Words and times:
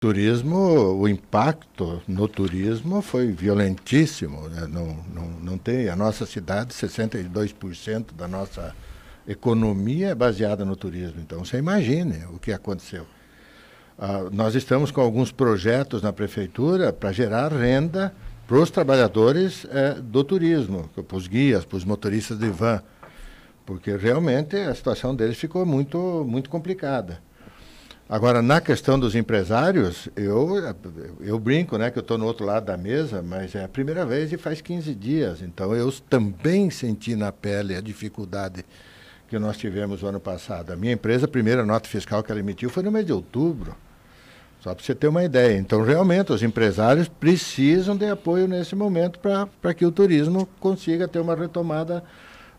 turismo, 0.00 0.56
o 0.98 1.06
impacto 1.06 2.00
no 2.08 2.26
turismo 2.26 3.02
foi 3.02 3.30
violentíssimo. 3.32 4.48
Né? 4.48 4.66
Não, 4.66 4.96
não, 5.14 5.30
não 5.42 5.58
tem, 5.58 5.90
a 5.90 5.94
nossa 5.94 6.24
cidade, 6.24 6.72
62% 6.72 8.14
da 8.16 8.26
nossa 8.26 8.74
economia 9.28 10.08
é 10.08 10.14
baseada 10.14 10.64
no 10.64 10.74
turismo. 10.74 11.20
Então, 11.20 11.44
você 11.44 11.58
imagine 11.58 12.24
o 12.32 12.38
que 12.38 12.50
aconteceu. 12.50 13.06
Ah, 13.98 14.30
nós 14.32 14.54
estamos 14.54 14.90
com 14.90 15.02
alguns 15.02 15.30
projetos 15.30 16.00
na 16.00 16.14
prefeitura 16.14 16.94
para 16.94 17.12
gerar 17.12 17.52
renda 17.52 18.14
para 18.48 18.56
os 18.56 18.70
trabalhadores 18.70 19.66
eh, 19.70 19.96
do 20.02 20.24
turismo, 20.24 20.88
para 20.88 21.16
os 21.16 21.28
guias, 21.28 21.66
para 21.66 21.76
os 21.76 21.84
motoristas 21.84 22.38
de 22.38 22.48
van, 22.48 22.82
porque 23.66 23.94
realmente 23.94 24.56
a 24.56 24.74
situação 24.74 25.14
deles 25.14 25.36
ficou 25.36 25.66
muito, 25.66 26.24
muito 26.26 26.48
complicada. 26.48 27.20
Agora, 28.10 28.42
na 28.42 28.60
questão 28.60 28.98
dos 28.98 29.14
empresários, 29.14 30.08
eu, 30.16 30.56
eu 31.20 31.38
brinco, 31.38 31.78
né, 31.78 31.92
que 31.92 31.98
eu 31.98 32.00
estou 32.00 32.18
no 32.18 32.26
outro 32.26 32.44
lado 32.44 32.64
da 32.64 32.76
mesa, 32.76 33.22
mas 33.22 33.54
é 33.54 33.62
a 33.62 33.68
primeira 33.68 34.04
vez 34.04 34.32
e 34.32 34.36
faz 34.36 34.60
15 34.60 34.92
dias. 34.96 35.42
Então, 35.42 35.72
eu 35.76 35.92
também 36.10 36.70
senti 36.70 37.14
na 37.14 37.30
pele 37.30 37.76
a 37.76 37.80
dificuldade 37.80 38.64
que 39.28 39.38
nós 39.38 39.56
tivemos 39.56 40.02
no 40.02 40.08
ano 40.08 40.18
passado. 40.18 40.72
A 40.72 40.76
minha 40.76 40.94
empresa, 40.94 41.26
a 41.26 41.28
primeira 41.28 41.64
nota 41.64 41.88
fiscal 41.88 42.20
que 42.20 42.32
ela 42.32 42.40
emitiu 42.40 42.68
foi 42.68 42.82
no 42.82 42.90
mês 42.90 43.06
de 43.06 43.12
outubro. 43.12 43.76
Só 44.60 44.74
para 44.74 44.84
você 44.84 44.92
ter 44.92 45.06
uma 45.06 45.22
ideia. 45.22 45.56
Então, 45.56 45.80
realmente, 45.84 46.32
os 46.32 46.42
empresários 46.42 47.06
precisam 47.06 47.96
de 47.96 48.06
apoio 48.06 48.48
nesse 48.48 48.74
momento 48.74 49.20
para 49.20 49.72
que 49.72 49.86
o 49.86 49.92
turismo 49.92 50.48
consiga 50.58 51.06
ter 51.06 51.20
uma 51.20 51.36
retomada 51.36 52.02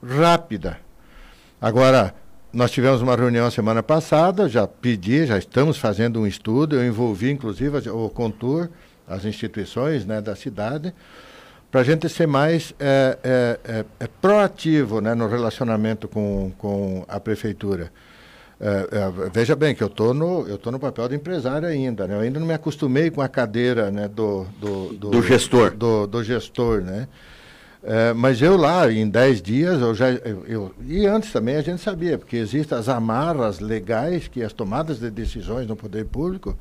rápida. 0.02 0.80
Agora, 1.59 2.16
nós 2.54 2.72
tivemos 2.72 3.02
uma 3.02 3.16
reunião 3.16 3.50
semana 3.50 3.82
passada, 3.82 4.50
já 4.50 4.68
pedi, 4.68 5.26
já 5.26 5.38
estamos 5.38 5.78
fazendo 5.78 6.20
um 6.20 6.28
estudo, 6.28 6.76
eu 6.76 6.86
envolvi 6.86 7.32
inclusive 7.32 7.90
o 7.90 8.09
Contur, 8.09 8.70
as 9.08 9.26
instituições 9.26 10.05
né, 10.05 10.22
da 10.22 10.36
cidade, 10.36 10.94
para 11.72 11.81
a 11.81 11.84
gente 11.84 12.09
ser 12.09 12.28
mais 12.28 12.73
é, 12.80 13.17
é, 13.23 13.59
é, 13.64 13.86
é, 14.02 14.08
proativo 14.22 15.00
né, 15.00 15.16
no 15.16 15.28
relacionamento 15.28 16.08
com, 16.08 16.52
com 16.58 17.06
a 17.08 17.20
prefeitura. 17.20 17.92
É, 18.59 18.68
é, 18.92 19.30
veja 19.34 19.56
bem 19.56 19.73
que 19.73 19.81
eu 19.81 19.88
estou 19.88 20.14
no, 20.14 20.47
eu 20.47 20.58
tô 20.58 20.70
no 20.70 20.80
papel 20.80 21.08
de 21.08 21.16
empresário 21.16 21.68
ainda, 21.68 22.06
né? 22.06 22.16
eu 22.16 22.20
ainda 22.20 22.40
não 22.40 22.45
me 22.45 22.53
acostumei 22.53 23.09
com 23.09 23.22
a 23.22 23.28
cadeira 23.28 23.90
né, 23.90 24.08
do, 24.09 24.45
do, 24.59 24.94
do, 24.94 25.09
do 25.09 25.23
gestor. 25.23 25.72
Do, 25.72 26.06
do 26.06 26.23
gestor, 26.23 26.81
né? 26.81 27.08
É, 27.84 28.14
mas 28.14 28.40
eu 28.42 28.56
lá, 28.58 28.92
em 28.92 29.10
10 29.10 29.42
dias, 29.42 29.82
eu 29.82 29.96
já. 29.96 30.12
Eu, 30.12 30.46
eu, 30.46 30.76
e 30.88 31.08
antes 31.08 31.32
também 31.32 31.56
a 31.56 31.62
gente 31.62 31.82
sabia, 31.82 32.18
porque 32.18 32.38
existem 32.38 32.78
as 32.78 32.88
amarras 32.88 33.60
legais 33.60 34.28
que 34.28 34.44
as 34.44 34.54
tomadas 34.54 35.00
de 35.00 35.10
decisões 35.10 35.68
no 35.68 35.76
poder 35.76 36.06
público 36.06 36.56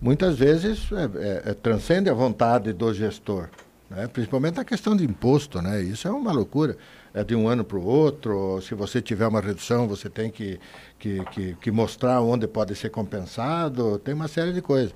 muitas 0.00 0.36
vezes 0.38 0.90
é, 0.92 1.04
é, 1.04 1.50
é 1.50 1.54
transcendem 1.54 2.12
a 2.12 2.14
vontade 2.14 2.72
do 2.72 2.92
gestor. 2.92 3.48
Né? 3.90 4.06
Principalmente 4.06 4.56
na 4.56 4.64
questão 4.64 4.94
de 4.94 5.04
imposto, 5.04 5.62
né? 5.62 5.82
Isso 5.82 6.06
é 6.06 6.10
uma 6.10 6.32
loucura. 6.32 6.76
É 7.14 7.24
de 7.24 7.34
um 7.34 7.48
ano 7.48 7.64
para 7.64 7.78
o 7.78 7.84
outro, 7.84 8.60
se 8.60 8.74
você 8.74 9.00
tiver 9.00 9.26
uma 9.26 9.40
redução, 9.40 9.88
você 9.88 10.10
tem 10.10 10.30
que, 10.30 10.60
que, 10.98 11.24
que, 11.26 11.54
que 11.54 11.70
mostrar 11.70 12.20
onde 12.20 12.46
pode 12.46 12.76
ser 12.76 12.90
compensado, 12.90 13.98
tem 13.98 14.12
uma 14.12 14.28
série 14.28 14.52
de 14.52 14.60
coisas. 14.60 14.92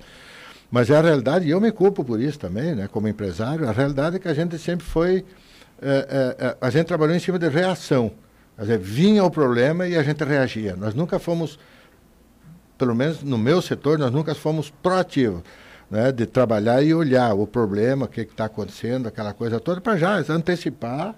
Mas 0.69 0.91
é 0.91 0.95
a 0.95 1.01
realidade, 1.01 1.47
e 1.47 1.49
eu 1.49 1.59
me 1.59 1.71
culpo 1.71 2.03
por 2.03 2.21
isso 2.21 2.39
também, 2.39 2.75
né, 2.75 2.87
como 2.87 3.07
empresário, 3.07 3.67
a 3.67 3.71
realidade 3.71 4.15
é 4.15 4.19
que 4.19 4.27
a 4.27 4.33
gente 4.33 4.57
sempre 4.59 4.85
foi 4.85 5.25
é, 5.83 6.07
é, 6.09 6.45
é, 6.47 6.57
a 6.59 6.69
gente 6.69 6.87
trabalhou 6.87 7.15
em 7.15 7.19
cima 7.19 7.37
de 7.37 7.47
reação. 7.49 8.11
Dizer, 8.57 8.77
vinha 8.79 9.23
o 9.23 9.31
problema 9.31 9.87
e 9.87 9.97
a 9.97 10.03
gente 10.03 10.23
reagia. 10.23 10.75
Nós 10.75 10.93
nunca 10.93 11.19
fomos, 11.19 11.59
pelo 12.77 12.95
menos 12.95 13.23
no 13.23 13.37
meu 13.37 13.61
setor, 13.61 13.97
nós 13.97 14.11
nunca 14.11 14.33
fomos 14.33 14.69
proativos. 14.69 15.41
Né, 15.91 16.11
de 16.11 16.25
trabalhar 16.25 16.81
e 16.81 16.91
olhar 16.91 17.35
o 17.35 17.45
problema, 17.45 18.05
o 18.05 18.07
que 18.07 18.21
está 18.21 18.45
acontecendo, 18.45 19.07
aquela 19.07 19.31
coisa 19.31 19.59
toda, 19.59 19.79
para 19.79 19.95
já 19.95 20.15
antecipar, 20.27 21.13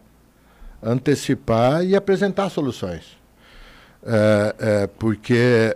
antecipar 0.84 1.86
e 1.86 1.96
apresentar 1.96 2.50
soluções. 2.50 3.18
É, 4.06 4.56
é, 4.60 4.88
porque 4.88 5.74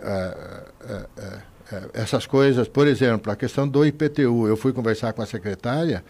é, 1.72 1.90
essas 1.94 2.26
coisas, 2.26 2.68
por 2.68 2.86
exemplo, 2.86 3.32
a 3.32 3.36
questão 3.36 3.66
do 3.66 3.86
IPTU, 3.86 4.46
eu 4.46 4.56
fui 4.56 4.72
conversar 4.72 5.12
com 5.12 5.22
a 5.22 5.26
secretária, 5.26 6.04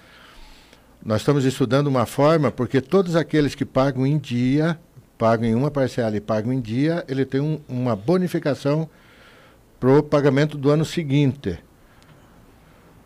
nós 1.04 1.22
estamos 1.22 1.44
estudando 1.44 1.86
uma 1.86 2.04
forma, 2.04 2.50
porque 2.50 2.80
todos 2.80 3.16
aqueles 3.16 3.54
que 3.54 3.64
pagam 3.64 4.06
em 4.06 4.18
dia, 4.18 4.78
pagam 5.16 5.48
em 5.48 5.54
uma 5.54 5.70
parcela 5.70 6.14
e 6.16 6.20
pagam 6.20 6.52
em 6.52 6.60
dia, 6.60 7.04
ele 7.08 7.24
tem 7.24 7.40
um, 7.40 7.58
uma 7.68 7.96
bonificação 7.96 8.88
para 9.78 9.98
o 9.98 10.02
pagamento 10.02 10.58
do 10.58 10.70
ano 10.70 10.84
seguinte. 10.84 11.58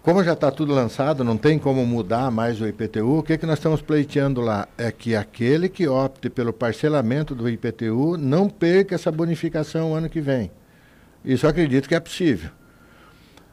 Como 0.02 0.22
já 0.22 0.34
está 0.34 0.50
tudo 0.50 0.74
lançado, 0.74 1.24
não 1.24 1.36
tem 1.36 1.58
como 1.58 1.86
mudar 1.86 2.30
mais 2.30 2.60
o 2.60 2.66
IPTU, 2.66 3.18
o 3.18 3.22
que, 3.22 3.38
que 3.38 3.46
nós 3.46 3.58
estamos 3.58 3.80
pleiteando 3.80 4.40
lá? 4.40 4.68
É 4.76 4.92
que 4.92 5.16
aquele 5.16 5.68
que 5.68 5.88
opte 5.88 6.28
pelo 6.28 6.52
parcelamento 6.52 7.34
do 7.34 7.48
IPTU 7.48 8.18
não 8.18 8.50
perca 8.50 8.96
essa 8.96 9.10
bonificação 9.10 9.94
ano 9.94 10.10
que 10.10 10.20
vem. 10.20 10.50
Isso 11.24 11.46
eu 11.46 11.50
acredito 11.50 11.88
que 11.88 11.94
é 11.94 12.00
possível. 12.00 12.50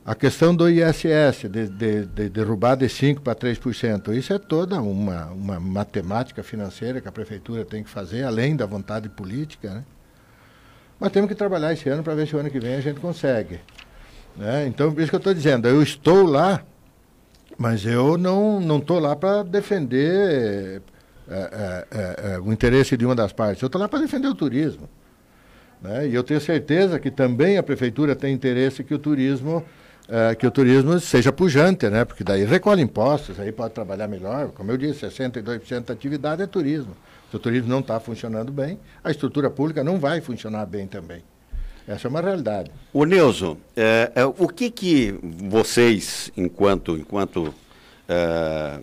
A 0.04 0.16
questão 0.16 0.56
do 0.56 0.68
ISS, 0.68 1.48
de, 1.48 1.68
de, 1.68 2.06
de 2.06 2.30
derrubar 2.30 2.76
de 2.76 2.88
5% 2.88 3.20
para 3.20 3.36
3%, 3.36 4.16
isso 4.16 4.34
é 4.34 4.40
toda 4.40 4.82
uma, 4.82 5.28
uma 5.28 5.60
matemática 5.60 6.42
financeira 6.42 7.00
que 7.00 7.08
a 7.08 7.12
prefeitura 7.12 7.64
tem 7.64 7.84
que 7.84 7.90
fazer, 7.90 8.24
além 8.24 8.56
da 8.56 8.66
vontade 8.66 9.10
política. 9.10 9.76
Né? 9.76 9.84
Mas 11.00 11.12
temos 11.12 11.30
que 11.30 11.36
trabalhar 11.36 11.72
esse 11.72 11.88
ano 11.88 12.02
para 12.02 12.16
ver 12.16 12.28
se 12.28 12.36
o 12.36 12.40
ano 12.40 12.50
que 12.50 12.60
vem 12.60 12.76
a 12.76 12.82
gente 12.82 13.00
consegue. 13.00 13.60
Né? 14.36 14.66
Então, 14.66 14.92
por 14.92 15.02
isso 15.02 15.12
que 15.12 15.16
eu 15.16 15.20
estou 15.20 15.34
dizendo, 15.36 15.68
eu 15.68 15.84
estou 15.84 16.26
lá, 16.26 16.64
mas 17.56 17.86
eu 17.86 18.18
não 18.18 18.80
estou 18.80 18.98
lá 18.98 19.16
para 19.16 19.44
defender 19.44 20.82
é, 21.30 21.34
é, 21.34 21.88
é, 21.92 22.34
é, 22.34 22.40
o 22.40 22.52
interesse 22.52 22.98
de 22.98 23.06
uma 23.06 23.16
das 23.16 23.32
partes, 23.32 23.62
eu 23.62 23.68
estou 23.68 23.80
lá 23.80 23.88
para 23.88 24.00
defender 24.00 24.28
o 24.28 24.36
turismo. 24.36 24.90
Né? 25.80 26.08
E 26.08 26.16
eu 26.16 26.24
tenho 26.24 26.42
certeza 26.42 27.00
que 27.00 27.12
também 27.12 27.58
a 27.58 27.64
prefeitura 27.64 28.16
tem 28.16 28.34
interesse 28.34 28.84
que 28.84 28.94
o 28.94 29.00
turismo 29.00 29.64
é, 30.12 30.36
que 30.36 30.46
o 30.46 30.52
turismo 30.52 31.00
seja 31.00 31.32
pujante, 31.32 31.90
né? 31.90 32.04
Porque 32.04 32.22
daí 32.22 32.44
recolhe 32.44 32.82
impostos, 32.82 33.40
aí 33.40 33.50
pode 33.50 33.74
trabalhar 33.74 34.10
melhor. 34.10 34.50
Como 34.50 34.70
eu 34.70 34.78
disse, 34.78 35.06
62% 35.06 35.86
da 35.86 35.94
atividade 35.94 36.42
é 36.42 36.48
turismo. 36.48 36.94
Se 37.30 37.38
o 37.38 37.40
turismo 37.40 37.70
não 37.70 37.80
está 37.80 37.98
funcionando 37.98 38.52
bem, 38.52 38.78
a 39.02 39.10
estrutura 39.10 39.50
pública 39.50 39.86
não 39.86 39.98
vai 39.98 40.20
funcionar 40.20 40.66
bem 40.66 40.86
também. 40.86 41.24
Essa 41.88 42.08
é 42.08 42.10
uma 42.10 42.20
realidade. 42.20 42.70
O 42.92 43.06
Neuso, 43.06 43.58
é, 43.74 44.12
é, 44.14 44.26
o 44.26 44.50
que 44.50 44.70
que 44.70 45.18
vocês, 45.22 46.30
enquanto, 46.36 46.98
enquanto 46.98 47.54
é, 48.08 48.80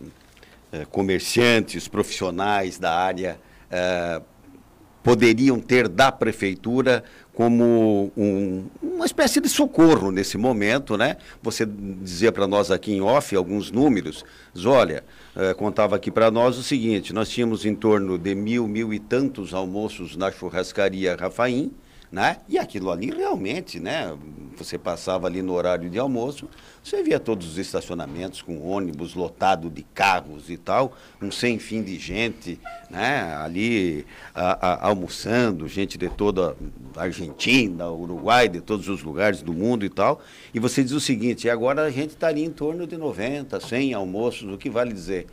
é 0.72 0.84
comerciantes, 0.87 1.87
profissionais 1.88 2.78
da 2.78 2.94
área, 2.94 3.38
é, 3.71 4.22
poderiam 5.03 5.61
ter 5.61 5.88
da 5.88 6.11
prefeitura 6.11 7.05
como 7.38 8.10
um, 8.16 8.65
uma 8.82 9.06
espécie 9.06 9.41
de 9.41 9.49
socorro 9.49 10.10
nesse 10.10 10.37
momento, 10.37 10.97
né? 10.97 11.19
Você 11.41 11.65
dizia 11.65 12.32
para 12.32 12.49
nós 12.49 12.69
aqui 12.69 12.93
em 12.93 13.00
off 13.00 13.37
alguns 13.37 13.71
números. 13.71 14.25
Olha, 14.66 15.04
eh, 15.37 15.54
contava 15.54 15.94
aqui 15.94 16.10
para 16.10 16.32
nós 16.32 16.59
o 16.59 16.65
seguinte: 16.65 17.12
nós 17.12 17.28
tínhamos 17.28 17.65
em 17.65 17.76
torno 17.76 18.19
de 18.19 18.34
mil, 18.34 18.66
mil 18.66 18.93
e 18.93 18.99
tantos 18.99 19.54
almoços 19.54 20.16
na 20.16 20.32
churrascaria 20.32 21.15
Rafaim 21.15 21.71
né? 22.10 22.38
E 22.48 22.58
aquilo 22.58 22.91
ali 22.91 23.10
realmente, 23.10 23.78
né? 23.78 24.16
Você 24.56 24.76
passava 24.76 25.26
ali 25.26 25.41
no 25.41 25.52
horário 25.52 25.88
de 25.88 25.98
almoço, 25.98 26.48
você 26.82 27.02
via 27.02 27.20
todos 27.20 27.46
os 27.46 27.58
estacionamentos 27.58 28.42
com 28.42 28.60
ônibus 28.60 29.14
lotado 29.14 29.70
de 29.70 29.82
carros 29.82 30.50
e 30.50 30.56
tal, 30.56 30.96
um 31.22 31.30
sem 31.30 31.58
fim 31.58 31.82
de 31.82 31.96
gente, 31.98 32.58
né? 32.91 33.36
Ali 33.36 34.06
a, 34.34 34.66
a, 34.66 34.88
almoçando, 34.88 35.69
gente 35.69 35.96
de 35.96 36.08
toda 36.08 36.56
a 36.96 37.02
Argentina, 37.02 37.88
Uruguai, 37.91 38.48
de 38.48 38.60
todos 38.60 38.88
os 38.88 39.02
lugares 39.02 39.42
do 39.42 39.52
mundo 39.52 39.84
e 39.84 39.90
tal. 39.90 40.20
E 40.52 40.58
você 40.58 40.82
diz 40.82 40.92
o 40.92 41.00
seguinte: 41.00 41.48
agora 41.48 41.82
a 41.82 41.90
gente 41.90 42.10
estaria 42.10 42.44
em 42.44 42.50
torno 42.50 42.86
de 42.86 42.96
90, 42.96 43.61
100 43.61 43.94
almoços, 43.94 44.52
o 44.52 44.58
que 44.58 44.70
vale 44.70 44.93
dizer? 44.93 45.26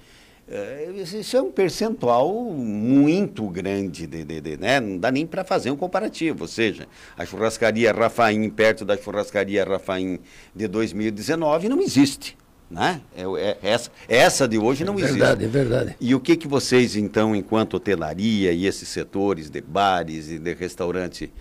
É, 0.48 0.92
isso 0.96 1.36
é 1.36 1.42
um 1.42 1.52
percentual 1.52 2.32
muito 2.32 3.50
grande, 3.50 4.06
de, 4.06 4.24
de, 4.24 4.40
de 4.40 4.58
né? 4.58 4.80
não 4.80 5.00
dá 5.00 5.12
nem 5.12 5.26
para 5.26 5.44
fazer 5.44 5.72
um 5.72 5.76
comparativo. 5.76 6.44
Ou 6.44 6.48
seja, 6.48 6.88
a 7.18 7.26
churrascaria 7.26 7.92
Rafaim, 7.92 8.48
perto 8.52 8.86
da 8.86 8.96
churrascaria 8.96 9.64
Rafaim 9.64 10.20
de 10.56 10.68
2019, 10.68 11.68
não 11.68 11.82
existe. 11.82 12.38
Né? 12.70 13.02
É, 13.16 13.24
é, 13.24 13.58
essa, 13.64 13.92
essa 14.08 14.48
de 14.48 14.60
hoje 14.60 14.84
não 14.84 14.94
é 14.94 14.98
existe. 14.98 15.18
Verdade, 15.18 15.46
é 15.46 15.48
verdade. 15.48 15.96
E 16.00 16.14
o 16.14 16.20
que, 16.20 16.36
que 16.36 16.48
vocês, 16.48 16.96
então, 16.96 17.36
enquanto 17.36 17.76
hotelaria 17.76 18.52
e 18.52 18.68
esses 18.68 18.88
setores 18.88 19.50
de 19.50 19.62
bares 19.62 20.30
e 20.30 20.38
de 20.38 20.54
restaurante, 20.54 21.32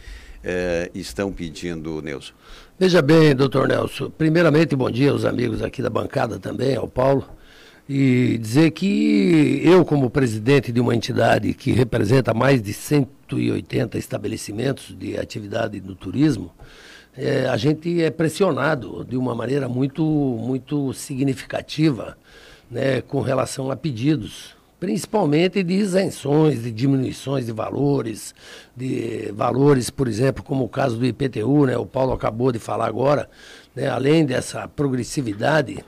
eh, 0.43 0.91
estão 0.95 1.33
pedindo, 1.33 2.01
Nelson? 2.03 2.33
Veja 2.79 3.01
bem, 3.01 3.35
doutor 3.35 3.69
Nelson. 3.69 4.11
Primeiramente, 4.11 4.77
bom 4.77 4.91
dia 4.91 5.11
aos 5.11 5.25
amigos 5.25 5.63
aqui 5.63 5.81
da 5.83 5.91
bancada 5.91 6.39
também, 6.39 6.77
ao 6.77 6.89
Paulo 6.89 7.27
e 7.89 8.39
dizer 8.39 8.71
que 8.71 9.61
eu, 9.63 9.85
como 9.85 10.09
presidente 10.09 10.73
de 10.73 10.81
uma 10.81 10.95
entidade 10.95 11.53
que 11.53 11.71
representa 11.73 12.33
mais 12.33 12.63
de 12.63 12.73
180 12.73 13.99
estabelecimentos 13.99 14.97
de 14.97 15.19
atividade 15.19 15.81
no 15.81 15.95
turismo, 15.95 16.51
é, 17.17 17.47
a 17.47 17.57
gente 17.57 18.03
é 18.03 18.11
pressionado 18.11 19.05
de 19.05 19.17
uma 19.17 19.35
maneira 19.35 19.69
muito, 19.69 20.03
muito 20.03 20.93
significativa 20.95 22.17
né, 22.71 23.03
com 23.03 23.21
relação 23.21 23.71
a 23.71 23.77
pedidos, 23.77 24.57
principalmente 24.81 25.63
de 25.63 25.75
isenções, 25.75 26.63
de 26.63 26.73
diminuições 26.73 27.47
de 27.47 27.53
valores, 27.53 28.35
de 28.77 29.31
valores, 29.33 29.91
por 29.91 30.09
exemplo, 30.09 30.43
como 30.43 30.65
o 30.65 30.69
caso 30.69 30.97
do 30.97 31.07
IPTU, 31.07 31.67
né, 31.67 31.77
o 31.77 31.87
Paulo 31.87 32.13
acabou 32.13 32.51
de 32.51 32.59
falar 32.59 32.87
agora, 32.87 33.29
né, 33.77 33.89
além 33.89 34.27
dessa 34.27 34.67
progressividade, 34.67 35.85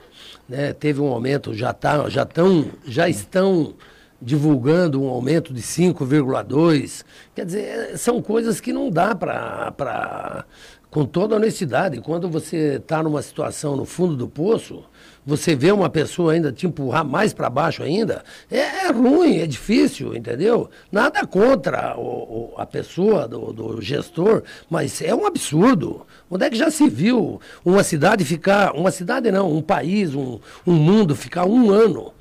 né, 0.48 0.72
teve 0.72 1.00
um 1.00 1.08
aumento, 1.08 1.54
já, 1.54 1.72
tá, 1.72 2.08
já, 2.08 2.24
tão, 2.24 2.66
já 2.86 3.08
estão 3.08 3.74
divulgando 4.20 5.02
um 5.02 5.08
aumento 5.08 5.52
de 5.52 5.62
5,2. 5.62 7.04
Quer 7.34 7.44
dizer, 7.44 7.98
são 7.98 8.22
coisas 8.22 8.60
que 8.60 8.72
não 8.72 8.90
dá 8.90 9.14
para. 9.14 10.44
Com 10.88 11.04
toda 11.04 11.36
honestidade, 11.36 12.00
quando 12.00 12.26
você 12.26 12.76
está 12.76 13.02
numa 13.02 13.20
situação 13.20 13.76
no 13.76 13.84
fundo 13.84 14.16
do 14.16 14.26
poço, 14.26 14.82
você 15.26 15.56
vê 15.56 15.72
uma 15.72 15.90
pessoa 15.90 16.32
ainda 16.32 16.52
te 16.52 16.66
empurrar 16.66 17.04
mais 17.04 17.34
para 17.34 17.50
baixo 17.50 17.82
ainda, 17.82 18.22
é, 18.50 18.86
é, 18.86 18.92
ruim, 18.92 19.38
é 19.38 19.46
difícil, 19.46 20.14
entendeu? 20.14 20.70
Nada 20.90 21.26
contra 21.26 21.98
o, 21.98 22.52
o, 22.52 22.54
a 22.56 22.64
pessoa, 22.64 23.26
do, 23.26 23.52
do, 23.52 23.82
gestor, 23.82 24.44
mas 24.70 25.02
é 25.02 25.14
um 25.14 25.26
absurdo. 25.26 26.06
Onde 26.30 26.46
é 26.46 26.50
que 26.50 26.56
já 26.56 26.70
se 26.70 26.88
viu 26.88 27.40
uma 27.64 27.82
cidade 27.82 28.24
ficar, 28.24 28.74
uma 28.74 28.90
cidade 28.90 29.30
não, 29.32 29.52
um 29.52 29.60
país, 29.60 30.14
um, 30.14 30.38
um 30.66 30.72
mundo 30.72 31.16
ficar 31.16 31.44
um 31.44 31.70
ano 31.70 32.14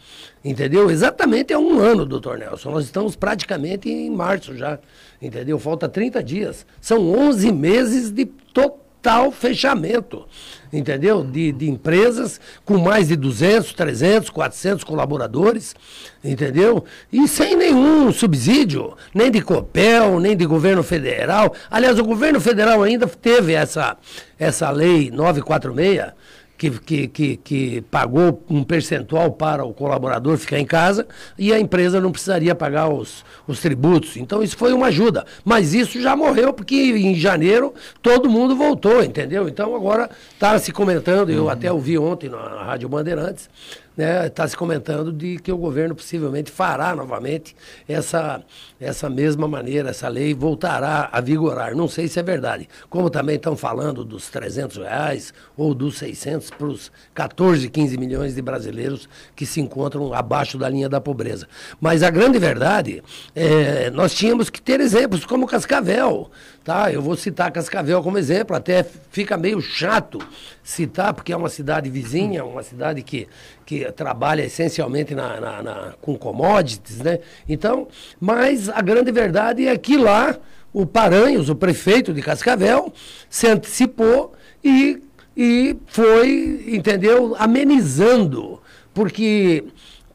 Entendeu? 0.45 0.91
Exatamente 0.91 1.51
é 1.51 1.57
um 1.57 1.79
ano, 1.79 2.05
doutor 2.05 2.37
Nelson. 2.37 2.69
Nós 2.69 2.85
estamos 2.85 3.15
praticamente 3.15 3.89
em 3.89 4.11
março 4.11 4.55
já. 4.55 4.77
Entendeu? 5.19 5.57
Falta 5.57 5.89
30 5.89 6.23
dias. 6.23 6.67
São 6.79 7.09
11 7.09 7.51
meses 7.51 8.11
de 8.11 8.25
total 8.25 8.84
fechamento. 9.31 10.25
Entendeu? 10.71 11.23
De, 11.23 11.51
de 11.51 11.69
empresas 11.69 12.39
com 12.65 12.77
mais 12.77 13.07
de 13.07 13.15
200, 13.15 13.73
300, 13.73 14.29
400 14.29 14.83
colaboradores. 14.83 15.75
Entendeu? 16.23 16.83
E 17.11 17.27
sem 17.27 17.55
nenhum 17.55 18.11
subsídio, 18.11 18.95
nem 19.13 19.31
de 19.31 19.41
COPEL, 19.41 20.19
nem 20.19 20.35
de 20.35 20.45
governo 20.45 20.83
federal. 20.83 21.53
Aliás, 21.69 21.97
o 21.99 22.03
governo 22.03 22.41
federal 22.41 22.83
ainda 22.83 23.07
teve 23.07 23.53
essa, 23.53 23.97
essa 24.37 24.69
lei 24.69 25.09
946 25.11 26.13
que, 26.57 26.69
que, 26.69 27.07
que, 27.07 27.37
que, 27.37 27.81
pagou 27.91 28.43
um 28.49 28.63
percentual 28.63 29.31
para 29.31 29.65
o 29.65 29.73
colaborador 29.73 30.37
ficar 30.37 30.59
em 30.59 30.65
casa 30.65 31.07
e 31.37 31.53
a 31.53 31.59
empresa 31.59 31.99
não 31.99 32.11
precisaria 32.11 32.55
pagar 32.55 32.89
os, 32.89 33.25
os 33.47 33.59
tributos. 33.59 34.17
Então 34.17 34.41
isso 34.41 34.57
foi 34.57 34.73
uma 34.73 34.87
ajuda. 34.87 35.25
Mas 35.43 35.73
isso 35.73 36.01
já 36.01 36.15
morreu 36.15 36.53
porque 36.53 36.75
em 36.75 37.15
janeiro 37.15 37.73
todo 38.01 38.29
mundo 38.29 38.55
voltou, 38.55 39.03
entendeu? 39.03 39.47
Então 39.47 39.75
agora 39.75 40.09
está 40.33 40.57
se 40.59 40.71
comentando, 40.71 41.29
eu 41.29 41.43
uhum. 41.43 41.49
até 41.49 41.71
ouvi 41.71 41.97
ontem 41.97 42.29
na 42.29 42.65
Rádio 42.65 42.87
Bandeirantes, 42.87 43.49
está 43.97 44.23
né, 44.23 44.29
tá 44.29 44.47
se 44.47 44.57
comentando 44.57 45.11
de 45.11 45.39
que 45.39 45.51
o 45.51 45.57
governo 45.57 45.95
possivelmente 45.95 46.51
fará 46.51 46.93
novamente 46.93 47.55
essa, 47.87 48.43
essa 48.79 49.09
mesma 49.09 49.47
maneira, 49.47 49.91
essa 49.91 50.09
lei 50.09 50.33
voltará 50.33 51.09
a 51.11 51.21
vigorar. 51.21 51.73
Não 51.73 51.87
sei 51.87 52.09
se 52.09 52.19
é 52.19 52.23
verdade. 52.23 52.67
Como 52.89 53.09
também 53.09 53.37
estão 53.37 53.55
falando 53.55 54.03
dos 54.03 54.29
300 54.29 54.77
reais 54.77 55.33
ou 55.55 55.73
dos 55.73 55.97
600 55.97 56.49
para 56.49 56.67
os 56.67 56.91
14, 57.13 57.69
15 57.69 57.97
milhões 57.97 58.35
de 58.35 58.41
brasileiros 58.41 59.07
que 59.33 59.45
se 59.45 59.61
encontram 59.61 60.13
abaixo 60.13 60.57
da 60.57 60.67
linha 60.67 60.89
da 60.89 60.99
pobreza. 60.99 61.47
Mas 61.79 62.03
a 62.03 62.09
grande 62.09 62.37
verdade, 62.37 63.01
é, 63.33 63.89
nós 63.91 64.13
tínhamos 64.13 64.49
que 64.49 64.61
ter 64.61 64.81
exemplos 64.81 65.25
como 65.25 65.47
Cascavel. 65.47 66.29
Tá? 66.65 66.91
Eu 66.91 66.99
vou 66.99 67.15
citar 67.15 67.51
Cascavel 67.51 68.01
como 68.01 68.17
exemplo, 68.17 68.55
até 68.55 68.83
fica 69.11 69.37
meio 69.37 69.61
chato 69.61 70.17
citar, 70.63 71.13
porque 71.13 71.31
é 71.31 71.37
uma 71.37 71.47
cidade 71.47 71.91
vizinha, 71.91 72.43
uma 72.43 72.63
cidade 72.63 73.03
que, 73.03 73.27
que 73.63 73.85
trabalha 73.91 74.43
essencialmente 74.43 75.13
na, 75.13 75.39
na, 75.39 75.61
na, 75.61 75.93
com 76.01 76.17
commodities, 76.17 76.97
né? 76.97 77.19
Então, 77.47 77.87
mas 78.19 78.67
a 78.67 78.81
grande 78.81 79.11
verdade 79.11 79.67
é 79.67 79.77
que 79.77 79.95
lá 79.95 80.35
o 80.73 80.87
Paranhos, 80.87 81.49
o 81.49 81.55
prefeito 81.55 82.11
de 82.11 82.23
Cascavel, 82.23 82.91
se 83.29 83.45
antecipou 83.45 84.33
e, 84.63 85.03
e 85.37 85.77
foi, 85.85 86.63
entendeu, 86.65 87.35
amenizando, 87.37 88.59
porque 88.91 89.65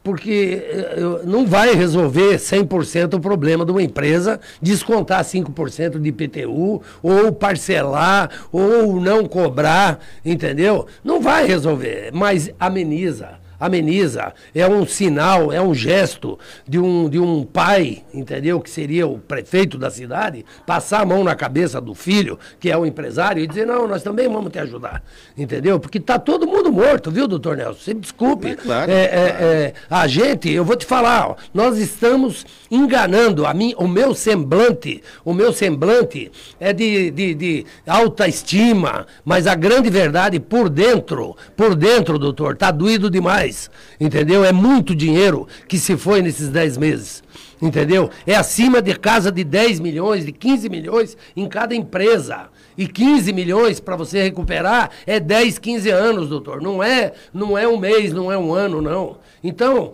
porque 0.03 0.63
eh, 0.63 1.21
não 1.25 1.45
vai 1.45 1.73
resolver 1.73 2.37
100% 2.37 3.15
o 3.15 3.19
problema 3.19 3.65
de 3.65 3.71
uma 3.71 3.83
empresa 3.83 4.39
descontar 4.61 5.23
5% 5.23 5.99
de 5.99 6.09
IPTU, 6.09 6.81
ou 7.01 7.31
parcelar, 7.31 8.29
ou 8.51 8.99
não 8.99 9.27
cobrar, 9.27 9.99
entendeu? 10.25 10.87
Não 11.03 11.21
vai 11.21 11.45
resolver, 11.45 12.11
mas 12.13 12.49
ameniza 12.59 13.40
ameniza, 13.61 14.33
é 14.55 14.67
um 14.67 14.87
sinal, 14.87 15.53
é 15.53 15.61
um 15.61 15.75
gesto 15.75 16.39
de 16.67 16.79
um, 16.79 17.07
de 17.07 17.19
um 17.19 17.43
pai, 17.43 18.03
entendeu? 18.11 18.59
Que 18.59 18.71
seria 18.71 19.05
o 19.05 19.19
prefeito 19.19 19.77
da 19.77 19.91
cidade, 19.91 20.43
passar 20.65 21.01
a 21.01 21.05
mão 21.05 21.23
na 21.23 21.35
cabeça 21.35 21.79
do 21.79 21.93
filho, 21.93 22.39
que 22.59 22.71
é 22.71 22.77
o 22.77 22.87
empresário, 22.87 23.43
e 23.43 23.45
dizer, 23.45 23.67
não, 23.67 23.87
nós 23.87 24.01
também 24.01 24.27
vamos 24.27 24.51
te 24.51 24.57
ajudar, 24.57 25.03
entendeu? 25.37 25.79
Porque 25.79 25.99
está 25.99 26.17
todo 26.17 26.47
mundo 26.47 26.71
morto, 26.71 27.11
viu, 27.11 27.27
doutor 27.27 27.55
Nelson? 27.55 27.79
Você 27.79 27.93
me 27.93 27.99
desculpe. 27.99 28.47
É, 28.47 28.55
claro, 28.55 28.91
é, 28.91 29.07
claro. 29.07 29.43
É, 29.43 29.73
a 29.87 30.07
gente, 30.07 30.49
eu 30.49 30.65
vou 30.65 30.75
te 30.75 30.85
falar, 30.87 31.29
ó, 31.29 31.35
nós 31.53 31.77
estamos 31.77 32.43
enganando 32.71 33.45
a 33.45 33.53
mim, 33.53 33.75
o 33.77 33.87
meu 33.87 34.15
semblante, 34.15 35.03
o 35.23 35.35
meu 35.35 35.53
semblante 35.53 36.31
é 36.59 36.73
de, 36.73 37.11
de, 37.11 37.35
de 37.35 37.65
alta 37.85 38.27
estima, 38.27 39.05
mas 39.23 39.45
a 39.45 39.53
grande 39.53 39.91
verdade, 39.91 40.39
por 40.39 40.67
dentro, 40.67 41.37
por 41.55 41.75
dentro, 41.75 42.17
doutor, 42.17 42.53
está 42.53 42.71
doído 42.71 43.07
demais 43.07 43.50
entendeu? 43.99 44.43
É 44.43 44.51
muito 44.51 44.95
dinheiro 44.95 45.47
que 45.67 45.77
se 45.77 45.97
foi 45.97 46.21
nesses 46.21 46.49
10 46.49 46.77
meses, 46.77 47.23
entendeu? 47.61 48.09
É 48.25 48.35
acima 48.35 48.81
de 48.81 48.95
casa 48.97 49.31
de 49.31 49.43
10 49.43 49.79
milhões, 49.79 50.25
de 50.25 50.31
15 50.31 50.69
milhões 50.69 51.17
em 51.35 51.47
cada 51.47 51.75
empresa. 51.75 52.49
E 52.77 52.87
15 52.87 53.33
milhões 53.33 53.79
para 53.79 53.95
você 53.95 54.23
recuperar 54.23 54.89
é 55.05 55.19
10, 55.19 55.59
15 55.59 55.89
anos, 55.89 56.29
doutor. 56.29 56.61
Não 56.61 56.81
é, 56.81 57.13
não 57.33 57.57
é 57.57 57.67
um 57.67 57.77
mês, 57.77 58.13
não 58.13 58.31
é 58.31 58.37
um 58.37 58.53
ano, 58.53 58.81
não. 58.81 59.17
Então, 59.43 59.91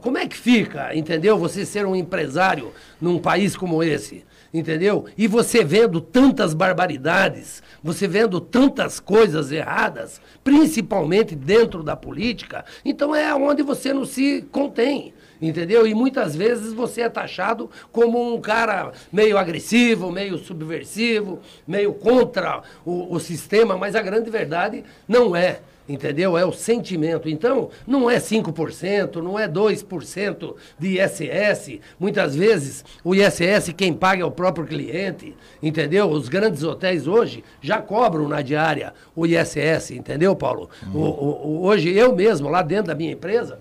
como 0.00 0.18
é 0.18 0.26
que 0.26 0.36
fica, 0.36 0.94
entendeu? 0.94 1.36
Você 1.38 1.66
ser 1.66 1.84
um 1.84 1.96
empresário 1.96 2.72
num 3.00 3.18
país 3.18 3.56
como 3.56 3.82
esse, 3.82 4.24
entendeu? 4.52 5.06
E 5.16 5.26
você 5.26 5.64
vendo 5.64 6.00
tantas 6.00 6.54
barbaridades, 6.54 7.62
você 7.82 8.06
vendo 8.06 8.40
tantas 8.40 9.00
coisas 9.00 9.50
erradas, 9.50 10.20
principalmente 10.44 11.34
dentro 11.34 11.82
da 11.82 11.96
política, 11.96 12.64
então 12.84 13.14
é 13.14 13.34
onde 13.34 13.62
você 13.62 13.92
não 13.92 14.04
se 14.04 14.42
contém. 14.50 15.12
Entendeu? 15.40 15.84
E 15.88 15.92
muitas 15.92 16.36
vezes 16.36 16.72
você 16.72 17.00
é 17.00 17.08
taxado 17.08 17.68
como 17.90 18.32
um 18.32 18.40
cara 18.40 18.92
meio 19.12 19.36
agressivo, 19.36 20.08
meio 20.12 20.38
subversivo, 20.38 21.40
meio 21.66 21.92
contra 21.94 22.62
o, 22.84 23.12
o 23.12 23.18
sistema, 23.18 23.76
mas 23.76 23.96
a 23.96 24.02
grande 24.02 24.30
verdade 24.30 24.84
não 25.08 25.34
é 25.34 25.60
entendeu? 25.92 26.36
É 26.36 26.44
o 26.44 26.52
sentimento. 26.52 27.28
Então, 27.28 27.70
não 27.86 28.10
é 28.10 28.18
5%, 28.18 29.16
não 29.16 29.38
é 29.38 29.48
2% 29.48 30.54
de 30.78 30.98
ISS. 31.00 31.80
Muitas 31.98 32.34
vezes, 32.34 32.84
o 33.04 33.14
ISS 33.14 33.72
quem 33.76 33.92
paga 33.92 34.22
é 34.22 34.24
o 34.24 34.30
próprio 34.30 34.66
cliente, 34.66 35.34
entendeu? 35.62 36.08
Os 36.10 36.28
grandes 36.28 36.62
hotéis 36.62 37.06
hoje 37.06 37.44
já 37.60 37.80
cobram 37.80 38.28
na 38.28 38.42
diária 38.42 38.92
o 39.14 39.26
ISS, 39.26 39.92
entendeu, 39.92 40.34
Paulo? 40.34 40.70
O, 40.94 40.98
o, 40.98 41.62
hoje, 41.64 41.90
eu 41.90 42.14
mesmo, 42.14 42.48
lá 42.48 42.62
dentro 42.62 42.86
da 42.86 42.94
minha 42.94 43.12
empresa, 43.12 43.58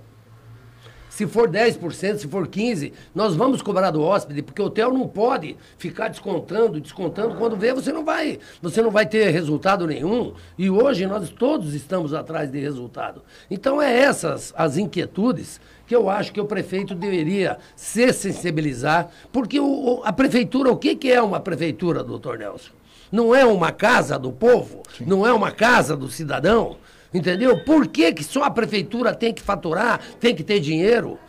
se 1.11 1.27
for 1.27 1.49
10%, 1.49 2.19
se 2.19 2.27
for 2.29 2.47
15%, 2.47 2.93
nós 3.13 3.35
vamos 3.35 3.61
cobrar 3.61 3.91
do 3.91 4.01
hóspede, 4.01 4.41
porque 4.41 4.61
o 4.61 4.65
hotel 4.65 4.93
não 4.93 5.09
pode 5.09 5.57
ficar 5.77 6.07
descontando, 6.07 6.79
descontando. 6.79 7.35
Quando 7.35 7.57
vê, 7.57 7.73
você 7.73 7.91
não 7.91 8.05
vai, 8.05 8.39
você 8.61 8.81
não 8.81 8.89
vai 8.89 9.05
ter 9.05 9.29
resultado 9.29 9.85
nenhum. 9.85 10.33
E 10.57 10.69
hoje 10.69 11.05
nós 11.05 11.29
todos 11.29 11.73
estamos 11.73 12.13
atrás 12.13 12.49
de 12.49 12.61
resultado. 12.61 13.21
Então 13.49 13.81
é 13.81 13.93
essas 13.93 14.53
as 14.55 14.77
inquietudes 14.77 15.59
que 15.85 15.93
eu 15.93 16.09
acho 16.09 16.31
que 16.31 16.39
o 16.39 16.45
prefeito 16.45 16.95
deveria 16.95 17.57
se 17.75 18.13
sensibilizar, 18.13 19.09
porque 19.33 19.59
o, 19.59 20.01
a 20.05 20.13
prefeitura, 20.13 20.71
o 20.71 20.77
que, 20.77 20.95
que 20.95 21.11
é 21.11 21.21
uma 21.21 21.41
prefeitura, 21.41 22.05
doutor 22.05 22.39
Nelson? 22.39 22.71
Não 23.11 23.35
é 23.35 23.43
uma 23.43 23.73
casa 23.73 24.17
do 24.17 24.31
povo, 24.31 24.83
Sim. 24.97 25.03
não 25.05 25.27
é 25.27 25.33
uma 25.33 25.51
casa 25.51 25.97
do 25.97 26.09
cidadão. 26.09 26.77
Entendeu? 27.13 27.63
Por 27.63 27.87
que, 27.87 28.13
que 28.13 28.23
só 28.23 28.43
a 28.43 28.49
prefeitura 28.49 29.13
tem 29.13 29.33
que 29.33 29.41
faturar, 29.41 29.99
tem 30.19 30.33
que 30.33 30.43
ter 30.43 30.59
dinheiro? 30.59 31.19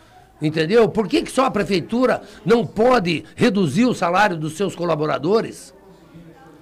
Entendeu? 0.41 0.89
Por 0.89 1.07
que, 1.07 1.21
que 1.21 1.31
só 1.31 1.45
a 1.45 1.51
prefeitura 1.51 2.21
não 2.45 2.65
pode 2.65 3.23
reduzir 3.35 3.85
o 3.85 3.93
salário 3.93 4.37
dos 4.37 4.53
seus 4.53 4.75
colaboradores? 4.75 5.73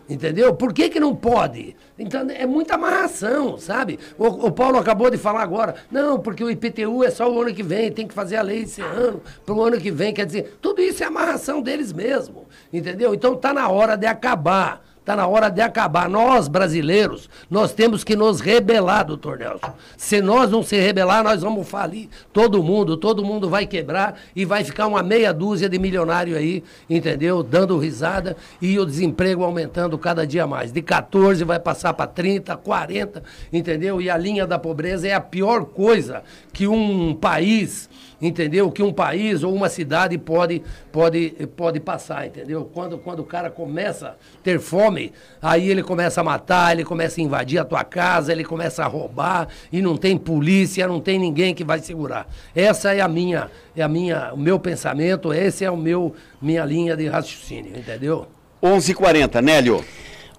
Entendeu? 0.09 0.53
Por 0.53 0.73
que, 0.73 0.89
que 0.89 0.99
não 0.99 1.15
pode? 1.15 1.75
Então 1.97 2.27
é 2.29 2.45
muita 2.45 2.75
amarração, 2.75 3.57
sabe? 3.57 3.97
O, 4.17 4.25
o, 4.25 4.51
Paulo 4.51 4.77
acabou 4.77 5.09
de 5.09 5.17
falar 5.17 5.41
agora, 5.41 5.75
não, 5.89 6.19
porque 6.19 6.43
o 6.43 6.51
IPTU 6.51 7.03
é 7.03 7.09
só 7.09 7.31
o 7.31 7.41
ano 7.41 7.53
que 7.53 7.63
vem, 7.63 7.91
tem 7.91 8.07
que 8.07 8.13
fazer 8.13 8.35
a 8.35 8.41
lei 8.41 8.63
esse 8.63 8.81
ano, 8.81 9.21
para 9.45 9.55
o 9.55 9.63
ano 9.63 9.79
que 9.79 9.89
vem. 9.89 10.13
Quer 10.13 10.25
dizer, 10.25 10.57
tudo 10.61 10.81
isso 10.81 11.01
é 11.01 11.07
amarração 11.07 11.61
deles 11.61 11.93
mesmo, 11.93 12.45
entendeu? 12.73 13.13
Então 13.13 13.35
está 13.35 13.53
na 13.53 13.69
hora 13.69 13.95
de 13.95 14.05
acabar 14.05 14.83
Está 15.01 15.15
na 15.15 15.25
hora 15.25 15.49
de 15.49 15.61
acabar. 15.61 16.07
Nós, 16.07 16.47
brasileiros, 16.47 17.27
nós 17.49 17.73
temos 17.73 18.03
que 18.03 18.15
nos 18.15 18.39
rebelar, 18.39 19.03
doutor 19.03 19.39
Nelson. 19.39 19.73
Se 19.97 20.21
nós 20.21 20.51
não 20.51 20.61
se 20.61 20.79
rebelar, 20.79 21.23
nós 21.23 21.41
vamos 21.41 21.67
falir. 21.67 22.07
Todo 22.31 22.61
mundo, 22.61 22.95
todo 22.95 23.25
mundo 23.25 23.49
vai 23.49 23.65
quebrar 23.65 24.19
e 24.35 24.45
vai 24.45 24.63
ficar 24.63 24.85
uma 24.85 25.01
meia 25.01 25.33
dúzia 25.33 25.67
de 25.67 25.79
milionário 25.79 26.37
aí, 26.37 26.63
entendeu? 26.87 27.41
Dando 27.41 27.79
risada 27.79 28.37
e 28.61 28.77
o 28.77 28.85
desemprego 28.85 29.43
aumentando 29.43 29.97
cada 29.97 30.25
dia 30.25 30.45
mais. 30.45 30.71
De 30.71 30.83
14 30.83 31.43
vai 31.43 31.59
passar 31.59 31.95
para 31.95 32.05
30, 32.05 32.55
40, 32.57 33.23
entendeu? 33.51 33.99
E 33.99 34.07
a 34.07 34.15
linha 34.15 34.45
da 34.45 34.59
pobreza 34.59 35.07
é 35.07 35.15
a 35.15 35.19
pior 35.19 35.65
coisa 35.65 36.21
que 36.53 36.67
um 36.67 37.15
país 37.15 37.89
entendeu? 38.21 38.71
Que 38.71 38.83
um 38.83 38.93
país 38.93 39.43
ou 39.43 39.53
uma 39.53 39.69
cidade 39.69 40.17
pode, 40.17 40.61
pode, 40.91 41.31
pode 41.55 41.79
passar, 41.79 42.27
entendeu? 42.27 42.69
Quando, 42.73 42.97
quando 42.97 43.19
o 43.21 43.25
cara 43.25 43.49
começa 43.49 44.09
a 44.09 44.15
ter 44.43 44.59
fome, 44.59 45.11
aí 45.41 45.69
ele 45.69 45.81
começa 45.81 46.21
a 46.21 46.23
matar, 46.23 46.73
ele 46.73 46.83
começa 46.83 47.19
a 47.19 47.23
invadir 47.23 47.59
a 47.59 47.65
tua 47.65 47.83
casa, 47.83 48.31
ele 48.31 48.43
começa 48.43 48.83
a 48.83 48.87
roubar 48.87 49.47
e 49.71 49.81
não 49.81 49.97
tem 49.97 50.17
polícia, 50.17 50.87
não 50.87 50.99
tem 50.99 51.17
ninguém 51.17 51.55
que 51.55 51.63
vai 51.63 51.79
segurar. 51.79 52.27
Essa 52.55 52.93
é 52.93 53.01
a 53.01 53.07
minha, 53.07 53.49
é 53.75 53.81
a 53.81 53.87
minha, 53.87 54.33
o 54.33 54.37
meu 54.37 54.59
pensamento, 54.59 55.33
esse 55.33 55.65
é 55.65 55.71
o 55.71 55.77
meu 55.77 56.13
minha 56.41 56.65
linha 56.65 56.95
de 56.95 57.07
raciocínio, 57.07 57.77
entendeu? 57.77 58.27
11:40, 58.61 59.41
Nélio. 59.41 59.83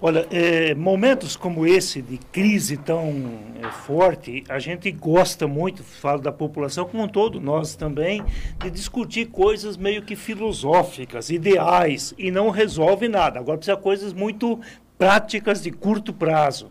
Olha, 0.05 0.27
é, 0.31 0.75
momentos 0.75 1.37
como 1.37 1.65
esse 1.65 2.01
de 2.01 2.17
crise 2.17 2.75
tão 2.75 3.39
é, 3.63 3.69
forte, 3.69 4.43
a 4.49 4.59
gente 4.59 4.91
gosta 4.91 5.47
muito, 5.47 5.81
falo 5.81 6.21
da 6.21 6.29
população 6.29 6.83
como 6.83 7.03
um 7.03 7.07
todo, 7.07 7.39
nós 7.39 7.73
também, 7.73 8.21
de 8.61 8.69
discutir 8.69 9.27
coisas 9.27 9.77
meio 9.77 10.01
que 10.01 10.17
filosóficas, 10.17 11.29
ideais, 11.29 12.13
e 12.17 12.31
não 12.31 12.49
resolve 12.49 13.07
nada. 13.07 13.39
Agora 13.39 13.57
precisa 13.57 13.77
coisas 13.77 14.11
muito 14.11 14.59
práticas 14.97 15.61
de 15.61 15.71
curto 15.71 16.11
prazo. 16.11 16.69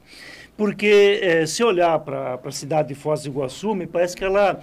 Porque 0.55 1.19
é, 1.23 1.47
se 1.47 1.65
olhar 1.65 1.99
para 2.01 2.39
a 2.45 2.51
cidade 2.51 2.89
de 2.89 2.95
Foz 2.95 3.23
do 3.23 3.31
Iguaçu, 3.31 3.75
me 3.75 3.87
parece 3.87 4.15
que 4.15 4.25
ela 4.25 4.61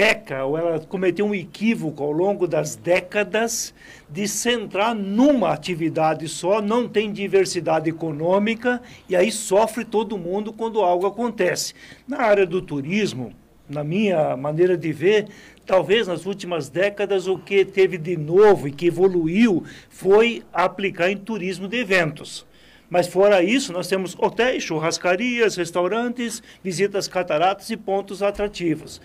peca 0.00 0.46
ou 0.46 0.56
ela 0.56 0.80
cometeu 0.80 1.26
um 1.26 1.34
equívoco 1.34 2.02
ao 2.02 2.10
longo 2.10 2.48
das 2.48 2.74
décadas 2.74 3.74
de 4.08 4.26
centrar 4.26 4.94
numa 4.94 5.52
atividade 5.52 6.26
só, 6.26 6.62
não 6.62 6.88
tem 6.88 7.12
diversidade 7.12 7.90
econômica 7.90 8.80
e 9.10 9.14
aí 9.14 9.30
sofre 9.30 9.84
todo 9.84 10.16
mundo 10.16 10.54
quando 10.54 10.80
algo 10.80 11.06
acontece. 11.06 11.74
Na 12.08 12.22
área 12.22 12.46
do 12.46 12.62
turismo, 12.62 13.34
na 13.68 13.84
minha 13.84 14.34
maneira 14.38 14.74
de 14.74 14.90
ver, 14.90 15.28
talvez 15.66 16.06
nas 16.06 16.24
últimas 16.24 16.70
décadas 16.70 17.26
o 17.26 17.36
que 17.36 17.62
teve 17.62 17.98
de 17.98 18.16
novo 18.16 18.68
e 18.68 18.72
que 18.72 18.86
evoluiu 18.86 19.64
foi 19.90 20.42
aplicar 20.50 21.10
em 21.10 21.16
turismo 21.18 21.68
de 21.68 21.76
eventos. 21.76 22.46
Mas 22.88 23.06
fora 23.06 23.42
isso, 23.42 23.70
nós 23.70 23.86
temos 23.86 24.16
hotéis, 24.18 24.62
churrascarias, 24.64 25.56
restaurantes, 25.56 26.42
visitas 26.64 27.06
cataratas 27.06 27.68
e 27.68 27.76
pontos 27.76 28.22
atrativos 28.22 28.98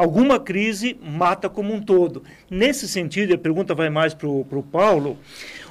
alguma 0.00 0.40
crise 0.40 0.98
mata 1.02 1.46
como 1.46 1.74
um 1.74 1.80
todo. 1.80 2.22
Nesse 2.50 2.88
sentido, 2.88 3.34
a 3.34 3.38
pergunta 3.38 3.74
vai 3.74 3.90
mais 3.90 4.14
para 4.14 4.26
o 4.26 4.64
Paulo, 4.72 5.18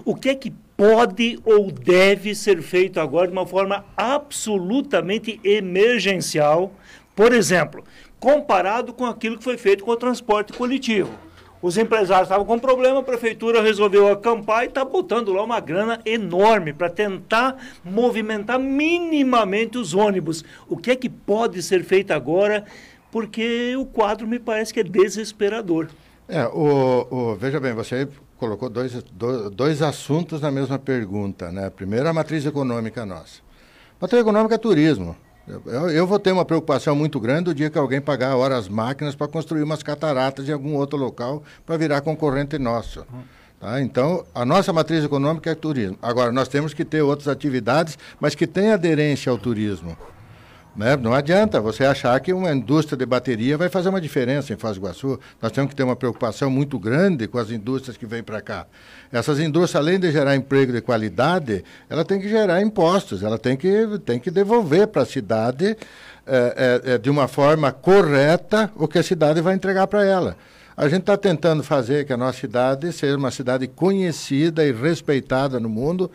o 0.05 0.13
que 0.13 0.29
é 0.29 0.35
que 0.35 0.53
pode 0.77 1.39
ou 1.43 1.71
deve 1.71 2.35
ser 2.35 2.61
feito 2.61 2.99
agora 2.99 3.25
de 3.25 3.33
uma 3.33 3.47
forma 3.47 3.83
absolutamente 3.97 5.39
emergencial, 5.43 6.71
por 7.15 7.33
exemplo, 7.33 7.83
comparado 8.19 8.93
com 8.93 9.05
aquilo 9.05 9.35
que 9.35 9.43
foi 9.43 9.57
feito 9.57 9.83
com 9.83 9.91
o 9.91 9.97
transporte 9.97 10.53
coletivo. 10.53 11.09
Os 11.61 11.77
empresários 11.77 12.27
estavam 12.27 12.45
com 12.45 12.57
problema, 12.57 12.99
a 12.99 13.03
prefeitura 13.03 13.61
resolveu 13.61 14.07
acampar 14.09 14.63
e 14.63 14.67
está 14.67 14.85
botando 14.85 15.33
lá 15.33 15.43
uma 15.43 15.59
grana 15.59 15.99
enorme 16.05 16.71
para 16.71 16.89
tentar 16.89 17.57
movimentar 17.83 18.57
minimamente 18.57 19.77
os 19.77 19.93
ônibus. 19.93 20.45
O 20.69 20.77
que 20.77 20.91
é 20.91 20.95
que 20.95 21.09
pode 21.09 21.61
ser 21.61 21.83
feito 21.83 22.11
agora 22.11 22.63
porque 23.11 23.75
o 23.77 23.85
quadro 23.85 24.27
me 24.27 24.39
parece 24.39 24.73
que 24.73 24.79
é 24.79 24.83
desesperador. 24.83 25.87
É, 26.27 26.45
o, 26.45 27.07
o, 27.09 27.35
veja 27.35 27.59
bem, 27.59 27.73
você 27.73 28.07
colocou 28.37 28.69
dois, 28.69 29.03
dois, 29.11 29.49
dois 29.51 29.81
assuntos 29.81 30.41
na 30.41 30.51
mesma 30.51 30.77
pergunta. 30.77 31.51
Né? 31.51 31.69
Primeiro, 31.69 32.07
a 32.07 32.13
matriz 32.13 32.45
econômica 32.45 33.05
nossa. 33.05 33.41
A 33.99 34.05
matriz 34.05 34.21
econômica 34.21 34.55
é 34.55 34.57
turismo. 34.57 35.15
Eu, 35.65 35.89
eu, 35.89 36.05
vou 36.05 36.19
ter 36.19 36.31
uma 36.31 36.45
preocupação 36.45 36.95
muito 36.95 37.19
grande 37.19 37.49
o 37.49 37.55
dia 37.55 37.71
que 37.71 37.77
alguém 37.77 37.99
pagar 37.99 38.35
horas 38.35 38.69
máquinas 38.69 39.15
para 39.15 39.27
construir 39.27 39.63
umas 39.63 39.81
cataratas 39.81 40.47
em 40.47 40.51
algum 40.51 40.75
outro 40.75 40.97
local 40.97 41.41
para 41.65 41.75
virar 41.75 42.01
concorrente 42.01 42.59
nosso. 42.59 43.03
Tá? 43.59 43.81
Então, 43.81 44.23
a 44.33 44.45
nossa 44.45 44.71
matriz 44.71 45.03
econômica 45.03 45.49
é 45.49 45.55
turismo. 45.55 45.97
Agora, 46.01 46.31
nós 46.31 46.47
temos 46.47 46.73
que 46.73 46.85
ter 46.85 47.01
outras 47.01 47.27
atividades, 47.27 47.97
mas 48.19 48.35
que 48.35 48.45
tenham 48.45 48.75
aderência 48.75 49.31
ao 49.31 49.39
turismo. 49.39 49.97
Né? 50.75 50.95
Não 50.95 51.13
adianta 51.13 51.59
você 51.59 51.83
achar 51.83 52.19
que 52.19 52.31
uma 52.31 52.51
indústria 52.51 52.97
de 52.97 53.05
bateria 53.05 53.57
vai 53.57 53.69
fazer 53.69 53.89
uma 53.89 53.99
diferença 53.99 54.53
em 54.53 54.57
Foz 54.57 54.77
do 54.77 54.81
Iguaçu. 54.81 55.19
Nós 55.41 55.51
temos 55.51 55.69
que 55.71 55.75
ter 55.75 55.83
uma 55.83 55.95
preocupação 55.95 56.49
muito 56.49 56.77
grande 56.79 57.27
com 57.27 57.37
as 57.37 57.51
indústrias 57.51 57.97
que 57.97 58.05
vêm 58.05 58.23
para 58.23 58.41
cá. 58.41 58.65
Essas 59.11 59.39
indústrias, 59.39 59.75
além 59.75 59.99
de 59.99 60.11
gerar 60.11 60.35
emprego 60.35 60.71
de 60.71 60.81
qualidade, 60.81 61.63
ela 61.89 62.05
tem 62.05 62.19
que 62.19 62.29
gerar 62.29 62.61
impostos, 62.61 63.23
ela 63.23 63.37
tem 63.37 63.57
que, 63.57 63.99
tem 64.05 64.19
que 64.19 64.31
devolver 64.31 64.87
para 64.87 65.01
a 65.01 65.05
cidade 65.05 65.75
é, 66.25 66.81
é, 66.85 66.97
de 66.97 67.09
uma 67.09 67.27
forma 67.27 67.71
correta 67.71 68.71
o 68.75 68.87
que 68.87 68.99
a 68.99 69.03
cidade 69.03 69.41
vai 69.41 69.55
entregar 69.55 69.87
para 69.87 70.05
ela. 70.05 70.37
A 70.77 70.87
gente 70.87 71.01
está 71.01 71.17
tentando 71.17 71.61
fazer 71.61 72.05
que 72.05 72.13
a 72.13 72.15
nossa 72.15 72.39
cidade 72.39 72.93
seja 72.93 73.17
uma 73.17 73.31
cidade 73.31 73.67
conhecida 73.67 74.65
e 74.65 74.71
respeitada 74.71 75.59
no 75.59 75.67
mundo 75.67 76.09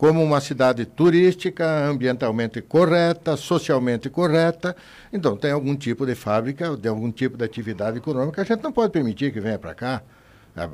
como 0.00 0.24
uma 0.24 0.40
cidade 0.40 0.86
turística, 0.86 1.86
ambientalmente 1.86 2.62
correta, 2.62 3.36
socialmente 3.36 4.08
correta. 4.08 4.74
Então, 5.12 5.36
tem 5.36 5.50
algum 5.50 5.76
tipo 5.76 6.06
de 6.06 6.14
fábrica, 6.14 6.74
de 6.74 6.88
algum 6.88 7.12
tipo 7.12 7.36
de 7.36 7.44
atividade 7.44 7.98
econômica, 7.98 8.40
a 8.40 8.44
gente 8.46 8.62
não 8.62 8.72
pode 8.72 8.92
permitir 8.94 9.30
que 9.30 9.38
venha 9.40 9.58
para 9.58 9.74
cá. 9.74 10.00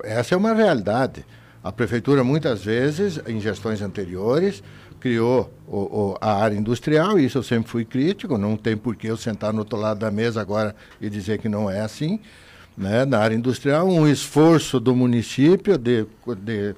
Essa 0.05 0.37
é 0.37 0.39
uma 0.39 0.55
realidade. 0.55 1.27
A 1.61 1.73
prefeitura, 1.73 2.23
muitas 2.23 2.65
vezes, 2.65 3.21
em 3.27 3.41
gestões 3.41 3.83
anteriores, 3.83 4.63
criou 5.01 5.53
o, 5.67 5.77
o, 5.77 6.19
a 6.21 6.35
área 6.41 6.55
industrial, 6.55 7.19
e 7.19 7.25
isso 7.25 7.39
eu 7.39 7.43
sempre 7.43 7.69
fui 7.69 7.85
crítico, 7.85 8.39
não 8.39 8.57
tem 8.57 8.77
por 8.77 8.95
que 8.95 9.09
eu 9.09 9.17
sentar 9.17 9.53
no 9.53 9.59
outro 9.59 9.77
lado 9.77 9.99
da 9.99 10.11
mesa 10.13 10.41
agora 10.41 10.73
e 11.01 11.11
dizer 11.11 11.39
que 11.39 11.49
não 11.49 11.69
é 11.69 11.81
assim. 11.81 12.21
Né? 12.79 13.05
Na 13.05 13.19
área 13.19 13.35
industrial, 13.35 13.89
um 13.89 14.07
esforço 14.07 14.79
do 14.79 14.95
município 14.95 15.77
de, 15.77 16.07
de 16.45 16.77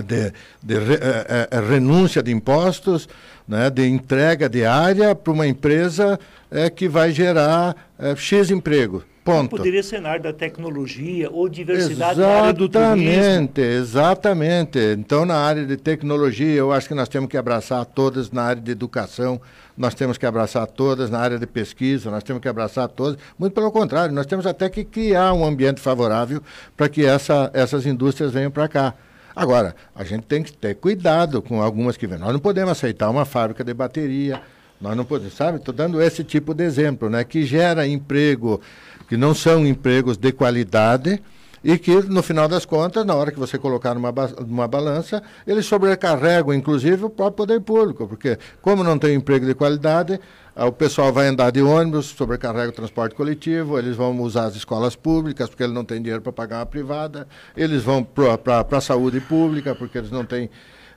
de, 0.00 0.32
de 0.62 0.78
re, 0.78 0.94
é, 0.94 1.48
é, 1.50 1.60
renúncia 1.60 2.22
de 2.22 2.32
impostos, 2.32 3.08
né, 3.46 3.68
de 3.68 3.86
entrega 3.86 4.48
de 4.48 4.64
área 4.64 5.14
para 5.14 5.32
uma 5.32 5.46
empresa 5.46 6.18
é, 6.50 6.70
que 6.70 6.88
vai 6.88 7.12
gerar 7.12 7.76
X 8.16 8.50
emprego. 8.50 9.04
Ponto. 9.24 9.50
Poderia 9.50 9.84
ser 9.84 10.00
na 10.00 10.08
área 10.10 10.22
da 10.24 10.32
tecnologia 10.32 11.30
ou 11.30 11.48
diversidade 11.48 12.18
exatamente, 12.18 12.18
na 12.18 12.42
área 12.42 12.52
do 12.52 12.68
turismo. 12.68 13.08
Exatamente, 13.08 13.60
exatamente. 13.60 14.78
Então, 14.98 15.24
na 15.24 15.36
área 15.36 15.64
de 15.64 15.76
tecnologia, 15.76 16.56
eu 16.56 16.72
acho 16.72 16.88
que 16.88 16.94
nós 16.94 17.08
temos 17.08 17.28
que 17.28 17.36
abraçar 17.36 17.84
todas 17.84 18.32
na 18.32 18.42
área 18.42 18.60
de 18.60 18.72
educação, 18.72 19.40
nós 19.78 19.94
temos 19.94 20.18
que 20.18 20.26
abraçar 20.26 20.66
todas 20.66 21.08
na 21.08 21.20
área 21.20 21.38
de 21.38 21.46
pesquisa, 21.46 22.10
nós 22.10 22.24
temos 22.24 22.42
que 22.42 22.48
abraçar 22.48 22.88
todas. 22.88 23.16
Muito 23.38 23.52
pelo 23.52 23.70
contrário, 23.70 24.12
nós 24.12 24.26
temos 24.26 24.44
até 24.44 24.68
que 24.68 24.82
criar 24.82 25.32
um 25.34 25.44
ambiente 25.44 25.80
favorável 25.80 26.42
para 26.76 26.88
que 26.88 27.06
essa, 27.06 27.48
essas 27.54 27.86
indústrias 27.86 28.32
venham 28.32 28.50
para 28.50 28.66
cá. 28.66 28.94
Agora, 29.34 29.74
a 29.94 30.04
gente 30.04 30.24
tem 30.24 30.42
que 30.42 30.52
ter 30.52 30.74
cuidado 30.74 31.40
com 31.40 31.62
algumas 31.62 31.96
que 31.96 32.06
vêm. 32.06 32.18
Nós 32.18 32.32
não 32.32 32.40
podemos 32.40 32.72
aceitar 32.72 33.10
uma 33.10 33.24
fábrica 33.24 33.64
de 33.64 33.72
bateria, 33.72 34.40
nós 34.80 34.96
não 34.96 35.04
podemos, 35.04 35.34
sabe? 35.34 35.58
Estou 35.58 35.72
dando 35.72 36.02
esse 36.02 36.24
tipo 36.24 36.52
de 36.52 36.64
exemplo, 36.64 37.08
né? 37.08 37.24
Que 37.24 37.44
gera 37.44 37.86
emprego, 37.86 38.60
que 39.08 39.16
não 39.16 39.34
são 39.34 39.66
empregos 39.66 40.16
de 40.16 40.32
qualidade 40.32 41.22
e 41.64 41.78
que, 41.78 41.94
no 42.02 42.22
final 42.22 42.48
das 42.48 42.64
contas, 42.64 43.04
na 43.04 43.14
hora 43.14 43.30
que 43.30 43.38
você 43.38 43.56
colocar 43.56 43.94
numa, 43.94 44.12
numa 44.46 44.66
balança, 44.66 45.22
eles 45.46 45.66
sobrecarregam, 45.66 46.52
inclusive, 46.52 47.04
o 47.04 47.10
próprio 47.10 47.36
poder 47.36 47.60
público, 47.60 48.06
porque, 48.08 48.38
como 48.60 48.82
não 48.82 48.98
tem 48.98 49.14
emprego 49.14 49.46
de 49.46 49.54
qualidade, 49.54 50.18
o 50.54 50.72
pessoal 50.72 51.12
vai 51.12 51.28
andar 51.28 51.50
de 51.50 51.62
ônibus, 51.62 52.06
sobrecarrega 52.06 52.68
o 52.68 52.72
transporte 52.72 53.14
coletivo, 53.14 53.78
eles 53.78 53.96
vão 53.96 54.20
usar 54.20 54.46
as 54.46 54.56
escolas 54.56 54.94
públicas, 54.94 55.48
porque 55.48 55.62
eles 55.62 55.74
não 55.74 55.84
têm 55.84 56.02
dinheiro 56.02 56.20
para 56.20 56.32
pagar 56.32 56.58
uma 56.58 56.66
privada, 56.66 57.26
eles 57.56 57.82
vão 57.82 58.04
para 58.04 58.66
a 58.70 58.80
saúde 58.80 59.20
pública, 59.20 59.74
porque 59.74 59.98
eles 59.98 60.10
não 60.10 60.24
têm 60.24 60.50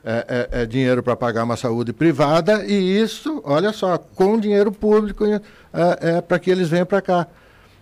é, 0.04 0.48
é, 0.52 0.62
é 0.62 0.66
dinheiro 0.66 1.02
para 1.02 1.16
pagar 1.16 1.44
uma 1.44 1.56
saúde 1.56 1.92
privada, 1.92 2.64
e 2.66 3.00
isso, 3.00 3.40
olha 3.44 3.72
só, 3.72 3.96
com 3.98 4.38
dinheiro 4.38 4.70
público 4.70 5.24
é, 5.24 5.40
é 6.00 6.20
para 6.20 6.38
que 6.38 6.50
eles 6.50 6.68
venham 6.68 6.86
para 6.86 7.00
cá. 7.00 7.26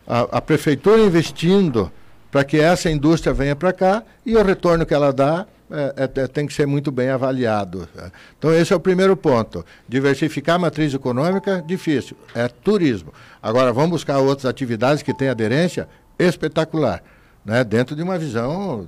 A, 0.07 0.21
a 0.38 0.41
prefeitura 0.41 1.00
investindo 1.00 1.91
para 2.35 2.43
que 2.43 2.59
essa 2.59 2.91
indústria 2.91 3.33
venha 3.33 3.55
para 3.55 3.73
cá, 3.73 4.03
e 4.26 4.37
o 4.37 4.43
retorno 4.43 4.85
que 4.85 4.93
ela 4.93 5.12
dá 5.12 5.47
é, 5.71 5.95
é, 5.99 6.23
é, 6.23 6.26
tem 6.26 6.49
que 6.49 6.53
ser 6.53 6.67
muito 6.67 6.91
bem 6.91 7.09
avaliado. 7.09 7.88
Então, 8.37 8.53
esse 8.53 8.73
é 8.73 8.76
o 8.76 8.81
primeiro 8.81 9.17
ponto. 9.17 9.64
Diversificar 9.88 10.57
a 10.57 10.59
matriz 10.59 10.93
econômica, 10.93 11.62
difícil. 11.64 12.17
É 12.35 12.49
turismo. 12.49 13.14
Agora, 13.41 13.73
vamos 13.73 13.91
buscar 13.91 14.19
outras 14.19 14.47
atividades 14.47 15.00
que 15.00 15.14
têm 15.14 15.29
aderência 15.29 15.88
espetacular. 16.19 17.05
né, 17.45 17.62
dentro 17.62 17.95
de 17.95 18.03
uma 18.03 18.19
visão 18.19 18.85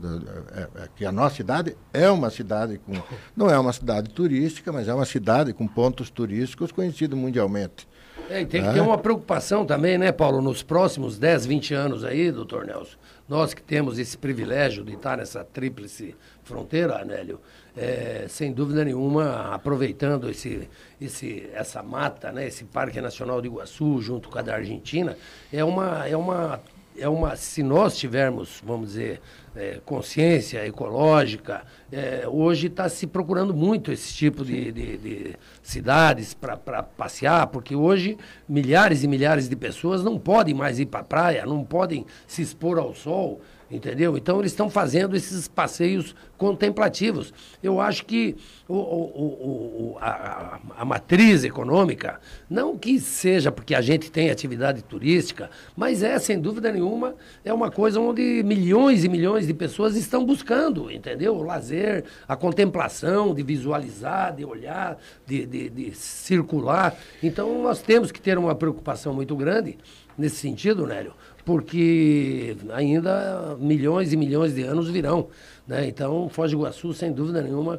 é, 0.50 0.82
é, 0.82 0.88
que 0.96 1.06
a 1.06 1.12
nossa 1.12 1.36
cidade 1.36 1.76
é 1.92 2.10
uma 2.10 2.30
cidade 2.30 2.80
com 2.84 2.94
não 3.36 3.48
é 3.48 3.56
uma 3.56 3.72
cidade 3.72 4.10
turística, 4.10 4.72
mas 4.72 4.88
é 4.88 4.94
uma 4.94 5.06
cidade 5.06 5.52
com 5.52 5.68
pontos 5.68 6.10
turísticos 6.10 6.72
conhecido 6.72 7.16
mundialmente. 7.16 7.86
É, 8.28 8.40
e 8.40 8.46
tem 8.46 8.60
que 8.60 8.72
ter 8.72 8.80
uma 8.80 8.98
preocupação 8.98 9.64
também, 9.64 9.96
né, 9.96 10.10
Paulo, 10.10 10.42
nos 10.42 10.64
próximos 10.64 11.16
10, 11.16 11.46
20 11.46 11.74
anos 11.74 12.04
aí, 12.04 12.32
doutor 12.32 12.66
Nelson. 12.66 12.96
Nós 13.28 13.52
que 13.52 13.62
temos 13.62 13.98
esse 13.98 14.16
privilégio 14.16 14.84
de 14.84 14.94
estar 14.94 15.16
nessa 15.16 15.42
tríplice 15.42 16.14
fronteira, 16.44 17.00
Anélio, 17.00 17.40
é, 17.76 18.26
sem 18.28 18.52
dúvida 18.52 18.84
nenhuma, 18.84 19.52
aproveitando 19.52 20.30
esse, 20.30 20.68
esse, 21.00 21.48
essa 21.52 21.82
mata, 21.82 22.30
né, 22.30 22.46
esse 22.46 22.64
Parque 22.64 23.00
Nacional 23.00 23.42
de 23.42 23.48
Iguaçu, 23.48 24.00
junto 24.00 24.28
com 24.28 24.38
a 24.38 24.42
da 24.42 24.54
Argentina, 24.54 25.16
é 25.52 25.64
uma, 25.64 26.06
é 26.06 26.16
uma 26.16 26.60
é 26.98 27.08
uma, 27.08 27.36
se 27.36 27.62
nós 27.62 27.96
tivermos, 27.96 28.62
vamos 28.64 28.88
dizer, 28.88 29.20
é, 29.54 29.80
consciência 29.84 30.66
ecológica, 30.66 31.62
é, 31.90 32.24
hoje 32.28 32.66
está 32.66 32.88
se 32.88 33.06
procurando 33.06 33.54
muito 33.54 33.90
esse 33.90 34.12
tipo 34.12 34.44
de, 34.44 34.70
de, 34.70 34.96
de 34.98 35.36
cidades 35.62 36.34
para 36.34 36.82
passear, 36.82 37.46
porque 37.46 37.74
hoje 37.74 38.18
milhares 38.48 39.02
e 39.02 39.08
milhares 39.08 39.48
de 39.48 39.56
pessoas 39.56 40.02
não 40.02 40.18
podem 40.18 40.54
mais 40.54 40.78
ir 40.78 40.86
para 40.86 41.00
a 41.00 41.04
praia, 41.04 41.46
não 41.46 41.64
podem 41.64 42.04
se 42.26 42.42
expor 42.42 42.78
ao 42.78 42.94
sol 42.94 43.40
entendeu? 43.70 44.16
Então 44.16 44.38
eles 44.38 44.52
estão 44.52 44.70
fazendo 44.70 45.16
esses 45.16 45.48
passeios 45.48 46.14
contemplativos. 46.38 47.32
Eu 47.62 47.80
acho 47.80 48.04
que 48.04 48.36
o, 48.68 48.74
o, 48.74 49.94
o, 49.94 49.98
a, 50.00 50.60
a, 50.78 50.84
matriz 50.84 51.44
econômica, 51.44 52.20
não 52.48 52.76
que 52.76 53.00
seja 53.00 53.50
porque 53.50 53.74
a 53.74 53.80
gente 53.80 54.10
tem 54.10 54.30
atividade 54.30 54.82
turística, 54.82 55.50
mas 55.76 56.02
é, 56.02 56.18
sem 56.18 56.38
dúvida 56.38 56.70
nenhuma, 56.70 57.14
é 57.44 57.52
uma 57.52 57.70
coisa 57.70 57.98
onde 57.98 58.42
milhões 58.44 59.04
e 59.04 59.08
milhões 59.08 59.46
de 59.46 59.54
pessoas 59.54 59.96
estão 59.96 60.24
buscando, 60.24 60.90
entendeu? 60.90 61.34
O 61.36 61.42
lazer, 61.42 62.04
a 62.28 62.36
contemplação, 62.36 63.34
de 63.34 63.42
visualizar, 63.42 64.34
de 64.34 64.44
olhar, 64.44 64.98
de, 65.26 65.46
de, 65.46 65.70
de 65.70 65.94
circular. 65.94 66.96
Então 67.22 67.62
nós 67.62 67.80
temos 67.82 68.12
que 68.12 68.20
ter 68.20 68.38
uma 68.38 68.54
preocupação 68.54 69.12
muito 69.12 69.34
grande 69.34 69.78
nesse 70.16 70.36
sentido, 70.36 70.86
Nélio, 70.86 71.12
porque 71.46 72.56
ainda 72.72 73.56
milhões 73.60 74.12
e 74.12 74.16
milhões 74.16 74.52
de 74.52 74.64
anos 74.64 74.90
virão. 74.90 75.28
Né? 75.66 75.86
Então, 75.86 76.28
Foz 76.28 76.50
do 76.50 76.58
Iguaçu, 76.58 76.92
sem 76.92 77.12
dúvida 77.12 77.40
nenhuma, 77.40 77.78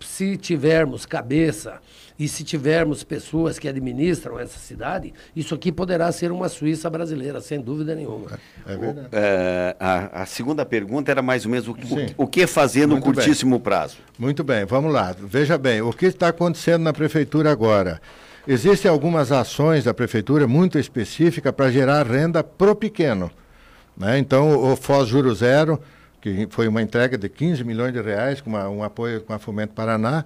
se 0.00 0.36
tivermos 0.36 1.04
cabeça 1.04 1.80
e 2.16 2.28
se 2.28 2.44
tivermos 2.44 3.02
pessoas 3.02 3.58
que 3.58 3.68
administram 3.68 4.38
essa 4.38 4.56
cidade, 4.60 5.12
isso 5.34 5.52
aqui 5.52 5.72
poderá 5.72 6.12
ser 6.12 6.30
uma 6.30 6.48
Suíça 6.48 6.88
brasileira, 6.88 7.40
sem 7.40 7.60
dúvida 7.60 7.92
nenhuma. 7.96 8.38
É, 8.64 8.74
é 8.74 8.76
verdade. 8.76 9.08
O, 9.08 9.10
é, 9.12 9.76
a, 9.80 10.22
a, 10.22 10.26
segunda 10.26 10.64
pergunta 10.64 11.10
era 11.10 11.20
mais 11.20 11.44
ou 11.44 11.50
menos 11.50 11.66
o, 11.66 11.72
o, 11.72 12.24
o 12.24 12.26
que 12.28 12.46
fazer 12.46 12.86
no 12.86 12.94
Muito 12.94 13.04
curtíssimo 13.04 13.56
bem. 13.56 13.64
prazo. 13.64 13.96
Muito 14.16 14.44
bem, 14.44 14.64
vamos 14.64 14.92
lá. 14.92 15.12
Veja 15.18 15.58
bem, 15.58 15.82
o 15.82 15.92
que 15.92 16.06
está 16.06 16.28
acontecendo 16.28 16.82
na 16.82 16.92
prefeitura 16.92 17.50
agora? 17.50 18.00
Existem 18.50 18.90
algumas 18.90 19.30
ações 19.30 19.84
da 19.84 19.92
prefeitura 19.92 20.48
muito 20.48 20.78
específicas 20.78 21.52
para 21.52 21.70
gerar 21.70 22.06
renda 22.06 22.42
pro 22.42 22.74
pequeno. 22.74 23.30
Né? 23.94 24.18
Então, 24.18 24.72
o 24.72 24.74
FOS 24.74 25.06
Juro 25.06 25.34
Zero, 25.34 25.78
que 26.18 26.48
foi 26.48 26.66
uma 26.66 26.80
entrega 26.80 27.18
de 27.18 27.28
15 27.28 27.62
milhões 27.62 27.92
de 27.92 28.00
reais, 28.00 28.40
com 28.40 28.48
uma, 28.48 28.66
um 28.70 28.82
apoio 28.82 29.20
com 29.20 29.34
a 29.34 29.38
Fomento 29.38 29.74
Paraná, 29.74 30.24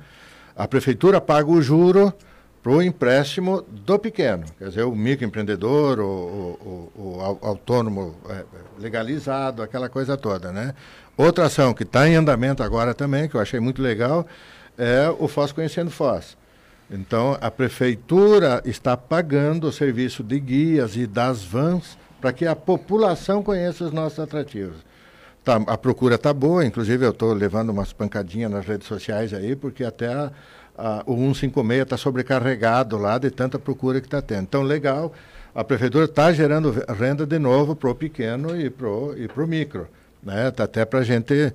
a 0.54 0.68
prefeitura 0.68 1.20
paga 1.20 1.50
o 1.50 1.60
juro 1.60 2.14
para 2.62 2.70
o 2.70 2.80
empréstimo 2.80 3.60
do 3.62 3.98
pequeno, 3.98 4.44
quer 4.56 4.68
dizer, 4.68 4.84
o 4.84 4.94
microempreendedor, 4.94 5.98
o, 5.98 6.04
o, 6.04 6.92
o, 6.94 7.16
o 7.16 7.38
autônomo 7.44 8.14
é, 8.30 8.44
legalizado, 8.78 9.64
aquela 9.64 9.88
coisa 9.88 10.16
toda, 10.16 10.52
né? 10.52 10.76
Outra 11.16 11.46
ação 11.46 11.74
que 11.74 11.82
está 11.82 12.08
em 12.08 12.14
andamento 12.14 12.62
agora 12.62 12.94
também, 12.94 13.28
que 13.28 13.34
eu 13.34 13.40
achei 13.40 13.58
muito 13.58 13.82
legal, 13.82 14.24
é 14.78 15.12
o 15.18 15.26
FOS 15.26 15.50
Conhecendo 15.50 15.90
FOS. 15.90 16.40
Então, 16.92 17.38
a 17.40 17.50
prefeitura 17.50 18.62
está 18.66 18.98
pagando 18.98 19.66
o 19.66 19.72
serviço 19.72 20.22
de 20.22 20.38
guias 20.38 20.94
e 20.94 21.06
das 21.06 21.42
vans 21.42 21.96
para 22.20 22.34
que 22.34 22.46
a 22.46 22.54
população 22.54 23.42
conheça 23.42 23.84
os 23.84 23.92
nossos 23.92 24.20
atrativos. 24.20 24.76
Tá, 25.42 25.56
a 25.66 25.78
procura 25.78 26.16
está 26.16 26.34
boa, 26.34 26.64
inclusive 26.64 27.04
eu 27.04 27.10
estou 27.10 27.32
levando 27.32 27.70
umas 27.70 27.94
pancadinhas 27.94 28.50
nas 28.50 28.66
redes 28.66 28.86
sociais 28.86 29.32
aí, 29.32 29.56
porque 29.56 29.82
até 29.82 30.12
a, 30.12 30.30
a, 30.76 31.02
o 31.06 31.16
156 31.16 31.82
está 31.82 31.96
sobrecarregado 31.96 32.98
lá 32.98 33.16
de 33.16 33.30
tanta 33.30 33.58
procura 33.58 33.98
que 33.98 34.06
está 34.06 34.20
tendo. 34.20 34.42
Então, 34.42 34.62
legal, 34.62 35.14
a 35.54 35.64
prefeitura 35.64 36.04
está 36.04 36.30
gerando 36.30 36.72
renda 36.96 37.26
de 37.26 37.38
novo 37.38 37.74
para 37.74 37.90
o 37.90 37.94
pequeno 37.94 38.54
e 38.54 38.68
para 38.68 38.86
o 38.86 39.16
e 39.16 39.46
micro. 39.46 39.88
Né? 40.22 40.50
Tá 40.50 40.64
até 40.64 40.84
para 40.84 41.02
gente, 41.02 41.54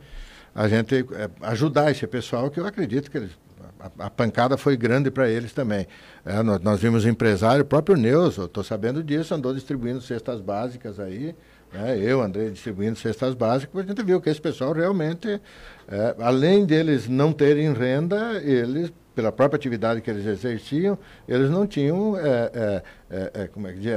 a 0.54 0.68
gente 0.68 0.96
é, 0.96 1.30
ajudar 1.44 1.92
esse 1.92 2.08
pessoal, 2.08 2.50
que 2.50 2.60
eu 2.60 2.66
acredito 2.66 3.10
que 3.10 3.18
eles 3.18 3.32
a, 3.80 4.06
a 4.06 4.10
pancada 4.10 4.58
foi 4.58 4.76
grande 4.76 5.12
para 5.12 5.30
eles 5.30 5.54
também. 5.54 5.88
É, 6.26 6.42
nós, 6.42 6.62
nós, 6.62 6.80
vimos 6.80 7.06
empresário, 7.06 7.64
o 7.64 7.66
próprio 7.66 7.96
Neuso, 7.96 8.46
estou 8.46 8.64
sabendo 8.64 9.04
disso, 9.04 9.34
andou 9.34 9.54
distribuindo 9.54 10.02
cestas 10.02 10.42
básicas 10.42 11.00
aí. 11.00 11.36
É, 11.74 11.98
eu 11.98 12.22
andei 12.22 12.50
distribuindo 12.50 12.98
cestas 12.98 13.34
básicas, 13.34 13.84
a 13.84 13.88
gente 13.88 14.04
viu 14.04 14.22
que 14.22 14.30
esse 14.30 14.40
pessoal 14.40 14.72
realmente, 14.72 15.42
é, 15.88 16.16
além 16.20 16.66
deles 16.66 17.10
não 17.10 17.34
terem 17.34 17.74
renda, 17.74 18.42
eles, 18.42 18.92
pela 19.14 19.34
própria 19.34 19.58
atividade 19.58 20.02
que 20.02 20.10
eles 20.10 20.26
exerciam, 20.26 20.98
eles 21.28 21.50
não 21.50 21.68
tinham 21.68 22.18
é, 22.18 22.52
é, 22.54 22.84
é, 23.10 23.32
é 23.34 23.48
como 23.48 23.68
é 23.68 23.74
que 23.74 23.80
diz, 23.80 23.94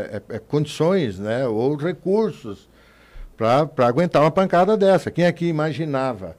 condições 0.49 1.19
né, 1.19 1.47
ou 1.47 1.77
recursos 1.77 2.69
para 3.37 3.87
aguentar 3.87 4.21
uma 4.21 4.33
pancada 4.33 4.77
dessa. 4.77 5.11
Quem 5.11 5.27
aqui 5.27 5.47
imaginava 5.47 6.37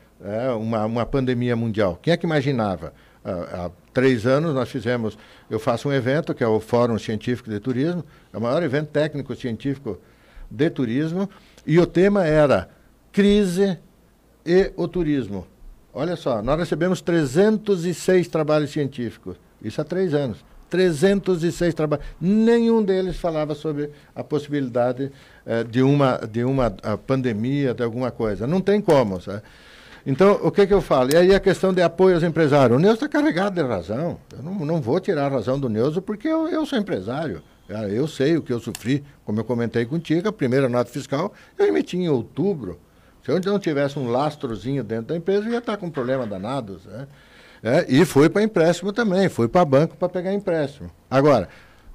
uma, 0.59 0.85
uma 0.85 1.05
pandemia 1.05 1.55
mundial? 1.55 1.97
Quem 1.99 2.13
é 2.13 2.17
que 2.17 2.27
imaginava? 2.27 2.93
Há, 3.23 3.71
três 3.93 4.25
anos 4.25 4.53
nós 4.53 4.69
fizemos, 4.69 5.17
eu 5.49 5.59
faço 5.59 5.89
um 5.89 5.93
evento 5.93 6.33
que 6.33 6.43
é 6.43 6.47
o 6.47 6.59
Fórum 6.59 6.97
Científico 6.97 7.49
de 7.49 7.59
Turismo, 7.59 8.03
é 8.33 8.37
o 8.37 8.41
maior 8.41 8.63
evento 8.63 8.89
técnico 8.89 9.35
científico 9.35 9.99
de 10.49 10.69
turismo, 10.69 11.29
e 11.65 11.79
o 11.79 11.85
tema 11.85 12.25
era 12.25 12.69
crise 13.11 13.77
e 14.45 14.71
o 14.75 14.87
turismo. 14.87 15.47
Olha 15.93 16.15
só, 16.15 16.41
nós 16.41 16.57
recebemos 16.59 17.01
306 17.01 18.27
trabalhos 18.27 18.71
científicos, 18.71 19.37
isso 19.61 19.79
há 19.81 19.83
três 19.83 20.13
anos. 20.13 20.43
306 20.71 21.73
trabalhos. 21.73 22.05
Nenhum 22.19 22.81
deles 22.81 23.17
falava 23.17 23.53
sobre 23.53 23.91
a 24.15 24.23
possibilidade 24.23 25.11
eh, 25.45 25.65
de 25.65 25.83
uma, 25.83 26.17
de 26.19 26.45
uma 26.45 26.71
pandemia, 27.05 27.73
de 27.73 27.83
alguma 27.83 28.09
coisa. 28.09 28.47
Não 28.47 28.61
tem 28.61 28.79
como. 28.79 29.19
Sabe? 29.19 29.43
Então, 30.05 30.39
o 30.41 30.51
que, 30.51 30.65
que 30.65 30.73
eu 30.73 30.81
falo? 30.81 31.11
E 31.13 31.17
aí 31.17 31.35
a 31.35 31.39
questão 31.39 31.73
de 31.73 31.81
apoio 31.81 32.15
aos 32.15 32.23
empresários. 32.23 32.77
O 32.77 32.79
Neuso 32.79 32.95
está 32.95 33.07
carregado 33.07 33.55
de 33.55 33.67
razão. 33.67 34.17
Eu 34.35 34.41
não, 34.41 34.53
não 34.65 34.81
vou 34.81 34.99
tirar 34.99 35.25
a 35.25 35.29
razão 35.29 35.59
do 35.59 35.69
Neuso 35.69 36.01
porque 36.01 36.27
eu, 36.27 36.47
eu 36.47 36.65
sou 36.65 36.79
empresário. 36.79 37.41
Eu 37.89 38.07
sei 38.07 38.35
o 38.35 38.41
que 38.41 38.51
eu 38.51 38.59
sofri, 38.59 39.03
como 39.23 39.39
eu 39.39 39.45
comentei 39.45 39.85
contigo, 39.85 40.27
a 40.27 40.33
primeira 40.33 40.67
nota 40.67 40.91
fiscal 40.91 41.33
eu 41.57 41.67
emiti 41.67 41.95
em 41.95 42.09
outubro. 42.09 42.77
Se 43.23 43.31
eu 43.31 43.39
não 43.39 43.59
tivesse 43.59 43.97
um 43.97 44.09
lastrozinho 44.09 44.83
dentro 44.83 45.07
da 45.07 45.15
empresa, 45.15 45.45
eu 45.45 45.53
ia 45.53 45.59
estar 45.59 45.77
com 45.77 45.85
um 45.85 45.91
problema 45.91 46.25
danado. 46.25 46.81
Né? 46.85 47.07
É, 47.63 47.85
e 47.87 48.03
fui 48.03 48.27
para 48.27 48.41
empréstimo 48.41 48.91
também, 48.91 49.29
fui 49.29 49.47
para 49.47 49.63
banco 49.63 49.95
para 49.95 50.09
pegar 50.09 50.33
empréstimo. 50.33 50.89
Agora, 51.09 51.47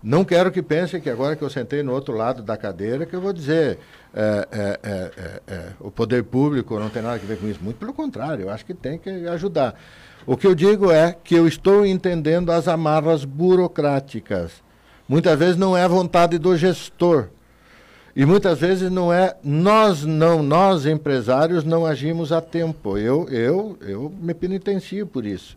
não 0.03 0.25
quero 0.25 0.53
que 0.53 0.63
pensem 0.63 1.01
que 1.01 1.11
agora 1.11 1.35
que 1.35 1.43
eu 1.43 1.51
sentei 1.51 1.83
no 1.83 1.93
outro 1.93 2.15
lado 2.15 2.43
da 2.43 2.57
cadeira, 2.57 3.07
que 3.07 3.15
eu 3.15 3.21
vou 3.21 3.33
dizer 3.33 3.79
é, 4.15 4.49
é, 4.51 4.81
é, 4.83 5.11
é, 5.17 5.41
é 5.55 5.69
o 5.81 5.91
poder 5.91 6.25
público 6.25 6.79
não 6.79 6.89
tem 6.89 7.03
nada 7.03 7.17
a 7.17 7.19
ver 7.19 7.39
com 7.39 7.49
isso. 7.49 7.61
Muito 7.63 7.79
pelo 7.79 7.93
contrário, 7.93 8.45
eu 8.45 8.51
acho 8.51 8.65
que 8.65 8.75
tem 8.75 8.99
que 8.99 9.11
ajudar. 9.29 9.75
O 10.27 10.37
que 10.37 10.47
eu 10.47 10.55
digo 10.55 10.91
é 10.91 11.13
que 11.13 11.35
eu 11.35 11.47
estou 11.47 11.85
entendendo 11.85 12.51
as 12.51 12.69
amarras 12.69 13.25
burocráticas. 13.25 14.53
Muitas 15.09 15.39
vezes 15.39 15.57
não 15.57 15.77
é 15.77 15.85
a 15.85 15.89
vontade 15.89 16.39
do 16.39 16.57
gestor. 16.57 17.29
E 18.15 18.25
muitas 18.25 18.61
vezes 18.61 18.91
não 18.91 19.13
é 19.13 19.37
nós 19.45 20.05
não, 20.05 20.43
nós 20.43 20.87
empresários 20.87 21.65
não 21.65 21.85
agimos 21.85 22.33
a 22.33 22.41
tempo. 22.41 22.97
Eu 22.97 23.29
eu 23.29 23.79
eu 23.83 24.13
me 24.21 24.33
penitencio 24.33 25.07
por 25.07 25.27
isso. 25.27 25.57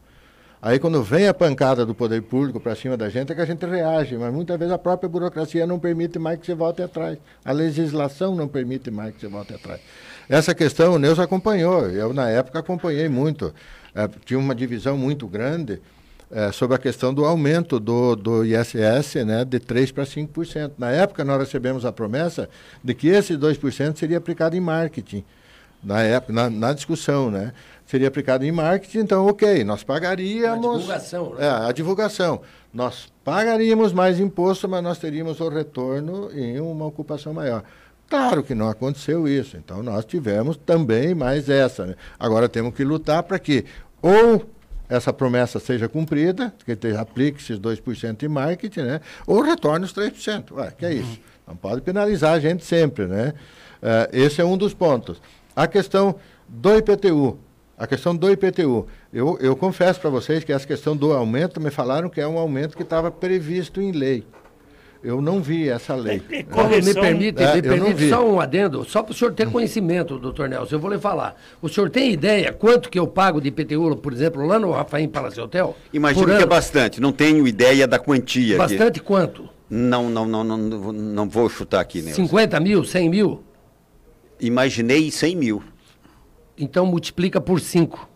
Aí 0.61 0.77
quando 0.77 1.01
vem 1.01 1.25
a 1.25 1.33
pancada 1.33 1.85
do 1.85 1.95
poder 1.95 2.21
público 2.21 2.59
para 2.59 2.75
cima 2.75 2.97
da 2.97 3.07
gente, 3.07 3.31
é 3.31 3.35
que 3.35 3.39
a 3.39 3.45
gente 3.45 3.65
reage, 3.65 4.17
mas 4.17 4.33
muitas 4.33 4.59
vezes 4.59 4.73
a 4.73 4.77
própria 4.77 5.07
burocracia 5.07 5.65
não 5.65 5.79
permite 5.79 6.19
mais 6.19 6.37
que 6.37 6.45
você 6.45 6.53
volte 6.53 6.81
atrás. 6.81 7.17
A 7.45 7.53
legislação 7.53 8.35
não 8.35 8.45
permite 8.45 8.91
mais 8.91 9.13
que 9.13 9.21
você 9.21 9.27
volte 9.27 9.53
atrás. 9.53 9.79
Essa 10.27 10.53
questão 10.53 10.95
o 10.95 10.99
Neus 10.99 11.17
acompanhou, 11.17 11.87
eu 11.89 12.13
na 12.13 12.29
época 12.29 12.59
acompanhei 12.59 13.07
muito. 13.07 13.53
É, 13.95 14.07
tinha 14.25 14.37
uma 14.37 14.53
divisão 14.53 14.97
muito 14.97 15.27
grande 15.27 15.81
é, 16.29 16.51
sobre 16.51 16.75
a 16.75 16.79
questão 16.79 17.13
do 17.13 17.23
aumento 17.23 17.79
do, 17.79 18.15
do 18.17 18.45
ISS 18.45 19.15
né, 19.25 19.45
de 19.45 19.61
3% 19.61 19.93
para 19.93 20.03
5%. 20.03 20.73
Na 20.77 20.91
época 20.91 21.23
nós 21.23 21.39
recebemos 21.39 21.85
a 21.85 21.91
promessa 21.93 22.49
de 22.83 22.93
que 22.93 23.07
esse 23.07 23.35
2% 23.35 23.97
seria 23.97 24.17
aplicado 24.17 24.57
em 24.57 24.59
marketing 24.59 25.23
na 25.83 26.01
época, 26.01 26.33
na, 26.33 26.49
na, 26.49 26.73
discussão, 26.73 27.31
né? 27.31 27.53
Seria 27.85 28.07
aplicado 28.07 28.45
em 28.45 28.51
marketing, 28.51 28.99
então, 28.99 29.25
ok, 29.27 29.63
nós 29.63 29.83
pagaríamos. 29.83 30.65
A 30.65 30.77
divulgação, 30.77 31.33
né? 31.33 31.45
É, 31.45 31.49
a 31.49 31.71
divulgação. 31.71 32.41
Nós 32.73 33.11
pagaríamos 33.23 33.93
mais 33.93 34.19
imposto, 34.19 34.67
mas 34.67 34.83
nós 34.83 34.99
teríamos 34.99 35.39
o 35.39 35.49
retorno 35.49 36.29
em 36.33 36.59
uma 36.59 36.85
ocupação 36.85 37.33
maior. 37.33 37.63
Claro 38.09 38.43
que 38.43 38.55
não 38.55 38.67
aconteceu 38.69 39.27
isso. 39.27 39.55
Então, 39.55 39.83
nós 39.83 40.03
tivemos 40.05 40.57
também 40.57 41.13
mais 41.13 41.47
essa. 41.49 41.85
Né? 41.85 41.95
Agora, 42.19 42.49
temos 42.49 42.73
que 42.73 42.83
lutar 42.83 43.23
para 43.23 43.37
que 43.37 43.65
ou 44.01 44.49
essa 44.89 45.13
promessa 45.13 45.59
seja 45.59 45.87
cumprida, 45.87 46.51
que 46.65 46.87
aplique 46.97 47.39
esses 47.39 47.59
2% 47.59 48.17
de 48.17 48.27
marketing, 48.27 48.81
né? 48.81 49.01
ou 49.27 49.41
retorne 49.41 49.85
os 49.85 49.93
3%. 49.93 50.51
Ué, 50.53 50.73
que 50.75 50.85
é 50.85 50.93
isso? 50.93 51.19
Não 51.47 51.55
pode 51.55 51.81
penalizar 51.81 52.33
a 52.33 52.39
gente 52.39 52.65
sempre. 52.65 53.05
Né? 53.05 53.33
Uh, 53.81 54.09
esse 54.11 54.41
é 54.41 54.45
um 54.45 54.57
dos 54.57 54.73
pontos. 54.73 55.21
A 55.59 55.67
questão 55.67 56.15
do 56.47 56.73
IPTU. 56.77 57.37
A 57.77 57.85
questão 57.85 58.15
do 58.15 58.31
IPTU. 58.31 58.87
Eu, 59.11 59.37
eu 59.41 59.57
confesso 59.57 59.99
para 59.99 60.09
vocês 60.09 60.41
que 60.41 60.53
essa 60.53 60.65
questão 60.65 60.95
do 60.95 61.11
aumento, 61.11 61.59
me 61.59 61.69
falaram 61.69 62.09
que 62.09 62.21
é 62.21 62.25
um 62.25 62.37
aumento 62.37 62.77
que 62.77 62.83
estava 62.83 63.11
previsto 63.11 63.81
em 63.81 63.91
lei. 63.91 64.23
Eu 65.03 65.21
não 65.21 65.41
vi 65.41 65.67
essa 65.67 65.95
lei. 65.95 66.21
É, 66.31 66.43
correção... 66.43 66.93
Me 66.93 67.01
permite, 67.01 67.43
é, 67.43 67.55
me 67.55 67.61
permite 67.61 68.09
só 68.09 68.25
um 68.25 68.39
adendo, 68.39 68.85
só 68.85 69.03
para 69.03 69.11
o 69.11 69.13
senhor 69.13 69.33
ter 69.33 69.51
conhecimento, 69.51 70.17
doutor 70.17 70.47
Nelson, 70.47 70.75
eu 70.75 70.79
vou 70.79 70.91
lhe 70.93 70.97
falar. 70.97 71.35
O 71.61 71.67
senhor 71.67 71.89
tem 71.89 72.13
ideia 72.13 72.53
quanto 72.53 72.89
que 72.89 72.97
eu 72.97 73.05
pago 73.05 73.41
de 73.41 73.49
IPTU, 73.49 73.97
por 73.97 74.13
exemplo, 74.13 74.45
lá 74.45 74.57
no 74.57 74.71
Rafaim 74.71 75.09
Palace 75.09 75.41
Hotel? 75.41 75.75
Imagino 75.91 76.37
que 76.37 76.41
é 76.41 76.45
bastante, 76.45 77.01
não 77.01 77.11
tenho 77.11 77.45
ideia 77.45 77.85
da 77.85 77.99
quantia. 77.99 78.57
Bastante 78.57 78.99
aqui. 78.99 79.01
quanto? 79.01 79.49
Não, 79.69 80.09
não, 80.09 80.25
não, 80.25 80.41
não, 80.45 80.57
não 80.57 81.29
vou 81.29 81.49
chutar 81.49 81.81
aqui, 81.81 82.01
Nelson. 82.01 82.23
50 82.23 82.59
mil, 82.61 82.85
100 82.85 83.09
mil? 83.09 83.43
Imaginei 84.39 85.11
100 85.11 85.35
mil. 85.35 85.63
Então 86.57 86.85
multiplica 86.85 87.39
por 87.39 87.59
5. 87.59 88.07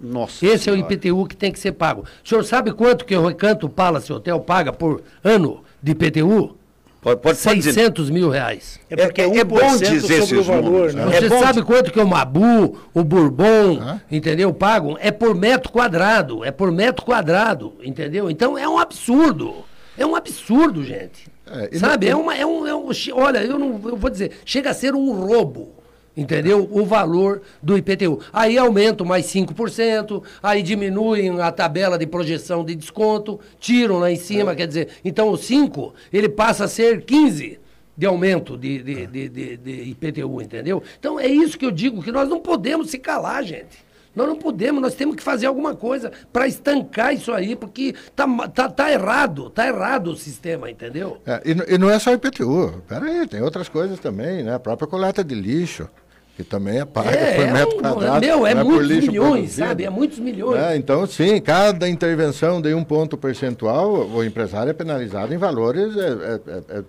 Nossa 0.00 0.44
Esse 0.44 0.64
senhora. 0.64 0.80
é 0.80 0.84
o 0.84 0.92
IPTU 0.92 1.26
que 1.26 1.36
tem 1.36 1.52
que 1.52 1.58
ser 1.58 1.72
pago. 1.72 2.04
O 2.24 2.28
senhor 2.28 2.44
sabe 2.44 2.72
quanto 2.72 3.04
que 3.04 3.16
o 3.16 3.26
Recanto 3.26 3.68
Palace 3.68 4.12
Hotel 4.12 4.38
paga 4.40 4.72
por 4.72 5.02
ano 5.22 5.62
de 5.82 5.92
IPTU? 5.92 6.56
Pode, 7.00 7.20
pode 7.20 7.36
600 7.36 8.08
mil 8.08 8.30
reais. 8.30 8.80
É, 8.88 8.96
porque 8.96 9.20
é, 9.20 9.36
é 9.36 9.44
bom 9.44 9.76
dizer 9.76 10.22
sobre 10.22 10.38
o 10.38 10.42
valor. 10.42 10.92
Né? 10.94 11.04
Você 11.04 11.26
é 11.26 11.38
sabe 11.38 11.62
quanto 11.62 11.92
que 11.92 12.00
o 12.00 12.06
Mabu, 12.06 12.78
o 12.94 13.04
Bourbon, 13.04 14.00
entendeu, 14.10 14.54
pagam? 14.54 14.96
É 14.98 15.10
por 15.12 15.34
metro 15.34 15.70
quadrado. 15.70 16.42
É 16.42 16.50
por 16.50 16.72
metro 16.72 17.04
quadrado, 17.04 17.74
entendeu? 17.82 18.30
Então 18.30 18.56
é 18.56 18.66
um 18.66 18.78
absurdo. 18.78 19.54
É 19.98 20.06
um 20.06 20.16
absurdo, 20.16 20.82
gente. 20.82 21.28
É, 21.46 21.78
sabe? 21.78 22.10
Não... 22.10 22.18
É, 22.18 22.22
uma, 22.22 22.36
é, 22.36 22.46
um, 22.46 22.66
é 22.66 22.74
um. 22.74 22.88
Olha, 23.12 23.38
eu 23.38 23.58
não 23.58 23.80
eu 23.88 23.96
vou 23.96 24.10
dizer, 24.10 24.38
chega 24.44 24.70
a 24.70 24.74
ser 24.74 24.94
um 24.94 25.12
roubo 25.12 25.74
entendeu? 26.16 26.68
O 26.70 26.84
valor 26.84 27.42
do 27.62 27.76
IPTU. 27.76 28.20
Aí 28.32 28.56
aumenta 28.56 29.04
mais 29.04 29.26
5%, 29.26 30.22
aí 30.42 30.62
diminuem 30.62 31.40
a 31.40 31.50
tabela 31.50 31.98
de 31.98 32.06
projeção 32.06 32.64
de 32.64 32.74
desconto, 32.74 33.40
tiram 33.58 33.98
lá 33.98 34.10
em 34.10 34.16
cima, 34.16 34.52
é. 34.52 34.54
quer 34.54 34.66
dizer, 34.66 34.88
então 35.04 35.28
o 35.28 35.36
5, 35.36 35.94
ele 36.12 36.28
passa 36.28 36.64
a 36.64 36.68
ser 36.68 37.02
15 37.02 37.58
de 37.96 38.06
aumento 38.06 38.56
de, 38.56 38.82
de, 38.82 39.02
é. 39.02 39.06
de, 39.06 39.28
de, 39.28 39.56
de 39.56 39.82
IPTU, 39.90 40.40
entendeu? 40.40 40.82
Então 40.98 41.18
é 41.18 41.26
isso 41.26 41.58
que 41.58 41.66
eu 41.66 41.70
digo, 41.70 42.02
que 42.02 42.12
nós 42.12 42.28
não 42.28 42.40
podemos 42.40 42.90
se 42.90 42.98
calar, 42.98 43.42
gente. 43.42 43.84
Nós 44.14 44.28
não 44.28 44.36
podemos, 44.36 44.80
nós 44.80 44.94
temos 44.94 45.16
que 45.16 45.22
fazer 45.22 45.46
alguma 45.46 45.74
coisa 45.74 46.12
para 46.32 46.46
estancar 46.46 47.12
isso 47.14 47.32
aí, 47.32 47.56
porque 47.56 47.94
tá, 48.14 48.26
tá, 48.48 48.68
tá 48.68 48.92
errado, 48.92 49.50
tá 49.50 49.66
errado 49.66 50.12
o 50.12 50.16
sistema, 50.16 50.70
entendeu? 50.70 51.18
É, 51.26 51.42
e, 51.44 51.74
e, 51.74 51.78
não 51.78 51.90
é 51.90 51.98
só 51.98 52.12
IPTU, 52.12 52.82
peraí, 52.88 53.26
tem 53.26 53.42
outras 53.42 53.68
coisas 53.68 53.98
também, 53.98 54.42
né? 54.42 54.54
A 54.54 54.60
própria 54.60 54.86
coleta 54.86 55.24
de 55.24 55.34
lixo 55.34 55.88
que 56.36 56.42
também 56.42 56.80
é 56.80 56.84
paga 56.84 57.10
é, 57.10 57.36
por 57.36 57.52
metro 57.52 57.74
é 57.74 57.76
um, 57.76 57.80
quadrado. 57.80 58.26
Meu, 58.26 58.46
é, 58.46 58.50
é 58.50 58.54
muitos 58.64 58.88
milhões, 58.88 59.30
produzido. 59.30 59.68
sabe? 59.68 59.84
É 59.84 59.90
muitos 59.90 60.18
milhões. 60.18 60.60
É, 60.60 60.76
então, 60.76 61.06
sim, 61.06 61.40
cada 61.40 61.88
intervenção 61.88 62.60
de 62.60 62.74
um 62.74 62.82
ponto 62.82 63.16
percentual, 63.16 64.08
o 64.08 64.24
empresário 64.24 64.70
é 64.70 64.72
penalizado 64.72 65.32
em 65.32 65.38
valores 65.38 65.96
é, 65.96 66.84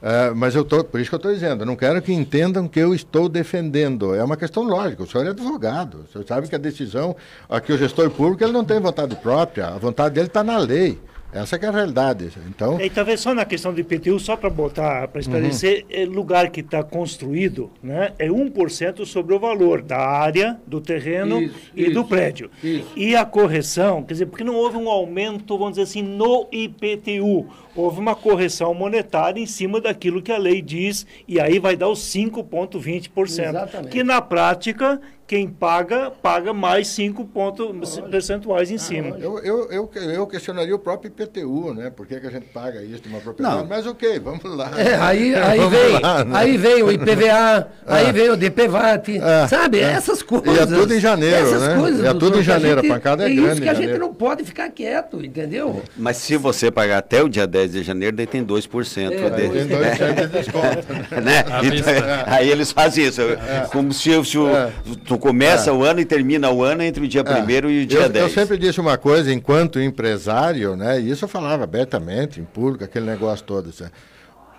substanciais. 0.00 0.36
mas 0.36 0.54
eu 0.54 0.64
tô, 0.64 0.84
por 0.84 1.00
isso 1.00 1.10
que 1.10 1.14
eu 1.14 1.18
estou 1.18 1.32
dizendo, 1.32 1.62
eu 1.62 1.66
não 1.66 1.76
quero 1.76 2.00
que 2.02 2.12
entendam 2.12 2.68
que 2.68 2.80
eu 2.80 2.94
estou 2.94 3.28
defendendo. 3.28 4.14
É 4.14 4.22
uma 4.22 4.36
questão 4.36 4.62
lógica. 4.62 5.02
O 5.02 5.06
senhor 5.06 5.26
é 5.26 5.30
advogado. 5.30 6.04
O 6.08 6.12
senhor 6.12 6.24
sabe 6.26 6.48
que 6.48 6.54
a 6.54 6.58
decisão, 6.58 7.16
aqui 7.48 7.72
o 7.72 7.78
gestor 7.78 8.10
público, 8.10 8.44
ele 8.44 8.52
não 8.52 8.64
tem 8.64 8.80
vontade 8.80 9.14
própria. 9.16 9.68
A 9.68 9.78
vontade 9.78 10.14
dele 10.14 10.28
está 10.28 10.42
na 10.44 10.58
lei. 10.58 10.98
Essa 11.32 11.56
é 11.56 11.66
a 11.66 11.70
realidade. 11.70 12.30
Então, 12.48 12.80
e 12.80 12.88
talvez 12.88 13.20
só 13.20 13.34
na 13.34 13.44
questão 13.44 13.72
do 13.72 13.80
IPTU, 13.80 14.18
só 14.18 14.36
para 14.36 14.48
botar, 14.48 15.08
para 15.08 15.20
esclarecer, 15.20 15.84
uhum. 15.84 16.02
é 16.02 16.04
lugar 16.06 16.50
que 16.50 16.60
está 16.60 16.82
construído 16.82 17.70
né, 17.82 18.12
é 18.18 18.28
1% 18.28 19.04
sobre 19.04 19.34
o 19.34 19.38
valor 19.38 19.82
da 19.82 19.98
área, 19.98 20.58
do 20.66 20.80
terreno 20.80 21.42
isso, 21.42 21.54
e 21.74 21.82
isso, 21.82 21.92
do 21.92 22.04
prédio. 22.04 22.50
Isso. 22.62 22.90
E 22.96 23.14
a 23.14 23.24
correção, 23.24 24.02
quer 24.02 24.14
dizer, 24.14 24.26
porque 24.26 24.44
não 24.44 24.54
houve 24.54 24.78
um 24.78 24.88
aumento, 24.88 25.58
vamos 25.58 25.72
dizer 25.72 25.82
assim, 25.82 26.02
no 26.02 26.48
IPTU 26.50 27.46
houve 27.76 28.00
uma 28.00 28.14
correção 28.14 28.72
monetária 28.74 29.40
em 29.40 29.46
cima 29.46 29.80
daquilo 29.80 30.22
que 30.22 30.32
a 30.32 30.38
lei 30.38 30.62
diz, 30.62 31.06
e 31.28 31.38
aí 31.38 31.58
vai 31.58 31.76
dar 31.76 31.88
os 31.88 32.00
5,20%. 32.00 33.88
Que 33.88 34.02
na 34.02 34.20
prática, 34.20 35.00
quem 35.26 35.48
paga, 35.48 36.10
paga 36.10 36.52
mais 36.52 36.86
5 36.88 37.24
pontos 37.24 37.98
percentuais 38.10 38.70
em 38.70 38.78
cima. 38.78 39.16
Eu, 39.18 39.38
eu, 39.40 39.70
eu, 39.70 39.90
eu, 39.94 40.26
questionaria 40.26 40.74
o 40.74 40.78
próprio 40.78 41.08
IPTU, 41.08 41.74
né? 41.74 41.90
Por 41.90 42.06
que, 42.06 42.20
que 42.20 42.26
a 42.26 42.30
gente 42.30 42.46
paga 42.46 42.80
isso 42.82 43.02
de 43.02 43.08
uma 43.08 43.18
propriedade? 43.18 43.58
Não. 43.58 43.66
Mas 43.66 43.86
ok, 43.86 44.20
vamos 44.20 44.44
lá. 44.44 44.70
É, 44.80 44.94
aí, 44.94 45.34
aí, 45.34 45.58
vem, 45.68 46.00
lá, 46.00 46.24
né? 46.24 46.36
aí 46.36 46.56
vem 46.56 46.82
o 46.82 46.92
IPVA, 46.92 47.24
é. 47.24 47.66
aí 47.86 48.12
vem 48.12 48.30
o 48.30 48.36
DPVAT, 48.36 49.18
é, 49.18 49.48
sabe? 49.48 49.80
É. 49.80 49.90
Essas 49.90 50.22
coisas. 50.22 50.56
E 50.56 50.60
é 50.60 50.66
tudo 50.66 50.94
em 50.94 51.00
janeiro, 51.00 51.36
essas 51.36 51.62
né? 51.62 51.76
Coisas, 51.76 52.04
e 52.04 52.06
é 52.06 52.14
tudo 52.14 52.38
em 52.38 52.42
janeiro, 52.42 52.78
a, 52.78 52.82
gente, 52.82 52.92
a 52.92 52.94
pancada 52.94 53.24
é, 53.24 53.26
é 53.26 53.34
grande. 53.34 53.52
isso 53.52 53.62
que 53.62 53.68
a 53.68 53.74
gente 53.74 53.98
não 53.98 54.14
pode 54.14 54.44
ficar 54.44 54.70
quieto, 54.70 55.24
entendeu? 55.24 55.82
Mas 55.96 56.18
se 56.18 56.36
você 56.36 56.70
pagar 56.70 56.98
até 56.98 57.20
o 57.22 57.28
dia 57.28 57.48
10 57.48 57.65
10 57.66 57.72
de 57.72 57.82
janeiro, 57.82 58.16
daí 58.16 58.26
tem 58.26 58.44
2%. 58.44 59.12
É, 59.12 59.30
de, 59.30 59.48
tem 59.48 59.68
2% 59.68 60.14
de 60.14 60.26
desconto. 60.28 60.92
né? 61.22 61.44
Então, 61.62 61.92
é. 61.92 62.24
Aí 62.26 62.50
eles 62.50 62.72
fazem 62.72 63.06
isso. 63.06 63.20
É. 63.22 63.66
Como 63.70 63.92
se, 63.92 64.24
se 64.24 64.38
o, 64.38 64.48
é. 64.48 64.72
tu 65.04 65.18
começa 65.18 65.70
é. 65.70 65.72
o 65.72 65.82
ano 65.82 66.00
e 66.00 66.04
termina 66.04 66.50
o 66.50 66.62
ano 66.62 66.82
entre 66.82 67.04
o 67.04 67.08
dia 67.08 67.22
1 67.22 67.26
é. 67.26 67.70
e 67.70 67.84
o 67.84 67.86
dia 67.86 68.00
eu, 68.00 68.08
10. 68.08 68.24
Eu 68.24 68.30
sempre 68.30 68.56
disse 68.56 68.80
uma 68.80 68.96
coisa, 68.96 69.32
enquanto 69.32 69.80
empresário, 69.80 70.76
né, 70.76 71.00
e 71.00 71.10
isso 71.10 71.24
eu 71.24 71.28
falava 71.28 71.64
abertamente, 71.64 72.40
em 72.40 72.44
público, 72.44 72.84
aquele 72.84 73.06
negócio 73.06 73.44
todo. 73.44 73.70
Assim, 73.70 73.84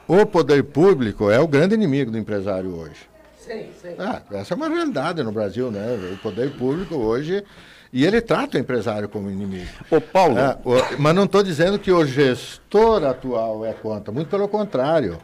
o 0.08 0.26
poder 0.26 0.64
público 0.64 1.30
é 1.30 1.40
o 1.40 1.48
grande 1.48 1.76
inimigo 1.76 2.12
do 2.12 2.18
empresário 2.18 2.76
hoje. 2.76 3.08
Sim, 3.40 3.66
sim. 3.82 3.96
Ah, 3.98 4.22
essa 4.32 4.54
é 4.54 4.56
uma 4.58 4.68
realidade 4.68 5.24
no 5.24 5.32
Brasil, 5.32 5.72
né? 5.72 5.98
O 6.14 6.18
poder 6.18 6.52
público 6.52 6.96
hoje 6.96 7.44
e 7.92 8.06
ele 8.06 8.22
trata 8.22 8.58
o 8.58 8.60
empresário 8.60 9.08
como 9.10 9.30
inimigo. 9.30 9.68
Ô, 9.90 10.00
Paulo. 10.00 10.38
É, 10.38 10.58
o, 10.64 11.00
mas 11.00 11.16
não 11.16 11.26
estou 11.26 11.44
dizendo 11.44 11.80
que 11.80 11.92
o 11.92 12.06
gestor 12.06 13.04
atual 13.04 13.66
é 13.66 13.74
contra, 13.74 14.12
muito 14.12 14.30
pelo 14.30 14.48
contrário. 14.48 15.18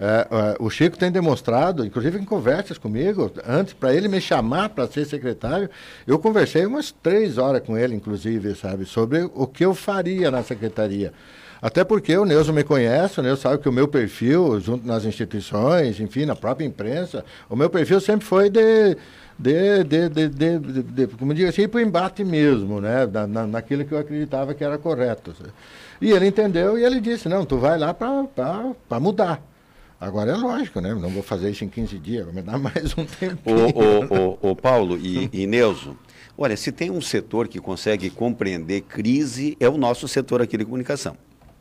É, 0.00 0.28
é, 0.30 0.56
o 0.60 0.70
Chico 0.70 0.96
tem 0.96 1.10
demonstrado, 1.10 1.84
inclusive 1.84 2.18
em 2.18 2.24
conversas 2.24 2.78
comigo, 2.78 3.32
antes, 3.44 3.74
para 3.74 3.92
ele 3.92 4.06
me 4.06 4.20
chamar 4.20 4.68
para 4.68 4.86
ser 4.86 5.04
secretário, 5.04 5.68
eu 6.06 6.18
conversei 6.20 6.64
umas 6.64 6.92
três 6.92 7.36
horas 7.36 7.62
com 7.62 7.76
ele, 7.76 7.96
inclusive, 7.96 8.54
sabe, 8.54 8.84
sobre 8.84 9.28
o 9.34 9.46
que 9.46 9.64
eu 9.64 9.74
faria 9.74 10.30
na 10.30 10.42
secretaria. 10.44 11.12
Até 11.60 11.82
porque 11.82 12.16
o 12.16 12.24
Neuso 12.24 12.52
me 12.52 12.62
conhece, 12.62 13.18
o 13.18 13.22
Neuso 13.24 13.42
sabe 13.42 13.58
que 13.58 13.68
o 13.68 13.72
meu 13.72 13.88
perfil, 13.88 14.60
junto 14.60 14.86
nas 14.86 15.04
instituições, 15.04 15.98
enfim, 15.98 16.24
na 16.24 16.36
própria 16.36 16.64
imprensa, 16.64 17.24
o 17.50 17.56
meu 17.56 17.68
perfil 17.68 18.00
sempre 18.00 18.24
foi 18.24 18.48
de 18.48 18.96
de, 19.38 19.84
de, 19.84 20.08
de, 20.08 20.28
de, 20.28 20.82
de 20.82 21.06
como 21.16 21.32
digo 21.32 21.48
assim, 21.48 21.68
para 21.68 21.78
o 21.78 21.80
embate 21.80 22.24
mesmo, 22.24 22.80
né? 22.80 23.06
Na, 23.06 23.26
na, 23.26 23.46
naquilo 23.46 23.84
que 23.84 23.92
eu 23.92 23.98
acreditava 23.98 24.52
que 24.52 24.64
era 24.64 24.76
correto. 24.78 25.32
E 26.00 26.10
ele 26.10 26.26
entendeu 26.26 26.76
e 26.78 26.84
ele 26.84 27.00
disse, 27.00 27.28
não, 27.28 27.44
tu 27.44 27.58
vai 27.58 27.78
lá 27.78 27.94
para 27.94 29.00
mudar. 29.00 29.40
Agora 30.00 30.32
é 30.32 30.36
lógico, 30.36 30.80
né? 30.80 30.94
Não 30.94 31.08
vou 31.08 31.22
fazer 31.22 31.50
isso 31.50 31.64
em 31.64 31.68
15 31.68 31.98
dias, 31.98 32.24
vai 32.24 32.34
me 32.34 32.42
dar 32.42 32.58
mais 32.58 32.96
um 32.96 33.04
tempo. 33.04 33.50
O, 33.50 34.48
o, 34.48 34.50
o, 34.50 34.56
Paulo 34.56 34.96
e, 34.96 35.28
e 35.32 35.46
Neuso, 35.46 35.96
olha, 36.36 36.56
se 36.56 36.72
tem 36.72 36.90
um 36.90 37.00
setor 37.00 37.46
que 37.46 37.60
consegue 37.60 38.10
compreender 38.10 38.82
crise, 38.82 39.56
é 39.60 39.68
o 39.68 39.76
nosso 39.76 40.08
setor 40.08 40.42
aqui 40.42 40.56
de 40.56 40.64
comunicação. 40.64 41.16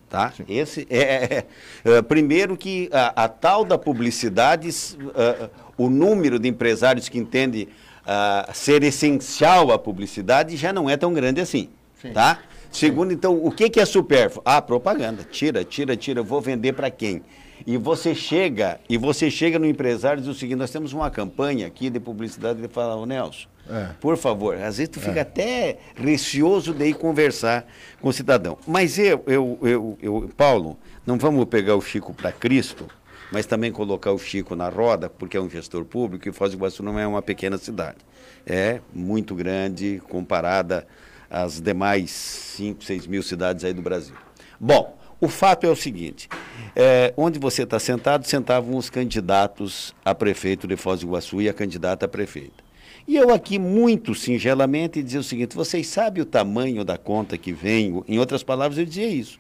Tá? 0.09 0.31
Esse 0.47 0.87
é, 0.89 1.01
é, 1.03 1.45
é, 1.83 2.01
primeiro 2.01 2.55
que 2.55 2.89
a, 2.93 3.25
a, 3.25 3.27
tal 3.27 3.65
da 3.65 3.77
publicidade, 3.77 4.69
uh, 4.69 5.49
o 5.77 5.89
número 5.89 6.39
de 6.39 6.47
empresários 6.47 7.07
que 7.07 7.17
entendem 7.17 7.63
uh, 7.63 8.51
ser 8.53 8.83
essencial 8.83 9.71
a 9.71 9.77
publicidade 9.77 10.55
já 10.57 10.73
não 10.73 10.89
é 10.89 10.97
tão 10.97 11.13
grande 11.13 11.39
assim, 11.39 11.69
Sim. 12.01 12.11
tá? 12.11 12.39
Segundo, 12.71 13.13
então, 13.13 13.43
o 13.43 13.51
que, 13.51 13.69
que 13.69 13.79
é 13.79 13.85
supérfluo? 13.85 14.43
Ah, 14.45 14.61
propaganda. 14.61 15.23
Tira, 15.23 15.63
tira, 15.63 15.95
tira. 15.95 16.21
Vou 16.21 16.41
vender 16.41 16.73
para 16.73 16.91
quem? 16.91 17.23
E 17.65 17.75
você 17.77 18.13
chega, 18.13 18.79
e 18.87 18.97
você 18.97 19.31
chega 19.31 19.57
no 19.57 19.65
empresário 19.65 20.19
e 20.19 20.21
diz 20.21 20.29
o 20.29 20.37
seguinte, 20.37 20.57
nós 20.57 20.69
temos 20.69 20.93
uma 20.93 21.09
campanha 21.09 21.65
aqui 21.65 21.89
de 21.89 21.99
publicidade, 21.99 22.59
ele 22.59 22.67
fala, 22.67 22.95
ô 22.95 23.05
Nelson, 23.05 23.47
é. 23.69 23.87
por 23.99 24.15
favor, 24.15 24.55
às 24.55 24.77
vezes 24.77 24.89
tu 24.89 24.99
fica 24.99 25.17
é. 25.17 25.21
até 25.21 25.77
receoso 25.95 26.73
de 26.73 26.85
ir 26.85 26.93
conversar 26.93 27.65
com 27.99 28.09
o 28.09 28.13
cidadão. 28.13 28.57
Mas 28.67 28.99
eu, 28.99 29.23
eu, 29.25 29.59
eu, 29.63 29.97
eu 30.01 30.29
Paulo, 30.37 30.77
não 31.05 31.17
vamos 31.17 31.45
pegar 31.45 31.75
o 31.75 31.81
Chico 31.81 32.13
para 32.13 32.31
Cristo, 32.31 32.85
mas 33.31 33.45
também 33.45 33.71
colocar 33.71 34.11
o 34.11 34.19
Chico 34.19 34.55
na 34.55 34.69
roda, 34.69 35.09
porque 35.09 35.37
é 35.37 35.41
um 35.41 35.49
gestor 35.49 35.85
público 35.85 36.27
e 36.27 36.31
Foz 36.31 36.51
do 36.51 36.57
Iguaçu 36.57 36.83
não 36.83 36.97
é 36.97 37.05
uma 37.05 37.21
pequena 37.21 37.57
cidade. 37.57 37.97
É 38.45 38.79
muito 38.93 39.35
grande 39.35 40.01
comparada 40.09 40.87
às 41.29 41.59
demais 41.59 42.11
5, 42.11 42.83
6 42.83 43.07
mil 43.07 43.21
cidades 43.21 43.63
aí 43.65 43.73
do 43.73 43.81
Brasil. 43.81 44.15
Bom, 44.59 44.97
O 45.19 45.27
fato 45.27 45.65
é 45.65 45.69
o 45.69 45.75
seguinte: 45.75 46.29
é, 46.75 47.13
onde 47.17 47.39
você 47.39 47.63
está 47.63 47.79
sentado, 47.79 48.25
sentavam 48.27 48.77
os 48.77 48.89
candidatos 48.89 49.95
a 50.05 50.13
prefeito 50.13 50.67
de 50.67 50.75
Foz 50.75 50.99
do 50.99 51.07
Iguaçu 51.07 51.41
e 51.41 51.49
a 51.49 51.53
candidata 51.53 52.05
a 52.05 52.09
prefeita. 52.09 52.63
E 53.07 53.15
eu 53.15 53.33
aqui, 53.33 53.57
muito 53.57 54.13
singelamente, 54.13 55.01
dizia 55.01 55.19
o 55.19 55.23
seguinte: 55.23 55.55
vocês 55.55 55.87
sabem 55.87 56.21
o 56.21 56.25
tamanho 56.25 56.85
da 56.85 56.97
conta 56.97 57.37
que 57.37 57.51
vem? 57.51 58.03
Em 58.07 58.19
outras 58.19 58.43
palavras, 58.43 58.77
eu 58.77 58.85
dizia 58.85 59.07
isso. 59.07 59.39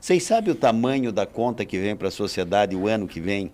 Vocês 0.00 0.22
sabem 0.22 0.52
o 0.52 0.56
tamanho 0.56 1.12
da 1.12 1.26
conta 1.26 1.64
que 1.64 1.78
vem 1.78 1.96
para 1.96 2.08
a 2.08 2.10
sociedade 2.10 2.76
o 2.76 2.86
ano 2.86 3.06
que 3.06 3.20
vem? 3.20 3.50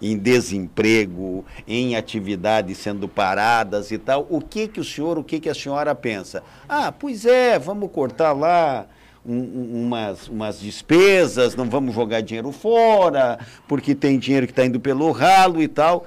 Em 0.00 0.16
desemprego, 0.16 1.44
em 1.66 1.96
atividades 1.96 2.78
sendo 2.78 3.06
paradas 3.08 3.90
e 3.90 3.98
tal. 3.98 4.26
O 4.30 4.40
que 4.40 4.68
que 4.68 4.80
o 4.80 4.84
senhor, 4.84 5.18
o 5.18 5.24
que 5.24 5.38
que 5.38 5.48
a 5.48 5.54
senhora 5.54 5.94
pensa? 5.94 6.42
Ah, 6.68 6.90
pois 6.90 7.26
é, 7.26 7.58
vamos 7.58 7.90
cortar 7.90 8.32
lá 8.32 8.86
um, 9.24 9.84
umas, 9.84 10.28
umas 10.28 10.60
despesas, 10.60 11.56
não 11.56 11.68
vamos 11.68 11.94
jogar 11.94 12.20
dinheiro 12.20 12.52
fora, 12.52 13.38
porque 13.66 13.94
tem 13.94 14.18
dinheiro 14.18 14.46
que 14.46 14.52
está 14.52 14.64
indo 14.64 14.80
pelo 14.80 15.10
ralo 15.10 15.60
e 15.60 15.68
tal. 15.68 16.06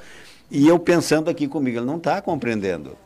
E 0.49 0.67
eu 0.67 0.79
pensando 0.79 1.29
aqui 1.29 1.47
comigo, 1.47 1.77
ele 1.77 1.85
não 1.85 1.97
está 1.97 2.21
compreendendo. 2.21 2.97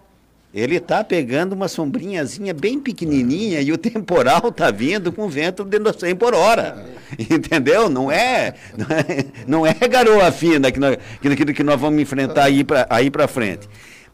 Ele 0.53 0.75
está 0.75 1.03
pegando 1.03 1.53
uma 1.53 1.67
sombrinhazinha 1.67 2.53
bem 2.53 2.79
pequenininha 2.79 3.59
e 3.59 3.71
o 3.71 3.77
temporal 3.77 4.49
está 4.49 4.69
vindo 4.69 5.11
com 5.11 5.27
vento 5.27 5.63
de 5.65 5.79
100 5.91 6.15
por 6.15 6.35
hora. 6.35 6.85
Entendeu? 7.17 7.89
Não 7.89 8.11
é, 8.11 8.53
não 8.77 8.85
é, 8.95 9.25
não 9.47 9.67
é 9.67 9.73
garoa 9.73 10.31
fina 10.31 10.71
que 10.71 10.79
nós, 10.79 10.97
que, 11.19 11.53
que 11.53 11.63
nós 11.63 11.81
vamos 11.81 11.99
enfrentar 11.99 12.43
aí 12.43 12.63
para 12.63 12.85
aí 12.87 13.09
frente. 13.27 13.67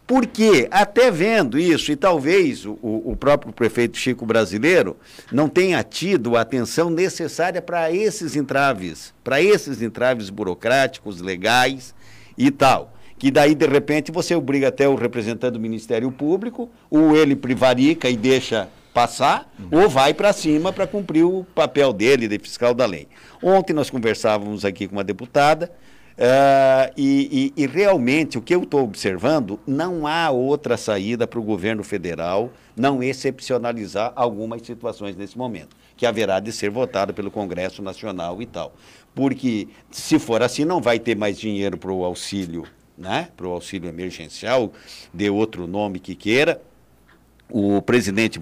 Porque, 0.08 0.67
até 0.71 1.12
vendo 1.12 1.60
isso, 1.60 1.91
e 1.91 1.95
talvez 1.95 2.65
o, 2.65 2.80
o 2.82 3.15
próprio 3.19 3.54
prefeito 3.54 3.97
Chico 3.97 4.25
brasileiro 4.25 4.97
não 5.32 5.47
tenha 5.47 5.84
tido 5.84 6.36
a 6.36 6.41
atenção 6.41 6.89
necessária 6.89 7.62
para 7.62 7.91
esses 7.91 8.36
entraves, 8.36 9.13
para 9.23 9.41
esses 9.41 9.82
entraves 9.82 10.30
burocráticos, 10.30 11.19
legais 11.19 11.93
e 12.38 12.49
tal 12.49 12.93
que 13.20 13.30
daí, 13.30 13.54
de 13.54 13.68
repente, 13.68 14.14
você 14.14 14.34
obriga 14.34 14.70
até 14.70 14.88
o 14.88 14.96
representante 14.96 15.52
do 15.54 15.60
Ministério 15.60 16.10
Público, 16.10 16.70
ou 16.90 17.18
ele 17.18 17.36
privarica 17.36 18.10
e 18.10 18.16
deixa 18.16 18.70
passar, 18.94 19.52
uhum. 19.60 19.84
ou 19.84 19.90
vai 19.90 20.14
para 20.14 20.32
cima 20.32 20.72
para 20.72 20.88
cumprir 20.88 21.26
o 21.26 21.46
papel 21.54 21.92
dele 21.92 22.30
de 22.30 22.40
fiscal 22.40 22.74
da 22.74 22.86
lei. 22.86 23.10
Ontem 23.44 23.74
nós 23.74 23.90
conversávamos 23.90 24.64
aqui 24.64 24.88
com 24.88 24.96
uma 24.96 25.04
deputada, 25.04 25.70
uh, 26.18 26.94
e, 26.96 27.52
e, 27.58 27.64
e, 27.64 27.68
realmente 27.68 28.38
o 28.38 28.42
que 28.42 28.56
eu 28.56 28.64
estou 28.64 28.86
observando, 28.86 29.60
não 29.68 30.08
há 30.08 30.32
outra 30.32 30.78
saída 30.78 31.28
para 31.28 31.40
o 31.40 31.44
governo 31.44 31.84
federal 31.84 32.50
não 32.74 33.04
excepcionalizar 33.04 34.14
algumas 34.16 34.62
situações 34.62 35.18
nesse 35.18 35.38
momento, 35.38 35.76
que 35.98 36.06
haverá 36.06 36.40
de 36.40 36.54
ser 36.54 36.70
votado 36.70 37.14
pelo 37.14 37.30
Congresso 37.30 37.82
Nacional 37.82 38.42
e 38.42 38.46
tal. 38.46 38.74
Porque, 39.14 39.68
se 39.92 40.18
for 40.18 40.42
assim, 40.42 40.64
não 40.64 40.80
vai 40.80 41.00
ter 41.00 41.18
mais 41.18 41.38
dinheiro 41.38 41.78
para 41.78 41.92
o 41.92 42.06
auxílio 42.06 42.66
né, 43.00 43.30
para 43.36 43.48
o 43.48 43.52
auxílio 43.52 43.88
emergencial, 43.88 44.74
dê 45.14 45.30
outro 45.30 45.66
nome 45.66 46.00
que 46.00 46.14
queira. 46.14 46.62
O 47.50 47.82
presidente 47.82 48.40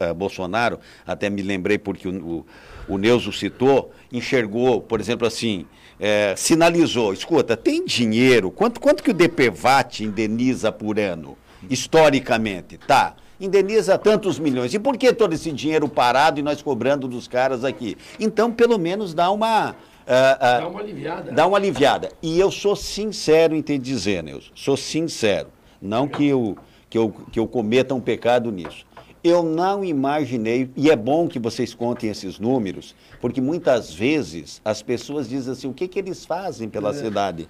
eh, 0.00 0.12
Bolsonaro, 0.12 0.80
até 1.06 1.30
me 1.30 1.40
lembrei 1.40 1.78
porque 1.78 2.06
o, 2.06 2.44
o, 2.88 2.94
o 2.94 2.98
Neuso 2.98 3.32
citou, 3.32 3.90
enxergou, 4.12 4.82
por 4.82 5.00
exemplo, 5.00 5.26
assim, 5.26 5.64
eh, 5.98 6.34
sinalizou, 6.36 7.14
escuta, 7.14 7.56
tem 7.56 7.86
dinheiro, 7.86 8.50
quanto, 8.50 8.78
quanto 8.78 9.02
que 9.02 9.12
o 9.12 9.14
DPVAT 9.14 10.00
indeniza 10.00 10.70
por 10.70 10.98
ano, 10.98 11.38
historicamente? 11.70 12.76
Tá, 12.76 13.14
indeniza 13.40 13.96
tantos 13.96 14.38
milhões. 14.38 14.74
E 14.74 14.78
por 14.78 14.98
que 14.98 15.10
todo 15.12 15.32
esse 15.32 15.50
dinheiro 15.52 15.88
parado 15.88 16.38
e 16.38 16.42
nós 16.42 16.60
cobrando 16.60 17.08
dos 17.08 17.26
caras 17.26 17.64
aqui? 17.64 17.96
Então, 18.18 18.52
pelo 18.52 18.78
menos 18.78 19.14
dá 19.14 19.30
uma, 19.30 19.74
dá 20.06 20.68
uma 20.68 20.80
aliviada. 20.80 21.32
Dá 21.32 21.46
uma 21.46 21.56
aliviada. 21.56 22.08
E 22.22 22.38
eu 22.38 22.50
sou 22.50 22.74
sincero 22.74 23.54
em 23.54 23.62
te 23.62 23.78
dizer, 23.78 24.22
Neus, 24.22 24.50
sou 24.54 24.76
sincero. 24.76 25.48
Não 25.80 26.06
que 26.06 26.26
eu, 26.26 26.56
que, 26.88 26.98
eu, 26.98 27.10
que 27.30 27.38
eu 27.38 27.46
cometa 27.46 27.94
um 27.94 28.00
pecado 28.00 28.50
nisso. 28.50 28.86
Eu 29.22 29.42
não 29.42 29.84
imaginei, 29.84 30.70
e 30.74 30.90
é 30.90 30.96
bom 30.96 31.28
que 31.28 31.38
vocês 31.38 31.74
contem 31.74 32.08
esses 32.08 32.38
números, 32.38 32.94
porque 33.20 33.40
muitas 33.40 33.92
vezes 33.92 34.62
as 34.64 34.82
pessoas 34.82 35.28
dizem 35.28 35.52
assim, 35.52 35.68
o 35.68 35.74
que, 35.74 35.86
que 35.86 35.98
eles 35.98 36.24
fazem 36.24 36.70
pela 36.70 36.90
é. 36.90 36.94
cidade? 36.94 37.48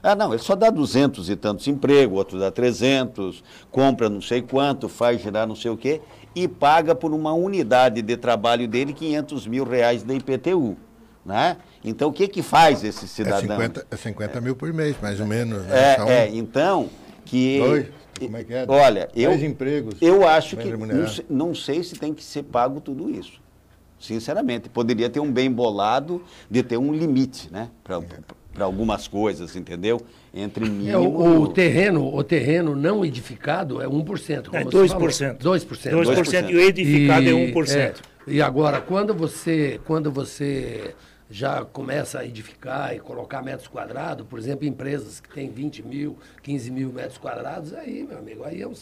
Ah, 0.00 0.14
não, 0.14 0.32
ele 0.32 0.42
só 0.42 0.54
dá 0.54 0.70
duzentos 0.70 1.28
e 1.28 1.34
tantos 1.34 1.66
empregos, 1.66 2.16
outro 2.16 2.38
dá 2.38 2.52
300, 2.52 3.42
compra 3.70 4.08
não 4.08 4.20
sei 4.20 4.42
quanto, 4.42 4.88
faz 4.88 5.20
gerar 5.20 5.46
não 5.46 5.56
sei 5.56 5.72
o 5.72 5.76
quê, 5.76 6.00
e 6.34 6.46
paga 6.46 6.94
por 6.94 7.12
uma 7.12 7.32
unidade 7.32 8.00
de 8.00 8.16
trabalho 8.16 8.68
dele 8.68 8.92
500 8.92 9.46
mil 9.48 9.64
reais 9.64 10.04
da 10.04 10.14
IPTU. 10.14 10.76
Né? 11.26 11.56
Então, 11.84 12.08
o 12.08 12.12
que, 12.12 12.26
que 12.28 12.42
faz 12.42 12.82
esse 12.82 13.04
é 13.04 13.08
cidadão? 13.08 13.56
É 13.56 13.66
50, 13.66 13.86
é 13.90 13.96
50 13.96 14.40
mil 14.40 14.56
por 14.56 14.72
mês, 14.72 14.96
mais 15.00 15.20
ou 15.20 15.26
menos. 15.26 15.64
Né? 15.64 15.96
É, 15.96 16.12
é, 16.12 16.30
então, 16.32 16.88
que... 17.24 17.58
Dois. 17.58 17.86
Como 18.18 18.36
é 18.36 18.44
que 18.44 18.52
é? 18.52 18.66
Olha, 18.66 19.08
eu, 19.14 19.32
empregos 19.34 19.94
eu 20.00 20.26
acho 20.26 20.56
que 20.56 20.76
não, 20.76 21.06
não 21.30 21.54
sei 21.54 21.84
se 21.84 21.94
tem 21.94 22.12
que 22.12 22.24
ser 22.24 22.42
pago 22.42 22.80
tudo 22.80 23.08
isso. 23.08 23.40
Sinceramente, 23.98 24.68
poderia 24.68 25.08
ter 25.08 25.20
um 25.20 25.30
bem 25.30 25.50
bolado 25.50 26.22
de 26.50 26.62
ter 26.62 26.76
um 26.76 26.92
limite, 26.92 27.48
né? 27.50 27.68
Para 27.82 27.96
é. 27.96 28.62
algumas 28.62 29.08
coisas, 29.08 29.56
entendeu? 29.56 30.00
Entre 30.32 30.68
mínimo... 30.68 30.90
É, 30.90 30.96
o, 30.98 31.42
o, 31.42 31.48
terreno, 31.48 32.14
o 32.14 32.22
terreno 32.22 32.76
não 32.76 33.04
edificado 33.04 33.82
é 33.82 33.86
1%. 33.86 34.46
Como 34.46 34.56
é 34.56 34.64
2%. 34.64 35.38
2%. 35.38 35.38
2%. 35.38 35.38
2%. 35.38 36.50
E 36.50 36.56
o 36.56 36.60
edificado 36.60 37.24
e, 37.24 37.28
é 37.28 37.52
1%. 37.52 37.76
É, 37.76 37.94
e 38.26 38.42
agora, 38.42 38.80
quando 38.80 39.14
você, 39.14 39.80
quando 39.84 40.12
você 40.12 40.94
já 41.30 41.64
começa 41.64 42.20
a 42.20 42.24
edificar 42.24 42.94
e 42.94 43.00
colocar 43.00 43.42
metros 43.42 43.68
quadrados, 43.68 44.26
por 44.26 44.38
exemplo, 44.38 44.66
empresas 44.66 45.20
que 45.20 45.28
têm 45.28 45.50
20 45.50 45.82
mil, 45.82 46.16
15 46.42 46.70
mil 46.70 46.92
metros 46.92 47.18
quadrados, 47.18 47.74
aí, 47.74 48.06
meu 48.08 48.18
amigo, 48.18 48.44
aí 48.44 48.62
é, 48.62 48.66
um, 48.66 48.72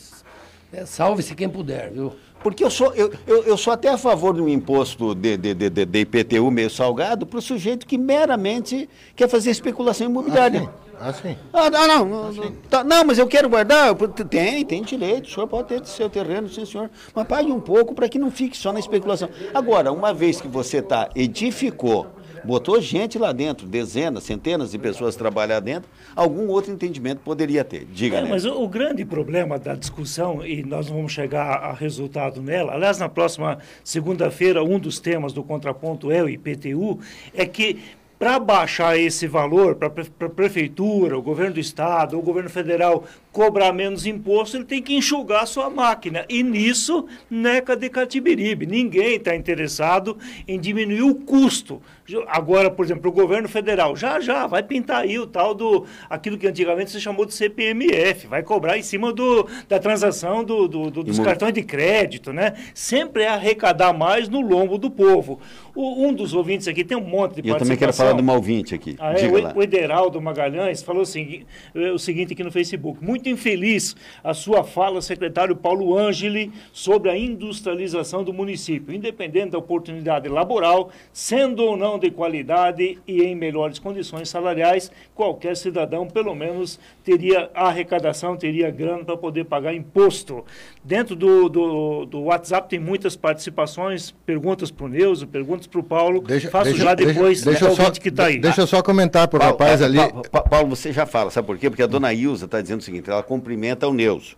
é 0.73 0.87
salve-se 0.87 1.35
quem 1.35 1.49
puder, 1.49 1.91
viu? 1.91 2.13
Porque 2.43 2.63
eu 2.63 2.71
sou, 2.71 2.95
eu, 2.95 3.13
eu, 3.27 3.43
eu, 3.45 3.57
sou 3.57 3.73
até 3.73 3.89
a 3.89 3.99
favor 3.99 4.35
de 4.35 4.41
um 4.41 4.49
imposto 4.49 5.15
de, 5.15 5.37
de, 5.37 5.55
de, 5.55 5.71
de 5.71 5.99
IPTU 5.99 6.51
meio 6.51 6.71
salgado 6.71 7.27
para 7.27 7.39
o 7.39 7.43
sujeito 7.43 7.87
que 7.87 7.99
meramente 7.99 8.89
quer 9.17 9.29
fazer 9.29 9.51
especulação 9.51 10.07
imobiliária. 10.07 10.71
Ah, 10.99 11.13
sim. 11.13 11.37
Ah, 11.53 11.69
não, 11.69 11.87
não, 11.87 12.33
não, 12.33 12.45
ah, 12.45 12.53
tá, 12.71 12.85
não, 12.85 13.05
mas 13.05 13.19
eu 13.19 13.27
quero 13.27 13.49
guardar. 13.51 13.95
Tem, 14.31 14.65
tem 14.65 14.83
direito. 14.83 15.27
O 15.27 15.31
senhor 15.31 15.47
pode 15.47 15.69
ter 15.69 15.85
seu 15.87 16.09
terreno, 16.09 16.49
sim, 16.49 16.65
senhor. 16.65 16.91
Mas 17.15 17.27
pague 17.27 17.53
um 17.53 17.61
pouco 17.61 17.95
para 17.95 18.09
que 18.09 18.19
não 18.19 18.31
fique 18.31 18.57
só 18.57 18.73
na 18.73 18.79
especulação. 18.79 19.29
Agora, 19.53 19.93
uma 19.93 20.15
vez 20.15 20.41
que 20.41 20.49
você 20.49 20.79
está, 20.79 21.11
edificou 21.15 22.07
botou 22.47 22.81
gente 22.81 23.19
lá 23.19 23.33
dentro, 23.33 23.67
dezenas, 23.67 24.23
centenas 24.25 24.71
de 24.71 24.79
pessoas 24.79 25.17
trabalhar 25.17 25.61
dentro, 25.61 25.91
algum 26.15 26.49
outro 26.49 26.73
entendimento 26.73 27.21
poderia 27.25 27.65
ter. 27.65 27.85
Diga, 27.87 28.19
é, 28.19 28.25
Mas 28.25 28.45
o, 28.45 28.63
o, 28.63 28.69
grande 28.69 29.05
problema 29.05 29.59
da 29.59 29.75
discussão, 29.75 30.47
e 30.47 30.63
nós 30.63 30.89
vamos 30.89 31.13
chegar 31.13 31.57
a 31.57 31.73
resultado 31.73 32.41
nela, 32.41 32.73
aliás, 32.73 32.99
na 32.99 33.09
próxima 33.09 33.59
segunda-feira, 33.83 34.63
um 34.63 34.79
dos 34.79 35.01
temas 35.01 35.33
do 35.33 35.43
contraponto 35.43 36.11
é 36.13 36.23
o 36.23 36.29
IPTU, 36.29 37.01
é 37.35 37.45
que 37.45 37.79
para 38.18 38.38
baixar 38.38 38.98
esse 38.98 39.26
valor 39.26 39.74
para 39.76 39.88
a 39.88 40.29
prefeitura, 40.29 41.18
o 41.18 41.22
governo 41.22 41.55
do 41.55 41.61
estado, 41.61 42.18
o 42.18 42.22
governo 42.22 42.48
federal 42.48 43.05
cobrar 43.31 43.70
menos 43.70 44.07
imposto, 44.07 44.57
ele 44.57 44.64
tem 44.64 44.81
que 44.81 44.94
enxugar 44.94 45.42
a 45.42 45.46
sua 45.46 45.68
máquina. 45.68 46.24
E 46.26 46.42
nisso, 46.42 47.07
neca 47.29 47.76
de 47.76 47.90
catibiribe. 47.90 48.64
Ninguém 48.64 49.16
está 49.16 49.37
interessado 49.37 50.16
em 50.48 50.59
diminuir 50.59 51.02
o 51.02 51.14
custo. 51.14 51.83
Agora, 52.29 52.70
por 52.70 52.87
exemplo, 52.87 53.11
o 53.11 53.12
governo 53.12 53.46
federal, 53.46 53.94
já 53.94 54.20
já 54.20 54.46
vai 54.46 54.62
pintar 54.62 55.02
aí 55.02 55.18
o 55.18 55.26
tal 55.26 55.55
do 55.55 55.85
aquilo 56.09 56.38
que 56.38 56.46
antigamente 56.46 56.90
se 56.90 57.00
chamou 57.00 57.26
de 57.26 57.35
CPMF, 57.35 58.26
vai 58.26 58.42
cobrar 58.42 58.79
em 58.79 58.83
cima 58.83 59.12
do, 59.12 59.46
da 59.68 59.79
transação 59.79 60.42
do, 60.42 60.66
do, 60.66 60.90
do 60.90 61.02
dos 61.02 61.18
cartões 61.18 61.52
de 61.52 61.62
crédito, 61.62 62.33
né? 62.33 62.55
Sempre 62.72 63.24
é 63.24 63.29
arrecadar 63.29 63.92
mais 63.92 64.29
no 64.29 64.40
lombo 64.40 64.79
do 64.79 64.90
povo. 64.90 65.40
O, 65.77 66.07
um 66.07 66.15
dos 66.15 66.33
ouvintes 66.33 66.67
aqui 66.67 66.83
tem 66.83 66.97
um 66.97 67.03
monte 67.05 67.43
de 67.43 67.49
Eu 67.49 67.59
também 67.59 67.77
quero 67.77 67.93
falar 67.93 68.15
de 68.15 68.23
um 68.23 68.31
ouvinte 68.31 68.75
aqui. 68.75 68.97
Ah, 68.99 69.12
é, 69.12 69.29
o, 69.29 69.59
o 69.59 69.62
Ederaldo 69.62 70.19
Magalhães 70.23 70.83
falou 70.83 71.03
assim, 71.03 71.45
o 71.75 71.99
seguinte 71.99 72.33
aqui 72.33 72.43
no 72.43 72.51
Facebook. 72.51 73.05
Muito 73.05 73.29
infeliz 73.29 73.95
a 74.25 74.33
sua 74.33 74.65
fala, 74.65 75.03
secretário 75.03 75.55
Paulo 75.55 75.97
Angeli, 75.99 76.51
sobre 76.73 77.11
a 77.11 77.17
industrialização 77.17 78.25
do 78.25 78.33
município, 78.33 78.95
independente 78.95 79.51
da 79.51 79.59
oportunidade 79.59 80.29
laboral, 80.31 80.91
sendo 81.12 81.62
ou 81.62 81.77
não 81.77 81.99
de 81.99 82.11
qualidade 82.11 82.99
e 83.07 83.23
em 83.23 83.35
melhores 83.35 83.79
condições 83.79 84.31
salariais, 84.31 84.91
qualquer 85.15 85.59
cidadão, 85.59 86.07
pelo 86.07 86.35
menos, 86.35 86.81
teria 87.05 87.51
arrecadação, 87.55 88.35
teria 88.35 88.71
grana 88.71 89.05
para 89.05 89.17
poder 89.17 89.45
pagar 89.45 89.75
imposto. 89.75 90.43
Dentro 90.83 91.15
do, 91.15 91.51
do, 91.51 92.07
do 92.07 92.23
WhatsApp 92.23 92.67
tem 92.67 92.79
muitas 92.79 93.15
participações, 93.15 94.12
perguntas 94.25 94.71
para 94.71 94.87
o 94.87 94.89
Neuso, 94.89 95.27
perguntas 95.27 95.65
para 95.68 95.81
o 95.81 95.83
Paulo. 95.83 96.20
Deixa, 96.22 96.50
Faço 96.50 96.70
deixa, 96.70 96.85
já 96.85 96.94
depois 96.94 97.42
deixa, 97.42 97.66
deixa 97.66 97.85
só, 97.85 97.90
que 97.90 98.09
está 98.09 98.26
aí. 98.26 98.38
Deixa 98.38 98.61
eu 98.61 98.66
só 98.66 98.83
comentar 98.83 99.29
para 99.29 99.38
o 99.38 99.42
rapaz 99.42 99.83
ali. 99.83 99.98
Paulo, 99.98 100.22
Paulo, 100.50 100.68
você 100.70 100.92
já 100.92 101.07
fala, 101.07 101.31
sabe 101.31 101.46
por 101.46 101.59
quê? 101.59 101.68
Porque 101.70 101.83
a 101.83 101.87
dona 101.87 102.12
Ilza 102.12 102.46
está 102.46 102.61
dizendo 102.61 102.81
o 102.81 102.83
seguinte: 102.83 103.11
ela 103.11 103.22
cumprimenta 103.22 103.87
o 103.87 103.92
Neuso 103.92 104.37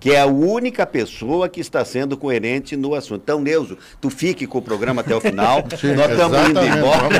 que 0.00 0.12
é 0.12 0.20
a 0.20 0.26
única 0.26 0.86
pessoa 0.86 1.46
que 1.46 1.60
está 1.60 1.84
sendo 1.84 2.16
coerente 2.16 2.74
no 2.74 2.94
assunto. 2.94 3.20
Então, 3.22 3.38
Neuzo, 3.40 3.76
tu 4.00 4.08
fique 4.08 4.46
com 4.46 4.56
o 4.58 4.62
programa 4.62 5.02
até 5.02 5.14
o 5.14 5.20
final. 5.20 5.62
Sim, 5.78 5.92
Nós 5.92 6.10
estamos 6.10 6.38
indo 6.48 6.60
embora. 6.64 7.18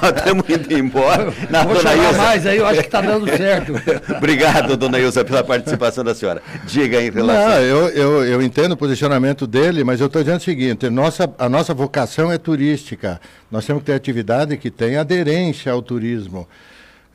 Nós 0.00 0.16
estamos 0.16 0.48
indo 0.48 0.72
embora. 0.78 1.34
Na 1.50 1.64
Vou 1.64 1.74
dona 1.74 1.90
chamar 1.90 2.08
Ilza. 2.08 2.18
mais 2.18 2.46
aí, 2.46 2.58
eu 2.58 2.66
acho 2.66 2.80
que 2.80 2.86
está 2.86 3.00
dando 3.00 3.26
certo. 3.36 3.72
Obrigado, 4.16 4.76
dona 4.76 5.00
Ilza, 5.00 5.24
pela 5.24 5.42
participação 5.42 6.04
da 6.04 6.14
senhora. 6.14 6.40
Diga 6.64 6.98
aí 6.98 7.08
em 7.08 7.10
relação. 7.10 7.50
Não, 7.50 7.60
eu, 7.60 7.88
eu, 7.88 8.24
eu 8.24 8.42
entendo 8.42 8.72
o 8.72 8.76
posicionamento 8.76 9.44
dele, 9.44 9.82
mas 9.82 10.00
eu 10.00 10.06
estou 10.06 10.22
dizendo 10.22 10.38
o 10.38 10.44
seguinte: 10.44 10.88
nossa, 10.88 11.28
a 11.36 11.48
nossa 11.48 11.74
vocação 11.74 12.30
é 12.30 12.38
turística. 12.38 13.20
Nós 13.50 13.66
temos 13.66 13.82
que 13.82 13.86
ter 13.86 13.94
atividade 13.94 14.56
que 14.56 14.70
tenha 14.70 15.00
aderência 15.00 15.72
ao 15.72 15.82
turismo. 15.82 16.46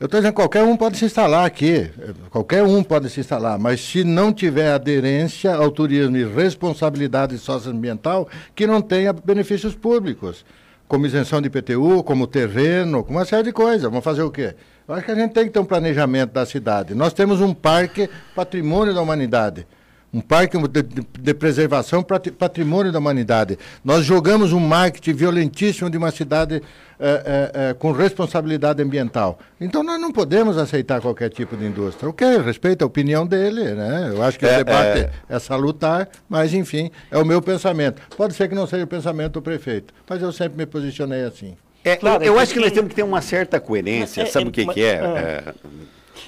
Eu 0.00 0.04
estou 0.04 0.20
dizendo 0.20 0.34
qualquer 0.34 0.62
um 0.62 0.76
pode 0.76 0.96
se 0.96 1.04
instalar 1.04 1.44
aqui, 1.44 1.90
qualquer 2.30 2.62
um 2.62 2.84
pode 2.84 3.10
se 3.10 3.18
instalar, 3.18 3.58
mas 3.58 3.80
se 3.80 4.04
não 4.04 4.32
tiver 4.32 4.72
aderência 4.72 5.52
ao 5.52 5.72
turismo 5.72 6.16
e 6.16 6.24
responsabilidade 6.24 7.36
socioambiental, 7.36 8.28
que 8.54 8.64
não 8.64 8.80
tenha 8.80 9.12
benefícios 9.12 9.74
públicos, 9.74 10.44
como 10.86 11.04
isenção 11.04 11.42
de 11.42 11.48
IPTU, 11.48 12.04
como 12.04 12.28
terreno, 12.28 13.02
com 13.02 13.10
uma 13.10 13.24
série 13.24 13.42
de 13.42 13.52
coisas. 13.52 13.82
Vamos 13.82 14.04
fazer 14.04 14.22
o 14.22 14.30
quê? 14.30 14.54
Eu 14.86 14.94
acho 14.94 15.04
que 15.04 15.10
a 15.10 15.16
gente 15.16 15.32
tem 15.32 15.46
que 15.46 15.50
ter 15.50 15.58
um 15.58 15.64
planejamento 15.64 16.32
da 16.32 16.46
cidade. 16.46 16.94
Nós 16.94 17.12
temos 17.12 17.40
um 17.40 17.52
parque 17.52 18.08
patrimônio 18.36 18.94
da 18.94 19.02
humanidade. 19.02 19.66
Um 20.12 20.20
parque 20.22 20.56
de, 20.68 20.82
de- 20.82 21.34
preservação 21.34 22.02
patrimônio 22.02 22.90
da 22.90 22.98
humanidade. 22.98 23.58
Nós 23.84 24.04
jogamos 24.06 24.54
um 24.54 24.58
marketing 24.60 25.12
violentíssimo 25.12 25.90
de 25.90 25.98
uma 25.98 26.10
cidade 26.10 26.62
eh, 26.98 27.22
eh, 27.26 27.50
eh, 27.54 27.74
com 27.74 27.92
responsabilidade 27.92 28.82
ambiental. 28.82 29.38
Então 29.60 29.82
nós 29.82 30.00
não 30.00 30.10
podemos 30.10 30.56
aceitar 30.56 31.02
qualquer 31.02 31.28
tipo 31.28 31.56
de 31.58 31.66
indústria. 31.66 32.08
Ok, 32.08 32.26
eu 32.26 32.42
respeito 32.42 32.82
a 32.82 32.86
opinião 32.86 33.26
dele, 33.26 33.62
né? 33.74 34.10
Eu 34.14 34.22
acho 34.22 34.38
que 34.38 34.46
É, 34.46 34.54
o 34.54 34.56
debate 34.64 35.00
é. 35.00 35.10
é... 35.28 35.38
salutar, 35.38 36.08
mas 36.26 36.54
enfim, 36.54 36.90
é 37.10 37.18
o 37.18 37.24
meu 37.26 37.42
pensamento. 37.42 38.00
Pode 38.16 38.32
ser 38.32 38.48
que 38.48 38.54
não 38.54 38.66
seja 38.66 38.84
o 38.84 38.88
pensamento 38.88 39.34
do 39.34 39.42
prefeito, 39.42 39.92
mas 40.08 40.22
eu 40.22 40.32
sempre 40.32 40.56
me 40.56 40.64
posicionei 40.64 41.22
assim. 41.24 41.54
É, 41.84 41.96
Claro, 41.96 42.24
eu 42.24 42.38
é 42.38 42.42
acho 42.42 42.54
que 42.54 42.60
nós 42.60 42.72
temos 42.72 42.88
que 42.88 42.94
ter 42.96 43.02
uma 43.02 43.20
certa 43.20 43.60
coerência. 43.60 44.22
É- 44.22 44.26
Sabe 44.26 44.46
o 44.46 44.48
é- 44.48 44.52
que, 44.52 44.64
mas- 44.64 44.74
que 44.74 44.82
é, 44.82 45.00
ah. 45.00 45.18
é, 45.18 45.54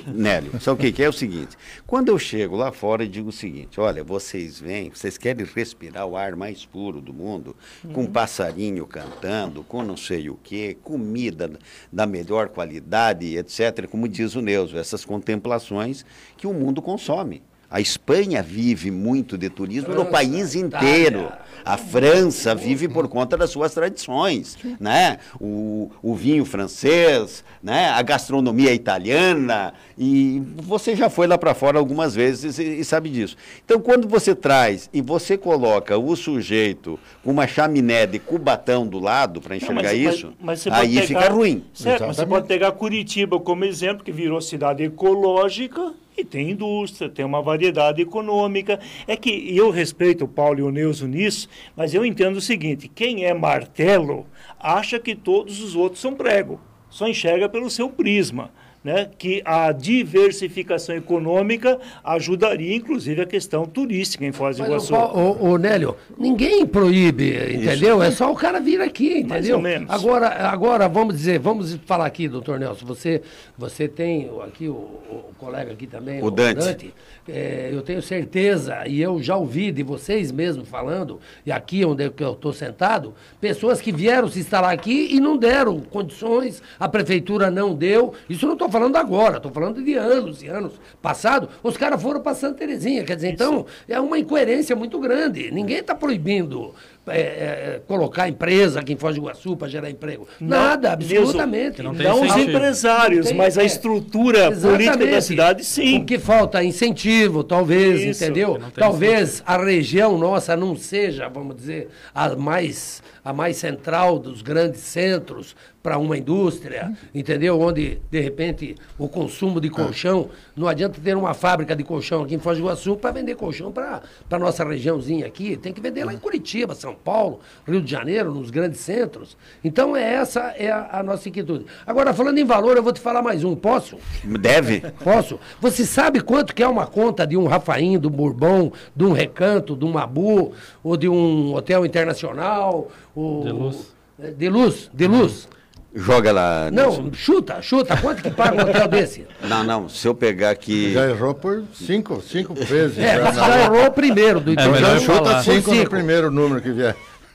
Nélio? 0.07 0.61
Sabe 0.61 0.79
o 0.79 0.83
que, 0.83 0.93
que 0.93 1.03
é? 1.03 1.07
É 1.07 1.09
o 1.09 1.13
seguinte: 1.13 1.57
quando 1.87 2.09
eu 2.09 2.19
chego 2.19 2.57
lá 2.57 2.73
fora 2.73 3.05
e 3.05 3.09
digo 3.09 3.29
o 3.29 3.33
seguinte: 3.33 3.81
olha, 3.81 4.03
vocês 4.03 4.61
vêm, 4.61 4.91
vocês 4.91 5.19
querem 5.19 5.45
respirar 5.45 6.07
o 6.07 6.17
ar 6.17 6.37
mais 6.37 6.65
puro 6.65 7.01
do 7.01 7.13
mundo, 7.13 7.57
com 7.93 8.07
passarinho 8.07 8.87
cantando, 8.87 9.63
com 9.63 9.83
não 9.83 9.97
sei 9.97 10.31
o 10.31 10.39
quê, 10.43 10.77
comida 10.83 11.51
da 11.93 12.07
melhor 12.07 12.49
qualidade, 12.49 13.37
etc., 13.37 13.87
como 13.89 14.09
diz 14.09 14.35
o 14.35 14.41
Neuso, 14.41 14.79
essas 14.79 15.05
contemplações 15.05 16.05
que 16.37 16.47
o 16.47 16.53
mundo 16.53 16.81
consome. 16.81 17.43
A 17.71 17.81
Espanha 17.81 18.43
vive 18.43 18.91
muito 18.91 19.39
de 19.39 19.49
turismo 19.49 19.95
no 19.95 20.05
país 20.07 20.57
Itália. 20.57 20.89
inteiro. 20.89 21.33
A 21.65 21.77
França 21.77 22.55
vive 22.55 22.89
por 22.89 23.07
conta 23.07 23.37
das 23.37 23.51
suas 23.51 23.73
tradições, 23.75 24.57
né? 24.81 25.19
O, 25.41 25.91
o 26.03 26.15
vinho 26.15 26.45
francês, 26.45 27.45
né? 27.63 27.91
A 27.91 28.03
gastronomia 28.03 28.73
italiana 28.73 29.73
e 29.97 30.43
você 30.57 30.97
já 30.97 31.09
foi 31.11 31.27
lá 31.27 31.37
para 31.39 31.55
fora 31.55 31.79
algumas 31.79 32.15
vezes 32.15 32.59
e, 32.59 32.81
e 32.81 32.85
sabe 32.85 33.11
disso. 33.11 33.37
Então, 33.65 33.79
quando 33.79 34.09
você 34.09 34.35
traz 34.35 34.89
e 34.93 35.01
você 35.03 35.37
coloca 35.37 35.97
o 35.97 36.17
sujeito 36.17 36.99
com 37.23 37.31
uma 37.31 37.47
chaminé 37.47 38.07
de 38.07 38.19
cubatão 38.19 38.87
do 38.87 38.99
lado 38.99 39.41
para 39.41 39.51
Não, 39.51 39.57
enxergar 39.59 39.95
isso, 39.95 40.33
você 40.41 40.71
pode 40.71 40.81
aí 40.81 40.95
pegar- 40.95 41.07
fica 41.07 41.33
ruim. 41.33 41.63
Certo, 41.75 42.07
mas 42.07 42.17
você 42.17 42.27
pode 42.27 42.49
pegar 42.49 42.73
Curitiba 42.73 43.39
como 43.39 43.65
exemplo, 43.65 44.03
que 44.03 44.11
virou 44.11 44.41
cidade 44.41 44.83
ecológica 44.83 45.93
e 46.21 46.25
tem 46.25 46.51
indústria, 46.51 47.09
tem 47.09 47.25
uma 47.25 47.43
variedade 47.43 48.01
econômica. 48.01 48.79
É 49.07 49.17
que 49.17 49.57
eu 49.57 49.71
respeito 49.71 50.25
o 50.25 50.29
Paulo 50.29 50.61
e 50.61 50.63
o 50.63 50.71
Neuso 50.71 51.07
nisso, 51.07 51.49
mas 51.77 51.95
eu 51.95 52.05
entendo 52.05 52.37
o 52.37 52.41
seguinte: 52.41 52.89
quem 52.89 53.25
é 53.25 53.35
martelo 53.35 54.27
acha 54.59 54.99
que 54.99 55.15
todos 55.15 55.61
os 55.61 55.75
outros 55.75 56.01
são 56.01 56.15
prego, 56.15 56.61
só 56.89 57.09
enxerga 57.09 57.49
pelo 57.49 57.71
seu 57.71 57.89
prisma. 57.89 58.51
Né, 58.83 59.11
que 59.19 59.43
a 59.45 59.73
diversificação 59.73 60.95
econômica 60.97 61.79
ajudaria, 62.03 62.75
inclusive, 62.75 63.21
a 63.21 63.27
questão 63.27 63.67
turística 63.67 64.25
em 64.25 64.33
Foz 64.33 64.57
do 64.57 64.65
Iguaçu. 64.65 64.95
ô, 64.95 64.99
ô, 64.99 65.51
ô, 65.51 65.59
Nélio, 65.59 65.97
ninguém 66.17 66.65
proíbe, 66.67 67.29
entendeu? 67.57 68.03
É 68.03 68.11
só 68.11 68.33
o 68.33 68.35
cara 68.35 68.59
vir 68.59 68.81
aqui, 68.81 69.23
Mais 69.23 69.41
entendeu? 69.45 69.57
ou 69.57 69.63
menos. 69.63 69.91
Agora, 69.91 70.29
agora 70.49 70.89
vamos 70.89 71.15
dizer, 71.15 71.39
vamos 71.39 71.75
falar 71.85 72.07
aqui, 72.07 72.27
doutor 72.27 72.59
Nelson, 72.59 72.87
você, 72.87 73.21
você 73.59 73.87
tem 73.87 74.31
o- 74.31 74.41
aqui 74.41 74.67
o, 74.67 74.73
o 74.73 75.25
colega 75.37 75.73
aqui 75.73 75.87
também, 75.87 76.23
O 76.23 76.31
Dante. 76.31 76.95
é, 77.29 77.69
eu 77.71 77.83
tenho 77.83 78.01
certeza, 78.01 78.87
e 78.87 79.01
eu 79.03 79.23
já 79.23 79.37
ouvi 79.37 79.71
de 79.73 79.83
vocês 79.83 80.33
mesmos 80.33 80.67
falando, 80.67 81.21
e 81.45 81.53
aqui 81.53 81.85
onde 81.85 82.05
é 82.05 82.09
que 82.09 82.25
eu 82.25 82.33
estou 82.33 82.53
sentado, 82.55 83.13
pessoas 83.39 83.79
que 83.79 83.93
vieram 83.93 84.27
se 84.29 84.39
instalar 84.41 84.73
aqui 84.73 85.09
e 85.15 85.21
não 85.21 85.37
deram 85.37 85.81
condições, 85.81 86.63
a 86.79 86.89
prefeitura 86.89 87.51
não 87.51 87.75
deu. 87.75 88.15
Isso 88.29 88.47
eu 88.47 88.49
não 88.49 88.55
estou 88.55 88.70
falando 88.71 88.97
agora, 88.97 89.37
estou 89.37 89.51
falando 89.53 89.83
de 89.83 89.95
anos 89.95 90.43
e 90.43 90.49
anos 90.49 90.73
passado. 91.03 91.49
Os 91.63 91.77
caras 91.77 92.01
foram 92.01 92.21
para 92.21 92.35
Santa 92.35 92.59
Terezinha, 92.59 93.05
quer 93.05 93.17
dizer, 93.17 93.33
então 93.33 93.67
é 93.89 94.01
uma 94.01 94.19
incoerência 94.19 94.75
muito 94.77 94.99
grande. 94.99 95.51
Ninguém 95.51 95.79
está 95.79 95.95
proibindo 95.95 96.75
é, 97.07 97.21
é, 97.21 97.83
colocar 97.87 98.29
empresa 98.29 98.81
aqui 98.81 98.93
em 98.93 98.97
Foz 98.97 99.15
do 99.15 99.23
Iguaçu 99.23 99.57
para 99.57 99.69
gerar 99.69 99.91
emprego. 99.91 100.29
Nada, 100.41 100.93
absolutamente. 100.93 101.83
Não, 101.83 101.95
tem 101.95 102.11
os 102.11 102.37
empresários, 102.37 103.27
Tem- 103.29 103.37
mas 103.37 103.57
a 103.57 103.63
é. 103.63 103.67
estrutura 103.67 104.53
política 104.53 105.07
da 105.07 105.21
cidade, 105.21 105.65
sim. 105.65 105.99
O 105.99 106.05
que 106.05 106.19
falta 106.19 106.61
é 106.61 106.65
incentivo, 106.65 107.43
talvez, 107.43 108.03
Isso, 108.03 108.23
entendeu? 108.23 108.59
não 108.59 108.71
Talvez 108.71 109.43
a 109.47 109.57
região 109.57 110.19
nossa 110.19 110.57
não 110.57 110.77
seja, 110.77 111.29
vamos 111.29 111.57
dizer, 111.57 111.89
a 112.15 112.37
mais, 112.37 113.03
a 113.25 113.33
mais 113.33 113.57
central 113.57 114.19
dos 114.19 114.43
grandes 114.43 114.81
centros 114.81 115.57
para 115.83 115.97
uma 115.97 116.17
indústria, 116.17 116.93
entendeu? 117.15 117.59
Onde, 117.59 118.01
de 118.11 118.21
repente, 118.21 118.75
o 118.99 119.09
consumo 119.09 119.61
de 119.61 119.71
colchão, 119.71 120.29
não 120.55 120.69
adianta 120.69 121.01
ter 121.03 121.17
uma 121.17 121.33
fábrica 121.33 121.75
de 121.75 121.83
colchão 121.83 122.23
aqui 122.23 122.35
em 122.35 122.39
Foz 122.39 122.59
do 122.59 122.65
Iguaçu 122.65 122.97
para 122.97 123.13
vender 123.13 123.35
colchão 123.35 123.73
para 123.73 124.03
a 124.31 124.39
nossa 124.39 124.63
regiãozinha 124.63 125.27
aqui. 125.27 125.57
Tem 125.57 125.73
que 125.73 125.81
vender 125.81 126.05
lá 126.05 126.13
em 126.13 126.19
Curitiba, 126.19 126.75
São 126.75 126.90
Paulo, 126.95 127.41
Rio 127.67 127.81
de 127.81 127.91
Janeiro, 127.91 128.33
nos 128.33 128.51
grandes 128.51 128.81
centros. 128.81 129.37
Então, 129.65 129.97
é 129.97 130.15
essa 130.15 130.55
é 130.57 130.71
a, 130.71 131.01
a 131.01 131.03
nossa 131.03 131.29
inquietude. 131.29 131.67
Agora, 131.87 132.13
falando 132.15 132.39
em 132.39 132.45
valor, 132.45 132.77
eu 132.77 132.83
vou 132.83 132.93
te 132.93 133.01
falar 133.01 133.23
mais 133.23 133.45
um. 133.45 133.55
Posso? 133.55 133.99
Deve? 134.25 134.81
Posso? 135.03 135.39
Você 135.61 135.85
sabe 135.85 136.21
quanto 136.21 136.55
que 136.55 136.63
é 136.63 136.69
uma 136.69 136.87
conta 136.87 137.27
de 137.27 137.37
um 137.37 137.47
Rafaim, 137.47 137.99
do 137.99 138.11
Bourbon, 138.11 138.73
de 138.95 139.05
um 139.05 139.13
Recanto, 139.13 139.77
de 139.77 139.85
um 139.85 139.93
Mabu, 139.93 140.53
ou 140.83 140.97
de 140.97 141.09
um 141.09 141.55
hotel 141.55 141.85
internacional? 141.87 142.89
Ou... 143.15 143.45
De 143.45 143.51
luz. 143.51 143.95
De 144.37 144.49
luz, 144.49 144.91
de 144.93 145.07
luz. 145.07 145.49
Joga 145.95 146.31
lá. 146.31 146.71
Não, 146.73 147.13
chuta, 147.13 147.61
chuta. 147.61 147.97
Quanto 147.97 148.23
que 148.23 148.31
paga 148.31 148.65
um 148.65 148.69
hotel 148.69 148.87
desse? 148.87 149.27
Não, 149.43 149.65
não. 149.65 149.89
Se 149.89 150.07
eu 150.07 150.15
pegar 150.15 150.51
aqui. 150.51 150.93
Já 150.93 151.09
errou 151.09 151.35
por 151.35 151.65
cinco, 151.75 152.21
cinco 152.23 152.55
vezes. 152.55 152.97
É, 152.99 153.17
já, 153.17 153.33
você 153.33 153.41
na- 153.41 153.47
já 153.49 153.65
errou 153.65 153.87
o 153.87 153.91
primeiro 153.91 154.39
do 154.41 154.51
É, 154.51 154.53
então 154.53 154.73
vamos 154.73 155.03
chuta 155.03 155.15
falar. 155.15 155.43
Chuta 155.43 155.55
cinco 155.57 155.71
no 155.71 155.77
Cinco. 155.79 155.91
primeiro 155.91 156.31
número 156.31 156.61
que 156.61 156.71
vier. 156.71 156.95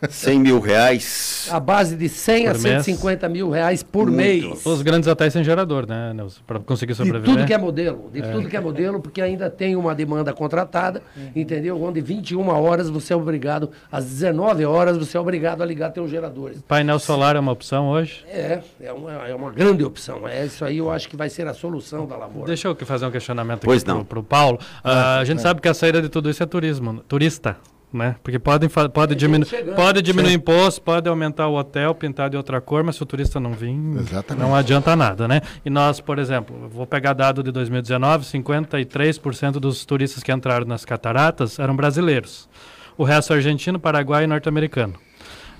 100 0.09 0.39
mil 0.39 0.59
reais. 0.59 1.47
A 1.51 1.59
base 1.59 1.95
de 1.95 2.09
100 2.09 2.47
a 2.47 2.51
Por 2.51 2.61
mês. 2.61 2.85
150 2.85 3.29
mil 3.29 3.49
reais 3.49 3.83
por 3.83 4.05
Muito. 4.05 4.17
mês. 4.17 4.65
Os 4.65 4.81
grandes 4.81 5.07
hotéis 5.07 5.33
sem 5.33 5.43
gerador, 5.43 5.87
né, 5.87 6.13
Nelson? 6.13 6.41
Para 6.45 6.59
conseguir 6.59 6.93
De 6.93 6.97
sobreviver. 6.97 7.35
tudo 7.35 7.45
que 7.47 7.53
é 7.53 7.57
modelo, 7.57 8.09
de 8.11 8.21
tudo 8.21 8.47
que 8.47 8.57
é 8.57 8.59
modelo, 8.59 8.99
porque 8.99 9.21
ainda 9.21 9.49
tem 9.49 9.75
uma 9.75 9.95
demanda 9.95 10.33
contratada, 10.33 11.01
entendeu? 11.35 11.81
Onde 11.81 12.01
21 12.01 12.47
horas 12.49 12.89
você 12.89 13.13
é 13.13 13.15
obrigado, 13.15 13.71
às 13.91 14.05
19 14.05 14.65
horas 14.65 14.97
você 14.97 15.17
é 15.17 15.19
obrigado 15.19 15.61
a 15.61 15.65
ligar 15.65 15.91
teus 15.91 16.09
geradores. 16.09 16.61
Painel 16.67 16.99
solar 16.99 17.35
é 17.35 17.39
uma 17.39 17.51
opção 17.51 17.87
hoje. 17.89 18.23
É, 18.27 18.59
é 18.81 18.91
uma, 18.93 19.11
é 19.27 19.33
uma 19.35 19.51
grande 19.51 19.83
opção. 19.83 20.27
É 20.27 20.45
isso 20.45 20.63
aí, 20.65 20.77
eu 20.77 20.91
acho 20.91 21.07
que 21.09 21.15
vai 21.15 21.29
ser 21.29 21.47
a 21.47 21.53
solução 21.53 22.05
da 22.05 22.15
lavoura. 22.17 22.47
Deixa 22.47 22.67
eu 22.67 22.75
fazer 22.85 23.05
um 23.05 23.11
questionamento 23.11 23.61
Pois 23.63 23.81
aqui 23.81 23.89
não. 23.91 23.97
pro, 23.99 24.21
pro 24.21 24.23
Paulo. 24.23 24.59
Ah, 24.83 25.19
a 25.19 25.25
gente 25.25 25.41
sabe 25.41 25.61
que 25.61 25.67
a 25.67 25.73
saída 25.73 26.01
de 26.01 26.09
tudo 26.09 26.29
isso 26.29 26.43
é 26.43 26.45
turismo, 26.45 27.01
turista. 27.07 27.57
Né? 27.95 28.17
Porque 28.21 28.37
podem 28.37 28.67
fa- 28.67 28.89
pode, 28.89 29.15
diminu 29.15 29.45
chegando. 29.45 29.73
pode 29.77 30.01
diminuir 30.01 30.31
o 30.31 30.35
imposto, 30.35 30.81
pode 30.81 31.07
aumentar 31.07 31.47
o 31.47 31.55
hotel, 31.55 31.95
pintar 31.95 32.29
de 32.29 32.35
outra 32.35 32.59
cor, 32.59 32.83
mas 32.83 32.97
se 32.97 33.03
o 33.03 33.05
turista 33.05 33.39
não 33.39 33.53
vir, 33.53 33.73
Exatamente. 33.97 34.43
não 34.43 34.53
adianta 34.53 34.93
nada, 34.97 35.29
né? 35.29 35.39
E 35.63 35.69
nós, 35.69 36.01
por 36.01 36.19
exemplo, 36.19 36.67
vou 36.67 36.85
pegar 36.85 37.13
dado 37.13 37.41
de 37.41 37.53
2019, 37.53 38.25
53% 38.25 39.53
dos 39.61 39.85
turistas 39.85 40.21
que 40.21 40.29
entraram 40.31 40.65
nas 40.65 40.83
cataratas 40.83 41.57
eram 41.57 41.73
brasileiros. 41.73 42.49
O 42.97 43.05
resto 43.05 43.33
argentino, 43.33 43.79
paraguai 43.79 44.25
e 44.25 44.27
norte-americano. 44.27 44.95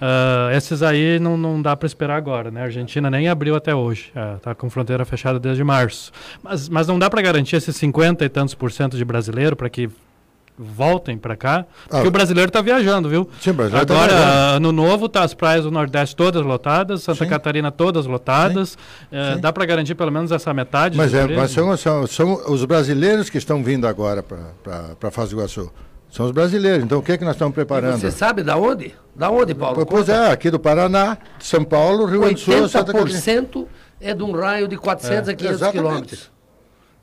Ah, 0.02 0.50
esses 0.54 0.84
aí 0.84 1.20
não, 1.20 1.38
não 1.38 1.62
dá 1.62 1.74
para 1.76 1.88
esperar 1.88 2.18
agora, 2.18 2.52
né? 2.52 2.62
A 2.62 2.66
Argentina 2.66 3.10
nem 3.10 3.30
abriu 3.30 3.56
até 3.56 3.74
hoje, 3.74 4.12
está 4.36 4.54
com 4.54 4.70
fronteira 4.70 5.06
fechada 5.06 5.40
desde 5.40 5.64
março. 5.64 6.12
Mas, 6.44 6.68
mas 6.68 6.86
não 6.86 7.00
dá 7.00 7.10
para 7.10 7.22
garantir 7.22 7.56
esses 7.56 7.76
50 7.78 8.26
e 8.26 8.30
tantos 8.30 8.54
por 8.54 8.72
cento 8.74 8.98
de 8.98 9.06
brasileiro 9.06 9.56
para 9.56 9.70
que 9.70 9.90
voltem 10.58 11.18
para 11.18 11.36
cá, 11.36 11.66
porque 11.90 12.06
Ah. 12.06 12.08
o 12.08 12.12
brasileiro 12.12 12.50
está 12.50 12.62
viajando, 12.62 13.10
viu? 13.10 13.30
Sim, 13.42 13.50
o 13.50 13.54
brasileiro 13.54 13.86
tá 13.86 13.94
Agora, 13.94 14.14
viajando. 14.14 14.56
ano 14.58 14.72
novo, 14.72 15.10
tá 15.10 15.24
as 15.24 15.34
praias 15.34 15.64
do 15.66 15.72
Nordeste 15.72 16.16
todas 16.16 16.42
lotadas, 16.44 17.04
Santa 17.04 17.26
Sim. 17.26 17.30
Catarina 17.30 17.72
todas 17.72 18.06
lotadas. 18.06 18.78
Eh, 19.12 19.34
Sim. 19.36 19.42
dá 19.42 19.52
para 19.52 19.66
garantir 19.66 19.96
pelo 19.96 20.12
menos 20.12 20.32
essa 20.32 20.54
metade 20.54 20.96
Mas, 20.98 21.14
é, 21.14 21.28
mas 21.28 21.52
são, 21.52 21.76
são, 21.76 22.08
são 22.08 22.34
os 22.48 22.64
brasileiros 22.64 23.30
que 23.30 23.38
estão 23.38 23.62
vindo 23.64 23.86
agora 23.88 24.24
para 24.24 25.12
Foz 25.12 25.30
do 25.30 25.36
Iguaçu. 25.36 25.70
São 26.10 26.26
os 26.26 26.32
brasileiros. 26.32 26.86
Então, 26.86 27.00
o 27.00 27.02
que, 27.02 27.12
é 27.12 27.18
que 27.18 27.26
nós 27.26 27.36
estamos 27.36 27.54
preparando? 27.54 27.98
Você 28.00 28.10
sabe 28.10 28.42
da 28.42 28.56
onde? 28.56 28.96
Da 29.14 29.30
onde, 29.30 29.54
Paulo? 29.54 29.86
Pois 29.86 30.08
é, 30.08 30.32
aqui 30.32 30.50
do 30.50 30.58
Paraná, 30.60 31.18
de 31.38 31.46
São 31.46 31.66
Paulo, 31.66 32.06
Rio 32.06 32.22
Grande 32.22 32.36
do 32.36 32.40
Sul, 32.40 32.70
Santa 32.70 32.94
Catarina. 32.94 33.20
80% 33.20 33.66
é 34.00 34.14
de 34.14 34.24
um 34.24 34.32
raio 34.32 34.68
de 34.70 34.78
400 34.78 35.28
a 35.28 35.34
500 35.34 35.56
exatamente. 35.58 35.78
quilômetros. 35.84 36.32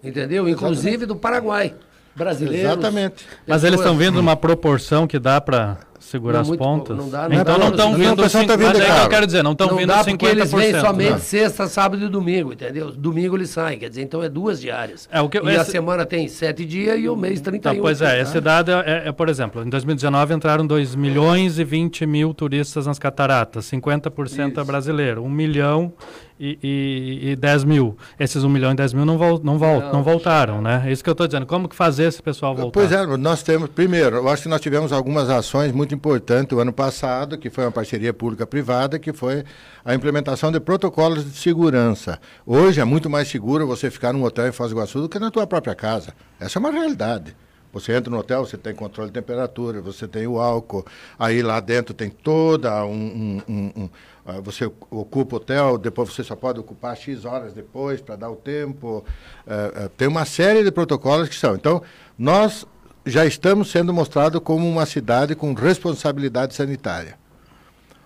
Entendeu? 0.03 0.49
Inclusive 0.49 1.05
do 1.05 1.15
Paraguai. 1.15 1.75
Brasileiros. 2.15 2.71
Exatamente. 2.71 3.27
Mas 3.47 3.65
eles 3.65 3.81
estão 3.81 3.97
vindo 3.97 4.15
numa 4.15 4.37
proporção 4.37 5.07
que 5.07 5.19
dá 5.19 5.41
para 5.41 5.79
segurar 6.03 6.45
Não, 6.45 6.51
as 6.53 6.57
pontas. 6.57 6.97
não 6.97 7.09
dá, 7.09 7.29
não 7.29 7.35
então 7.41 7.45
dá. 7.45 7.59
não 7.59 7.69
estão 7.71 7.91
Não, 7.93 7.99
vindo. 7.99 8.13
o 8.13 8.17
pessoal 8.23 8.45
tá 8.45 8.53
cinco- 8.55 8.65
vindo 8.67 8.79
mas 8.79 8.89
é 8.89 8.95
que 8.99 9.05
eu 9.05 9.09
quero 9.09 9.27
dizer, 9.27 9.43
não 9.43 9.53
estão 9.53 9.67
não 9.69 9.77
vindo 9.77 9.89
dá 9.89 10.03
50%. 10.05 10.11
porque 10.11 10.27
eles 10.27 10.51
vêm 10.53 10.81
somente 10.81 11.13
né? 11.13 11.19
sexta, 11.19 11.67
sábado 11.69 12.05
e 12.05 12.09
domingo, 12.09 12.53
entendeu? 12.53 12.91
Domingo 12.91 13.37
eles 13.37 13.51
saem, 13.51 13.79
quer 13.79 13.89
dizer, 13.89 14.03
então 14.03 14.23
é 14.23 14.29
duas 14.29 14.61
diárias. 14.61 15.09
É, 15.11 15.21
o 15.21 15.29
que- 15.29 15.39
e 15.39 15.49
a 15.49 15.63
esse- 15.63 15.71
semana 15.71 16.05
tem 16.05 16.29
sete 16.29 16.65
dias 16.65 16.99
e 16.99 17.09
o 17.09 17.17
mês 17.17 17.41
31. 17.41 17.75
Tá, 17.77 17.81
pois 17.81 18.01
é, 18.03 18.07
né? 18.17 18.21
esse 18.23 18.41
dado 18.41 18.71
é, 18.73 19.09
é, 19.09 19.13
por 19.13 19.29
exemplo, 19.29 19.63
em 19.65 19.69
2019 19.69 20.35
entraram 20.35 20.67
2 20.67 20.95
milhões 20.95 21.59
e 21.59 21.65
20 21.65 22.05
mil 22.07 22.35
turistas 22.35 22.87
nas 22.87 22.99
cataratas, 22.99 23.65
50% 23.67 24.61
é 24.61 24.65
brasileiro, 24.65 25.23
1 25.23 25.29
milhão 25.31 25.93
e, 26.41 26.59
e, 26.63 27.31
e 27.31 27.37
10 27.37 27.63
mil. 27.63 27.97
Esses 28.19 28.43
1 28.43 28.49
milhão 28.49 28.73
e 28.73 28.75
10 28.75 28.93
mil 28.93 29.05
não, 29.05 29.17
vol, 29.17 29.41
não, 29.45 29.59
vol, 29.59 29.81
não. 29.81 29.93
Não. 29.93 30.03
voltaram, 30.03 30.61
né? 30.61 30.83
É 30.87 30.91
isso 30.93 31.03
que 31.05 31.09
eu 31.09 31.13
estou 31.13 31.27
dizendo. 31.29 31.47
Como 31.47 31.69
que 31.69 31.77
fazer 31.77 32.05
esse 32.05 32.21
pessoal 32.21 32.55
voltar? 32.55 32.73
Pois 32.73 32.91
é, 32.91 33.07
nós 33.17 33.43
temos, 33.43 33.69
primeiro, 33.69 34.17
eu 34.17 34.29
acho 34.29 34.43
que 34.43 34.49
nós 34.49 34.61
tivemos 34.61 34.93
algumas 34.93 35.31
ações 35.31 35.71
muito 35.73 35.92
importantes 35.93 36.57
o 36.57 36.61
ano 36.61 36.73
passado, 36.73 37.37
que 37.39 37.51
foi 37.51 37.65
uma 37.65 37.71
parceria 37.73 38.13
pública-privada, 38.13 38.99
que 38.99 39.13
foi 39.13 39.45
a 39.85 39.95
implementação 39.95 40.51
de 40.51 40.59
protocolos 40.61 41.25
de 41.25 41.37
segurança. 41.37 42.19
Hoje 42.47 42.81
é 42.81 42.85
muito 42.85 43.09
mais 43.11 43.29
seguro 43.29 43.67
você 43.67 43.91
ficar 43.91 44.13
num 44.13 44.25
hotel 44.25 44.49
em 44.49 44.53
Foz 44.53 44.71
do 44.71 44.77
Iguaçu 44.77 45.01
do 45.01 45.09
que 45.09 45.19
na 45.19 45.31
tua 45.31 45.47
própria 45.47 45.75
casa. 45.75 46.15
Essa 46.41 46.59
é 46.59 46.61
uma 46.61 46.71
realidade. 46.71 47.37
Você 47.73 47.95
entra 47.95 48.11
no 48.11 48.19
hotel, 48.19 48.45
você 48.45 48.59
tem 48.59 48.75
controle 48.75 49.09
de 49.09 49.15
temperatura, 49.15 49.81
você 49.81 50.07
tem 50.07 50.27
o 50.27 50.39
álcool, 50.39 50.85
aí 51.19 51.43
lá 51.43 51.59
dentro 51.59 51.95
tem 51.95 52.11
toda 52.11 52.85
um. 52.85 52.93
um- 52.93 53.43
um- 53.49 53.73
um- 53.85 53.91
ah, 54.27 54.41
você 54.43 54.67
ocupa 54.91 55.37
o 55.37 55.39
hotel, 55.39 55.79
depois 55.79 56.13
você 56.13 56.23
só 56.23 56.37
pode 56.37 56.61
ocupar 56.61 56.95
X 56.95 57.25
horas 57.25 57.55
depois 57.55 58.03
para 58.03 58.15
dar 58.17 58.31
o 58.31 58.37
tempo. 58.37 59.03
Eh, 59.47 59.73
eh, 59.75 59.91
tem 59.97 60.07
uma 60.07 60.27
série 60.27 60.63
de 60.63 60.71
protocolos 60.71 61.31
que 61.31 61.35
são. 61.35 61.55
Então, 61.55 61.83
nós 62.19 62.67
já 63.05 63.27
estamos 63.27 63.71
sendo 63.71 63.93
mostrados 63.93 64.41
como 64.43 64.69
uma 64.69 64.87
cidade 64.87 65.35
com 65.35 65.53
responsabilidade 65.55 66.55
sanitária. 66.55 67.21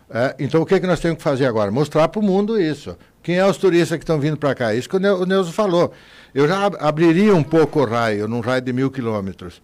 É, 0.08 0.36
então, 0.38 0.62
o 0.62 0.66
que, 0.66 0.74
é 0.74 0.80
que 0.80 0.86
nós 0.86 1.00
temos 1.00 1.18
que 1.18 1.22
fazer 1.22 1.46
agora? 1.46 1.70
Mostrar 1.70 2.08
para 2.08 2.20
o 2.20 2.22
mundo 2.22 2.60
isso. 2.60 2.96
Quem 3.22 3.36
é 3.38 3.44
os 3.46 3.56
turistas 3.56 3.98
que 3.98 4.04
estão 4.04 4.20
vindo 4.20 4.36
para 4.36 4.54
cá? 4.54 4.72
Isso 4.72 4.88
que 4.88 4.96
o, 4.96 5.00
Neu, 5.00 5.16
o 5.22 5.26
Neuzo 5.26 5.52
falou. 5.52 5.92
Eu 6.32 6.46
já 6.46 6.64
ab- 6.66 6.76
abriria 6.78 7.34
um 7.34 7.42
pouco 7.42 7.80
o 7.80 7.84
raio, 7.84 8.28
num 8.28 8.40
raio 8.40 8.62
de 8.62 8.72
mil 8.72 8.88
quilômetros. 8.88 9.60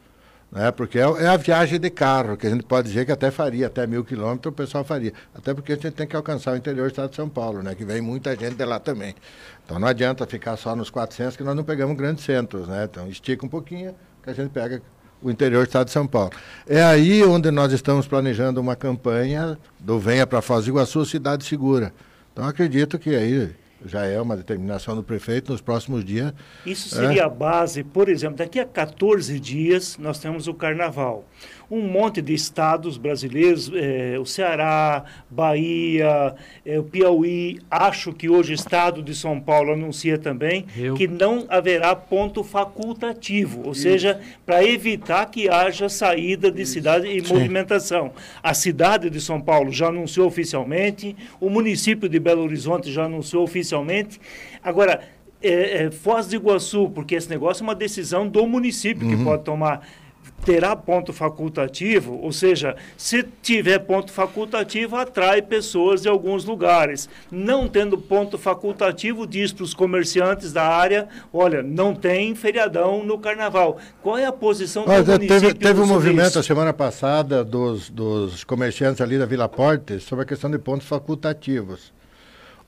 Né? 0.51 0.71
Porque 0.73 0.99
é, 0.99 1.03
é 1.03 1.29
a 1.29 1.37
viagem 1.37 1.79
de 1.79 1.89
carro, 1.89 2.37
que 2.37 2.47
a 2.47 2.51
gente 2.51 2.65
pode 2.65 2.89
dizer 2.89 3.07
que 3.07 3.13
até 3.13 3.31
faria, 3.31 3.69
até 3.69 3.87
mil 3.87 4.05
quilômetros 4.05 4.53
o 4.53 4.55
pessoal 4.55 4.83
faria. 4.83 5.13
Até 5.33 5.55
porque 5.55 5.73
a 5.73 5.77
gente 5.77 5.93
tem 5.93 6.09
que 6.09 6.17
alcançar 6.17 6.55
o 6.55 6.57
interior 6.57 6.89
do 6.89 6.91
estado 6.91 7.11
de 7.11 7.17
São 7.17 7.29
Paulo, 7.29 7.63
né? 7.63 7.77
que 7.77 7.85
vem 7.85 8.01
muita 8.01 8.35
gente 8.35 8.57
de 8.57 8.65
lá 8.65 8.81
também. 8.81 9.15
Então, 9.65 9.79
não 9.79 9.87
adianta 9.87 10.27
ficar 10.27 10.57
só 10.57 10.75
nos 10.75 10.91
400, 10.91 11.37
que 11.37 11.45
nós 11.45 11.55
não 11.55 11.63
pegamos 11.63 11.97
grandes 11.97 12.25
centros. 12.25 12.67
Né? 12.67 12.89
Então, 12.91 13.07
estica 13.07 13.47
um 13.47 13.49
pouquinho, 13.49 13.95
que 14.25 14.29
a 14.29 14.33
gente 14.35 14.51
pega 14.51 14.83
o 15.23 15.31
interior 15.31 15.65
do 15.65 15.69
estado 15.69 15.87
de 15.87 15.93
São 15.93 16.07
Paulo. 16.07 16.33
É 16.67 16.83
aí 16.83 17.23
onde 17.23 17.51
nós 17.51 17.73
estamos 17.73 18.07
planejando 18.07 18.61
uma 18.61 18.77
campanha 18.77 19.59
do 19.79 19.99
Venha 19.99 20.27
para 20.27 20.43
Foz 20.43 20.65
do 20.65 20.71
Iguaçu, 20.71 21.05
Cidade 21.05 21.45
Segura. 21.45 21.93
Então, 22.33 22.45
acredito 22.47 22.99
que 22.99 23.15
aí 23.15 23.51
já 23.85 24.05
é 24.05 24.21
uma 24.21 24.37
determinação 24.37 24.95
do 24.95 25.03
prefeito 25.03 25.53
nos 25.53 25.61
próximos 25.61 26.05
dias. 26.05 26.33
Isso 26.65 26.89
seria 26.89 27.27
a 27.27 27.29
base, 27.29 27.83
por 27.83 28.09
exemplo, 28.09 28.37
daqui 28.37 28.61
a 28.61 28.65
14 28.65 29.39
dias 29.41 29.97
nós 29.99 30.19
temos 30.19 30.47
o 30.47 30.55
carnaval. 30.55 31.25
Um 31.75 31.89
monte 31.89 32.21
de 32.21 32.35
estados 32.35 32.99
brasileiros, 32.99 33.73
eh, 33.75 34.19
o 34.21 34.27
Ceará, 34.27 35.05
Bahia, 35.31 36.35
eh, 36.67 36.79
o 36.79 36.83
Piauí, 36.83 37.61
acho 37.71 38.13
que 38.13 38.29
hoje 38.29 38.53
o 38.53 38.55
estado 38.55 39.03
de 39.03 39.15
São 39.15 39.41
Paulo 39.41 39.73
anuncia 39.73 40.19
também 40.19 40.67
Rio. 40.75 40.95
que 40.95 41.09
não 41.09 41.47
haverá 41.49 41.97
ponto 41.97 42.45
facultativo, 42.45 43.63
ou 43.65 43.73
seja, 43.73 44.21
para 44.45 44.63
evitar 44.63 45.25
que 45.31 45.49
haja 45.49 45.89
saída 45.89 46.51
de 46.51 46.67
cidade 46.67 47.07
e 47.07 47.23
movimentação. 47.23 48.13
A 48.43 48.53
cidade 48.53 49.09
de 49.09 49.19
São 49.19 49.41
Paulo 49.41 49.73
já 49.73 49.89
anunciou 49.89 50.27
oficialmente, 50.27 51.17
o 51.41 51.49
município 51.49 52.07
de 52.07 52.21
Belo 52.21 52.43
Horizonte 52.43 52.93
já 52.93 53.05
anunciou 53.05 53.45
oficialmente. 53.45 54.21
Agora, 54.63 55.01
é, 55.43 55.85
é, 55.85 55.91
Foz 55.91 56.29
do 56.29 56.37
Iguaçu, 56.37 56.91
porque 56.91 57.15
esse 57.15 57.29
negócio 57.29 57.63
é 57.63 57.65
uma 57.65 57.75
decisão 57.75 58.29
do 58.29 58.47
município 58.47 59.09
que 59.09 59.25
pode 59.25 59.43
tomar. 59.43 59.87
Terá 60.45 60.75
ponto 60.75 61.13
facultativo, 61.13 62.19
ou 62.21 62.33
seja, 62.33 62.75
se 62.97 63.23
tiver 63.41 63.79
ponto 63.79 64.11
facultativo, 64.11 64.97
atrai 64.97 65.41
pessoas 65.41 66.03
de 66.03 66.09
alguns 66.09 66.45
lugares. 66.45 67.09
Não 67.31 67.69
tendo 67.69 67.97
ponto 67.97 68.37
facultativo, 68.37 69.25
diz 69.25 69.53
para 69.53 69.63
os 69.63 69.73
comerciantes 69.73 70.53
da 70.53 70.67
área: 70.67 71.09
olha, 71.33 71.63
não 71.63 71.95
tem 71.95 72.35
feriadão 72.35 73.05
no 73.05 73.19
carnaval. 73.19 73.79
Qual 74.03 74.19
é 74.19 74.27
a 74.27 74.33
posição 74.33 74.85
do 74.85 74.91
Olha, 74.91 75.05
município? 75.05 75.29
teve 75.29 75.55
teve 75.55 75.81
um 75.81 75.87
movimento 75.87 76.31
isso? 76.31 76.39
a 76.41 76.43
semana 76.43 76.73
passada 76.73 77.45
dos, 77.45 77.89
dos 77.89 78.43
comerciantes 78.43 79.01
ali 79.01 79.17
da 79.17 79.27
Vila 79.27 79.49
Porte 79.49 80.01
sobre 80.01 80.25
a 80.25 80.27
questão 80.27 80.51
de 80.51 80.59
pontos 80.59 80.89
facultativos. 80.89 81.93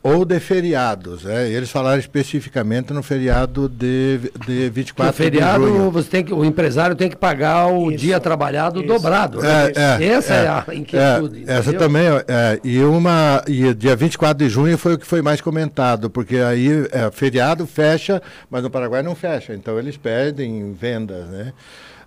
Ou 0.06 0.22
de 0.26 0.38
feriados. 0.38 1.24
né? 1.24 1.48
Eles 1.50 1.70
falaram 1.70 1.98
especificamente 1.98 2.92
no 2.92 3.02
feriado 3.02 3.70
de, 3.70 4.18
de 4.46 4.54
Que 4.64 4.70
24 4.70 5.10
o 5.10 5.16
feriado, 5.16 5.64
de 5.64 5.70
junho. 5.70 5.90
você 5.90 6.10
tem 6.10 6.22
que, 6.22 6.34
o 6.34 6.44
empresário 6.44 6.94
tem 6.94 7.08
que 7.08 7.16
pagar 7.16 7.68
o 7.68 7.90
Isso, 7.90 8.00
dia 8.00 8.20
trabalhado 8.20 8.80
isso. 8.80 8.86
dobrado. 8.88 9.40
né? 9.40 9.72
É, 9.74 10.04
é, 10.04 10.06
Essa 10.08 10.34
é, 10.34 10.44
é, 10.44 10.48
a 10.48 10.64
inquietude. 10.74 11.44
é, 11.46 11.56
essa 11.56 11.72
também, 11.72 12.04
é, 12.28 12.60
e 12.62 12.82
uma, 12.82 13.42
e 13.48 13.72
dia 13.72 13.96
24 13.96 14.44
de 14.46 14.50
junho 14.52 14.76
foi 14.76 14.92
o 14.92 14.98
que 14.98 15.06
foi 15.06 15.22
mais 15.22 15.40
comentado, 15.40 16.10
porque 16.10 16.36
aí 16.36 16.86
é, 16.92 17.10
feriado 17.10 17.66
fecha, 17.66 18.20
mas 18.50 18.62
no 18.62 18.68
Paraguai 18.68 19.02
não 19.02 19.14
fecha, 19.14 19.54
então 19.54 19.78
eles 19.78 19.96
perdem 19.96 20.74
vendas, 20.74 21.26
né? 21.28 21.54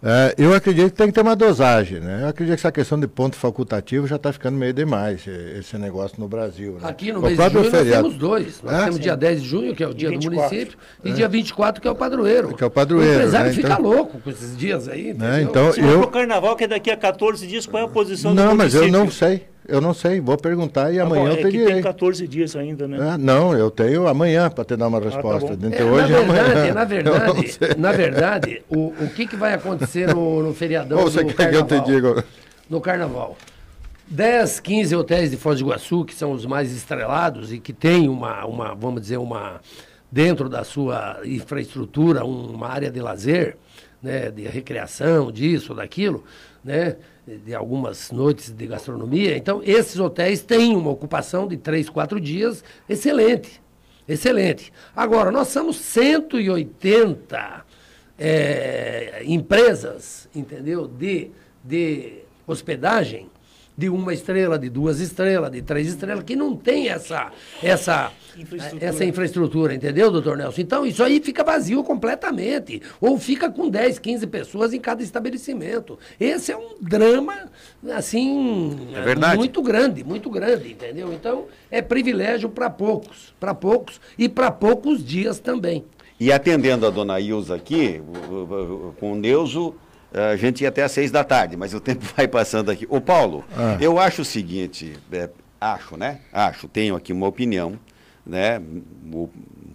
É, 0.03 0.35
eu 0.37 0.53
acredito 0.53 0.91
que 0.91 0.97
tem 0.97 1.07
que 1.07 1.13
ter 1.13 1.21
uma 1.21 1.35
dosagem, 1.35 1.99
né? 1.99 2.19
Eu 2.23 2.27
acredito 2.27 2.55
que 2.55 2.59
essa 2.61 2.71
questão 2.71 2.99
de 2.99 3.07
ponto 3.07 3.35
facultativo 3.35 4.05
já 4.07 4.15
está 4.17 4.31
ficando 4.31 4.55
meio 4.57 4.73
demais, 4.73 5.25
esse 5.57 5.77
negócio 5.77 6.19
no 6.19 6.27
Brasil. 6.27 6.73
Né? 6.73 6.79
Aqui 6.83 7.11
no 7.11 7.19
O 7.19 7.23
mês 7.23 7.37
de 7.37 7.43
junho 7.43 7.63
nós 7.63 7.67
feriado. 7.71 8.03
temos 8.03 8.17
dois. 8.17 8.61
Nós 8.61 8.73
É? 8.75 8.83
temos 8.85 8.99
dia 8.99 9.15
10 9.17 9.41
de 9.41 9.47
junho, 9.49 9.75
que 9.75 9.83
é 9.83 9.87
o 9.87 9.93
dia 9.93 10.09
do 10.09 10.13
24. 10.19 10.49
município, 10.55 10.77
e 11.03 11.11
dia 11.13 11.27
24, 11.27 11.81
que 11.81 11.87
é 11.87 11.91
o 11.91 11.95
padroeiro. 11.95 12.53
Que 12.55 12.63
é 12.63 12.67
o 12.67 12.69
padroeiro, 12.69 13.11
O 13.11 13.15
empresário 13.15 13.47
né? 13.47 13.53
fica 13.55 13.67
Então- 13.73 13.81
louco 13.81 14.19
com 14.19 14.29
esses 14.29 14.55
dias 14.57 14.87
aí. 14.87 15.13
Né? 15.13 15.41
Então, 15.41 15.73
Se 15.73 15.79
eu, 15.81 15.99
pro 16.01 16.09
carnaval, 16.11 16.55
que 16.55 16.63
é 16.65 16.67
daqui 16.67 16.91
a 16.91 16.97
14 16.97 17.47
dias, 17.47 17.65
qual 17.65 17.81
é 17.83 17.85
a 17.85 17.89
posição 17.89 18.35
do 18.35 18.41
não, 18.41 18.55
mas 18.55 18.73
município? 18.75 18.87
eu 18.87 18.91
não 18.91 19.09
sei, 19.11 19.47
eu 19.67 19.81
não 19.81 19.93
sei, 19.93 20.19
vou 20.21 20.37
perguntar 20.37 20.91
e 20.93 20.97
Tá 20.97 21.05
bom, 21.05 21.15
amanhã 21.15 21.29
é 21.29 21.33
eu 21.33 21.37
te 21.37 21.43
que 21.51 21.57
tem 21.57 21.65
direi. 21.65 21.81
14 21.81 22.27
dias 22.27 22.55
ainda, 22.55 22.87
né? 22.87 23.13
É, 23.13 23.17
não, 23.17 23.53
eu 23.53 23.69
tenho 23.71 24.07
amanhã 24.07 24.49
para 24.49 24.63
te 24.65 24.75
dar 24.75 24.87
uma 24.87 24.99
resposta. 24.99 25.55
bom. 25.55 25.67
Entre 25.67 25.83
É, 25.83 25.85
hoje 25.85 26.11
na 26.11 26.19
e 26.19 26.23
amanhã. 26.23 26.43
verdade, 26.43 26.71
na 26.73 26.83
verdade, 26.85 27.57
na 27.77 27.91
verdade, 27.91 28.61
o, 28.69 28.87
o 29.03 29.09
que, 29.15 29.27
que 29.27 29.35
vai 29.35 29.53
acontecer 29.53 30.07
no, 30.13 30.41
no 30.43 30.53
feriadão 30.53 30.99
Ou 30.99 31.09
você 31.11 31.23
do 31.23 31.33
quer 31.33 31.49
que 31.49 31.55
eu 31.55 31.63
te 31.63 31.69
carnaval? 31.69 31.85
diga? 32.13 32.25
no 32.69 32.81
carnaval. 32.81 33.37
10, 34.09 34.59
15 34.61 34.95
hotéis 34.95 35.31
de 35.31 35.37
Foz 35.37 35.59
do 35.59 35.65
Iguaçu, 35.65 36.05
que 36.05 36.15
são 36.15 36.31
os 36.31 36.45
mais 36.45 36.71
estrelados 36.71 37.51
e 37.51 37.59
que 37.59 37.73
têm 37.73 38.07
uma, 38.07 38.45
uma 38.45 38.73
vamos 38.73 39.01
dizer, 39.01 39.17
uma 39.17 39.59
dentro 40.09 40.47
da 40.47 40.63
sua 40.63 41.19
infraestrutura, 41.25 42.23
uma 42.23 42.67
área 42.69 42.89
de 42.89 43.01
lazer, 43.01 43.57
né, 44.01 44.31
de 44.31 44.43
recreação, 44.47 45.29
disso, 45.31 45.73
daquilo, 45.73 46.23
né, 46.63 46.95
de 47.27 47.53
algumas 47.53 48.11
noites 48.11 48.51
de 48.51 48.65
gastronomia. 48.67 49.35
Então, 49.35 49.61
esses 49.63 49.99
hotéis 49.99 50.41
têm 50.41 50.75
uma 50.75 50.89
ocupação 50.89 51.47
de 51.47 51.57
3, 51.57 51.89
4 51.89 52.19
dias 52.21 52.63
excelente. 52.87 53.61
Excelente. 54.07 54.71
Agora, 54.95 55.29
nós 55.31 55.49
somos 55.49 55.75
180 55.77 57.65
é, 58.17 59.21
empresas, 59.25 60.29
entendeu? 60.33 60.87
De, 60.87 61.29
de 61.61 62.19
hospedagem 62.47 63.29
de 63.77 63.89
uma 63.89 64.11
estrela, 64.11 64.57
de 64.57 64.69
duas 64.69 64.99
estrelas, 64.99 65.51
de 65.51 65.61
três 65.61 65.87
estrelas, 65.87 66.23
que 66.23 66.35
não 66.35 66.55
tem 66.55 66.89
essa, 66.89 67.31
essa, 67.61 68.11
Infraestrutura. 68.35 68.85
essa 68.85 69.05
infraestrutura, 69.05 69.75
entendeu, 69.75 70.09
doutor 70.09 70.35
Nelson? 70.35 70.61
Então, 70.61 70.83
isso 70.85 71.03
aí 71.03 71.19
fica 71.19 71.43
vazio 71.43 71.83
completamente. 71.83 72.81
Ou 72.99 73.19
fica 73.19 73.51
com 73.51 73.69
10, 73.69 73.99
15 73.99 74.25
pessoas 74.27 74.73
em 74.73 74.79
cada 74.79 75.03
estabelecimento. 75.03 75.99
Esse 76.19 76.51
é 76.51 76.57
um 76.57 76.75
drama, 76.81 77.35
assim, 77.91 78.75
É 78.95 79.01
verdade. 79.01 79.37
muito 79.37 79.61
grande, 79.61 80.03
muito 80.03 80.29
grande, 80.31 80.71
entendeu? 80.71 81.13
Então, 81.13 81.45
é 81.69 81.79
privilégio 81.79 82.49
para 82.49 82.71
poucos, 82.71 83.35
para 83.39 83.53
poucos 83.53 84.01
e 84.17 84.27
para 84.27 84.49
poucos 84.49 85.05
dias 85.05 85.39
também. 85.39 85.85
E 86.19 86.31
atendendo 86.31 86.87
a 86.87 86.89
dona 86.89 87.19
Ilza 87.19 87.53
aqui, 87.53 88.01
com 88.99 89.11
o 89.11 89.15
Neuso, 89.15 89.75
A 90.13 90.35
gente 90.35 90.61
ia 90.61 90.69
até 90.69 90.83
às 90.83 90.91
seis 90.91 91.11
da 91.11 91.23
tarde, 91.23 91.57
mas 91.57 91.73
o 91.73 91.79
tempo 91.79 92.03
vai 92.15 92.27
passando 92.27 92.71
aqui. 92.71 92.85
Ô, 92.89 92.99
Paulo, 93.01 93.43
Ah. 93.55 93.77
eu 93.79 93.99
acho 93.99 94.21
o 94.21 94.25
seguinte, 94.25 94.93
é, 95.11 95.29
acho, 95.59 95.97
né? 95.97 96.19
Acho, 96.31 96.67
tenho 96.67 96.95
aqui 96.95 97.11
uma 97.13 97.27
opinião, 97.27 97.77
né? 98.25 98.59
Um 98.59 99.27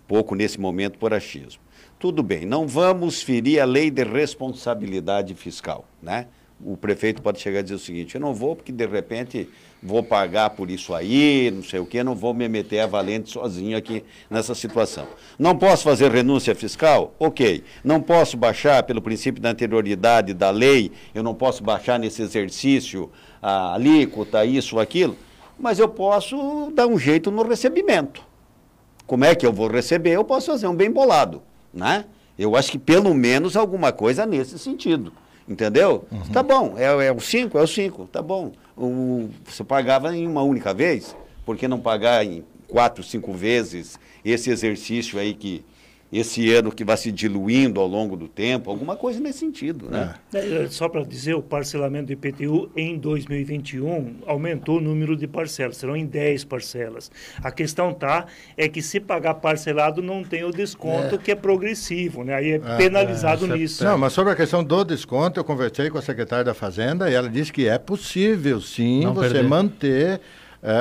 pouco 0.09 0.35
nesse 0.35 0.59
momento 0.61 0.99
por 0.99 1.13
achismo. 1.15 1.61
Tudo 1.99 2.23
bem, 2.23 2.45
não 2.45 2.67
vamos 2.67 3.23
ferir 3.23 3.61
a 3.61 3.65
lei 3.65 3.91
de 3.91 4.03
responsabilidade 4.03 5.35
fiscal, 5.35 5.85
né? 6.03 6.27
O 6.65 6.77
prefeito 6.77 7.21
pode 7.23 7.41
chegar 7.41 7.61
e 7.61 7.63
dizer 7.65 7.75
o 7.75 7.79
seguinte, 7.79 8.15
eu 8.15 8.21
não 8.21 8.33
vou 8.35 8.55
porque 8.57 8.73
de 8.73 8.87
repente 8.87 9.49
vou 9.83 10.03
pagar 10.03 10.51
por 10.51 10.71
isso 10.71 10.95
aí, 10.95 11.51
não 11.51 11.63
sei 11.63 11.81
o 11.81 11.87
quê, 11.87 12.05
não 12.05 12.15
vou 12.15 12.33
me 12.33 12.49
meter 12.49 12.81
a 12.81 12.87
valente 12.87 13.31
sozinho 13.31 13.77
aqui 13.77 14.05
nessa 14.31 14.55
situação. 14.55 15.07
Não 15.39 15.57
posso 15.59 15.83
fazer 15.83 16.11
renúncia 16.11 16.55
fiscal? 16.55 17.13
Ok. 17.19 17.65
Não 17.83 18.01
posso 18.01 18.37
baixar 18.37 18.85
pelo 18.85 19.03
princípio 19.03 19.43
da 19.43 19.51
anterioridade 19.51 20.33
da 20.33 20.51
lei, 20.51 20.93
eu 21.15 21.23
não 21.23 21.35
posso 21.35 21.65
baixar 21.65 21.99
nesse 21.99 22.23
exercício 22.23 23.11
a 23.43 23.75
alíquota, 23.75 24.45
isso, 24.45 24.79
aquilo, 24.79 25.17
mas 25.59 25.81
eu 25.81 25.89
posso 25.89 26.71
dar 26.75 26.87
um 26.87 26.99
jeito 26.99 27.31
no 27.31 27.43
recebimento. 27.43 28.23
Como 29.05 29.25
é 29.25 29.35
que 29.35 29.45
eu 29.45 29.53
vou 29.53 29.69
receber? 29.69 30.11
Eu 30.11 30.25
posso 30.25 30.47
fazer 30.47 30.69
um 30.69 30.75
bem 30.75 30.91
bolado, 30.91 31.43
né? 31.75 32.05
Eu 32.39 32.57
acho 32.57 32.71
que 32.71 32.79
pelo 32.79 33.13
menos 33.13 33.57
alguma 33.57 33.93
coisa 33.93 34.25
nesse 34.25 34.59
sentido, 34.59 35.13
entendeu? 35.47 36.05
Tá 36.33 36.43
bom, 36.43 36.75
é, 36.77 37.07
é 37.07 37.13
o 37.13 37.21
5, 37.21 37.59
é 37.59 37.63
o 37.63 37.67
5, 37.67 38.07
tá 38.07 38.23
bom. 38.23 38.53
O, 38.77 39.29
você 39.45 39.63
pagava 39.63 40.17
em 40.17 40.27
uma 40.27 40.43
única 40.43 40.73
vez, 40.73 41.17
por 41.45 41.57
que 41.57 41.69
não 41.69 41.81
pagar 41.81 42.25
em 42.25 42.45
quatro, 42.69 43.03
cinco 43.05 43.33
vezes 43.33 43.99
esse 44.25 44.51
exercício 44.51 45.19
aí 45.19 45.35
que, 45.35 45.65
esse 46.13 46.53
ano 46.53 46.71
que 46.71 46.85
vai 46.85 46.97
se 46.99 47.11
diluindo 47.11 47.81
ao 47.81 47.87
longo 47.87 48.17
do 48.17 48.29
tempo, 48.29 48.69
alguma 48.71 48.97
coisa 48.97 49.19
nesse 49.19 49.39
sentido, 49.39 49.89
né? 49.91 50.15
É, 50.35 50.67
Só 50.69 50.87
para 50.87 51.03
dizer, 51.05 51.35
o 51.35 51.43
parcelamento 51.43 52.07
do 52.07 52.13
IPTU 52.13 52.71
em 52.77 52.99
2021 52.99 54.17
aumentou 54.27 54.77
o 54.77 54.81
número 54.81 55.17
de 55.17 55.27
parcelas, 55.27 55.79
serão 55.79 55.97
em 55.97 56.05
10 56.05 56.45
parcelas. 56.45 57.11
A 57.43 57.51
questão 57.51 57.95
tá 57.95 58.27
é 58.59 58.69
que 58.69 58.83
se 58.83 59.01
pagar 59.01 59.35
parcelado 59.35 60.03
não 60.03 60.23
tem 60.23 60.45
o 60.45 60.51
desconto 60.51 61.17
que 61.19 61.31
é 61.31 61.35
progressivo, 61.35 62.23
né? 62.25 62.35
Aí 62.35 62.51
é 62.53 62.59
penalizado 62.59 63.47
nisso. 63.47 63.83
Não, 63.83 63.97
mas 63.97 64.13
sobre 64.13 64.35
a 64.35 64.37
questão 64.37 64.63
do 64.63 64.85
desconto, 64.85 65.41
eu 65.41 65.45
conversei 65.45 65.89
com 65.89 65.97
a 65.97 66.03
secretária 66.03 66.45
da 66.45 66.53
Fazenda 66.53 67.11
e 67.11 67.15
ela 67.15 67.29
disse 67.29 67.51
que 67.51 67.67
é 67.67 67.79
possível, 67.79 68.61
sim, 68.61 69.03
Não 69.05 69.15
você 69.15 69.31
perder. 69.31 69.49
manter 69.49 70.21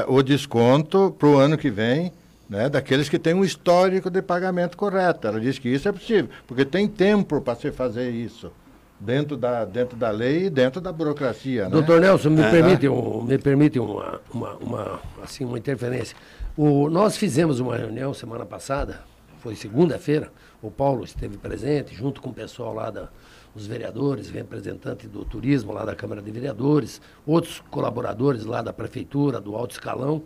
o 0.08 0.22
desconto 0.22 1.16
para 1.18 1.28
o 1.28 1.38
ano 1.38 1.58
que 1.58 1.70
vem, 1.72 2.12
né, 2.52 2.68
daqueles 2.68 3.08
que 3.08 3.18
têm 3.18 3.34
um 3.34 3.46
histórico 3.46 4.10
de 4.10 4.22
pagamento 4.22 4.76
correto. 4.76 5.26
Ela 5.26 5.40
disse 5.40 5.62
que 5.62 5.70
isso 5.70 5.88
é 5.88 5.92
possível, 5.94 6.30
porque 6.46 6.66
tem 6.66 6.86
tempo 6.86 7.40
para 7.40 7.56
se 7.56 7.72
fazer 7.72 8.10
isso, 8.12 8.52
dentro 9.00 9.38
da, 9.38 9.64
dentro 9.64 9.96
da 9.96 10.10
lei 10.12 10.48
e 10.48 10.50
dentro 10.50 10.82
da 10.82 10.92
burocracia. 10.92 11.64
Né? 11.64 11.70
Doutor 11.70 12.02
Nelson, 12.02 12.30
me 12.32 12.42
É. 12.42 12.52
permite, 12.52 12.90
um, 12.90 13.22
me 13.24 13.38
permite 13.38 13.80
uma, 13.80 14.20
uma, 14.34 14.54
uma, 14.58 15.00
assim, 15.24 15.46
uma 15.46 15.58
interferência. 15.58 16.14
O, 16.58 16.90
nós 16.90 17.16
fizemos 17.16 17.62
uma 17.62 17.78
reunião 17.78 18.14
semana 18.14 18.46
passada, 18.46 19.00
foi 19.40 19.56
segunda-feira, 19.56 20.30
o 20.62 20.70
Paulo 20.70 21.06
esteve 21.06 21.38
presente, 21.38 21.96
junto 21.96 22.22
com 22.22 22.32
o 22.32 22.34
pessoal 22.34 22.74
lá 22.74 22.92
da, 22.92 23.08
os 23.56 23.66
vereadores, 23.66 24.30
representante 24.30 25.08
do 25.08 25.24
turismo 25.24 25.72
lá 25.72 25.86
da 25.86 25.96
Câmara 25.96 26.22
de 26.22 26.30
Vereadores, 26.30 27.02
outros 27.26 27.64
colaboradores 27.72 28.44
lá 28.44 28.62
da 28.62 28.74
Prefeitura, 28.74 29.40
do 29.40 29.56
alto 29.56 29.72
escalão, 29.72 30.22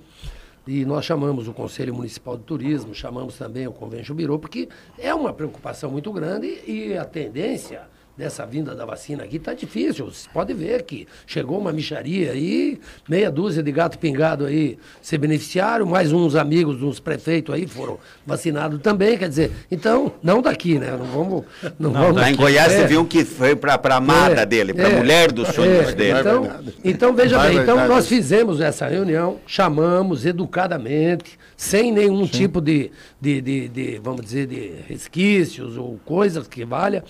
e 0.68 0.84
nós 0.86 1.06
chamamos 1.06 1.48
o 1.48 1.54
Conselho 1.54 1.94
Municipal 1.94 2.38
de 2.38 2.44
Turismo, 2.44 2.94
chamamos 2.94 3.38
também 3.38 3.68
o 3.68 3.72
Convention 3.72 4.16
Bureau, 4.16 4.40
porque 4.40 4.68
é 4.98 5.14
uma 5.14 5.34
preocupação 5.34 5.92
muito 5.92 6.12
grande 6.12 6.48
e 6.66 6.98
a 6.98 7.06
tendência 7.06 7.88
dessa 8.18 8.46
vinda 8.46 8.74
da 8.74 8.86
vacina 8.86 9.24
aqui 9.24 9.38
está 9.38 9.54
difícil. 9.54 10.06
Você 10.06 10.28
pode 10.34 10.54
ver 10.54 10.84
que 10.84 11.08
chegou 11.28 11.60
uma 11.60 11.74
micharia 11.74 12.32
aí, 12.32 12.80
meia 13.10 13.30
dúzia 13.30 13.62
de 13.62 13.72
gato 13.72 14.00
pingado 14.00 14.46
aí 14.46 14.78
se 15.02 15.18
beneficiaram, 15.18 15.86
mais 15.86 16.14
uns 16.14 16.36
amigos 16.36 16.78
dos 16.78 17.00
prefeitos 17.00 17.54
aí 17.54 17.68
foram 17.68 18.00
vacinados 18.26 18.80
também, 18.82 19.18
quer 19.18 19.28
dizer, 19.28 19.52
então, 19.70 20.14
não 20.24 20.42
daqui, 20.42 20.80
né? 20.80 20.92
Não 20.92 21.06
vamos... 21.06 21.44
Não, 21.78 21.92
vamos 21.92 22.16
Lá 22.16 22.32
em 22.32 22.36
Goiás 22.36 22.72
é, 22.72 22.78
você 22.78 22.88
viu 22.88 23.06
que 23.06 23.26
foi 23.26 23.56
para 23.56 23.76
a 23.76 23.98
amada 23.98 24.42
é, 24.42 24.46
dele, 24.46 24.74
para 24.74 24.88
a 24.88 24.92
é, 24.92 24.98
mulher 24.98 25.32
dos 25.32 25.50
sonhos 25.50 25.90
é, 25.90 25.94
dele. 25.94 26.20
Então, 26.20 26.52
então 26.84 27.14
veja 27.14 27.38
Vai 27.38 27.50
bem, 27.50 27.60
então 27.60 27.88
nós 27.88 28.08
fizemos 28.08 28.62
essa 28.62 28.88
reunião, 28.88 29.40
chamamos 29.46 30.26
educadamente, 30.26 31.38
sem 31.58 31.92
nenhum 31.92 32.28
tipo 32.28 32.60
de, 32.60 32.92
de, 33.20 33.42
de, 33.42 33.68
de, 33.70 34.00
vamos 34.00 34.22
dizer, 34.22 34.48
de 34.48 34.74
resquícios 34.88 35.78
ou 35.78 36.00
coisas 36.06 36.48
que 36.48 36.66
valha, 36.66 37.04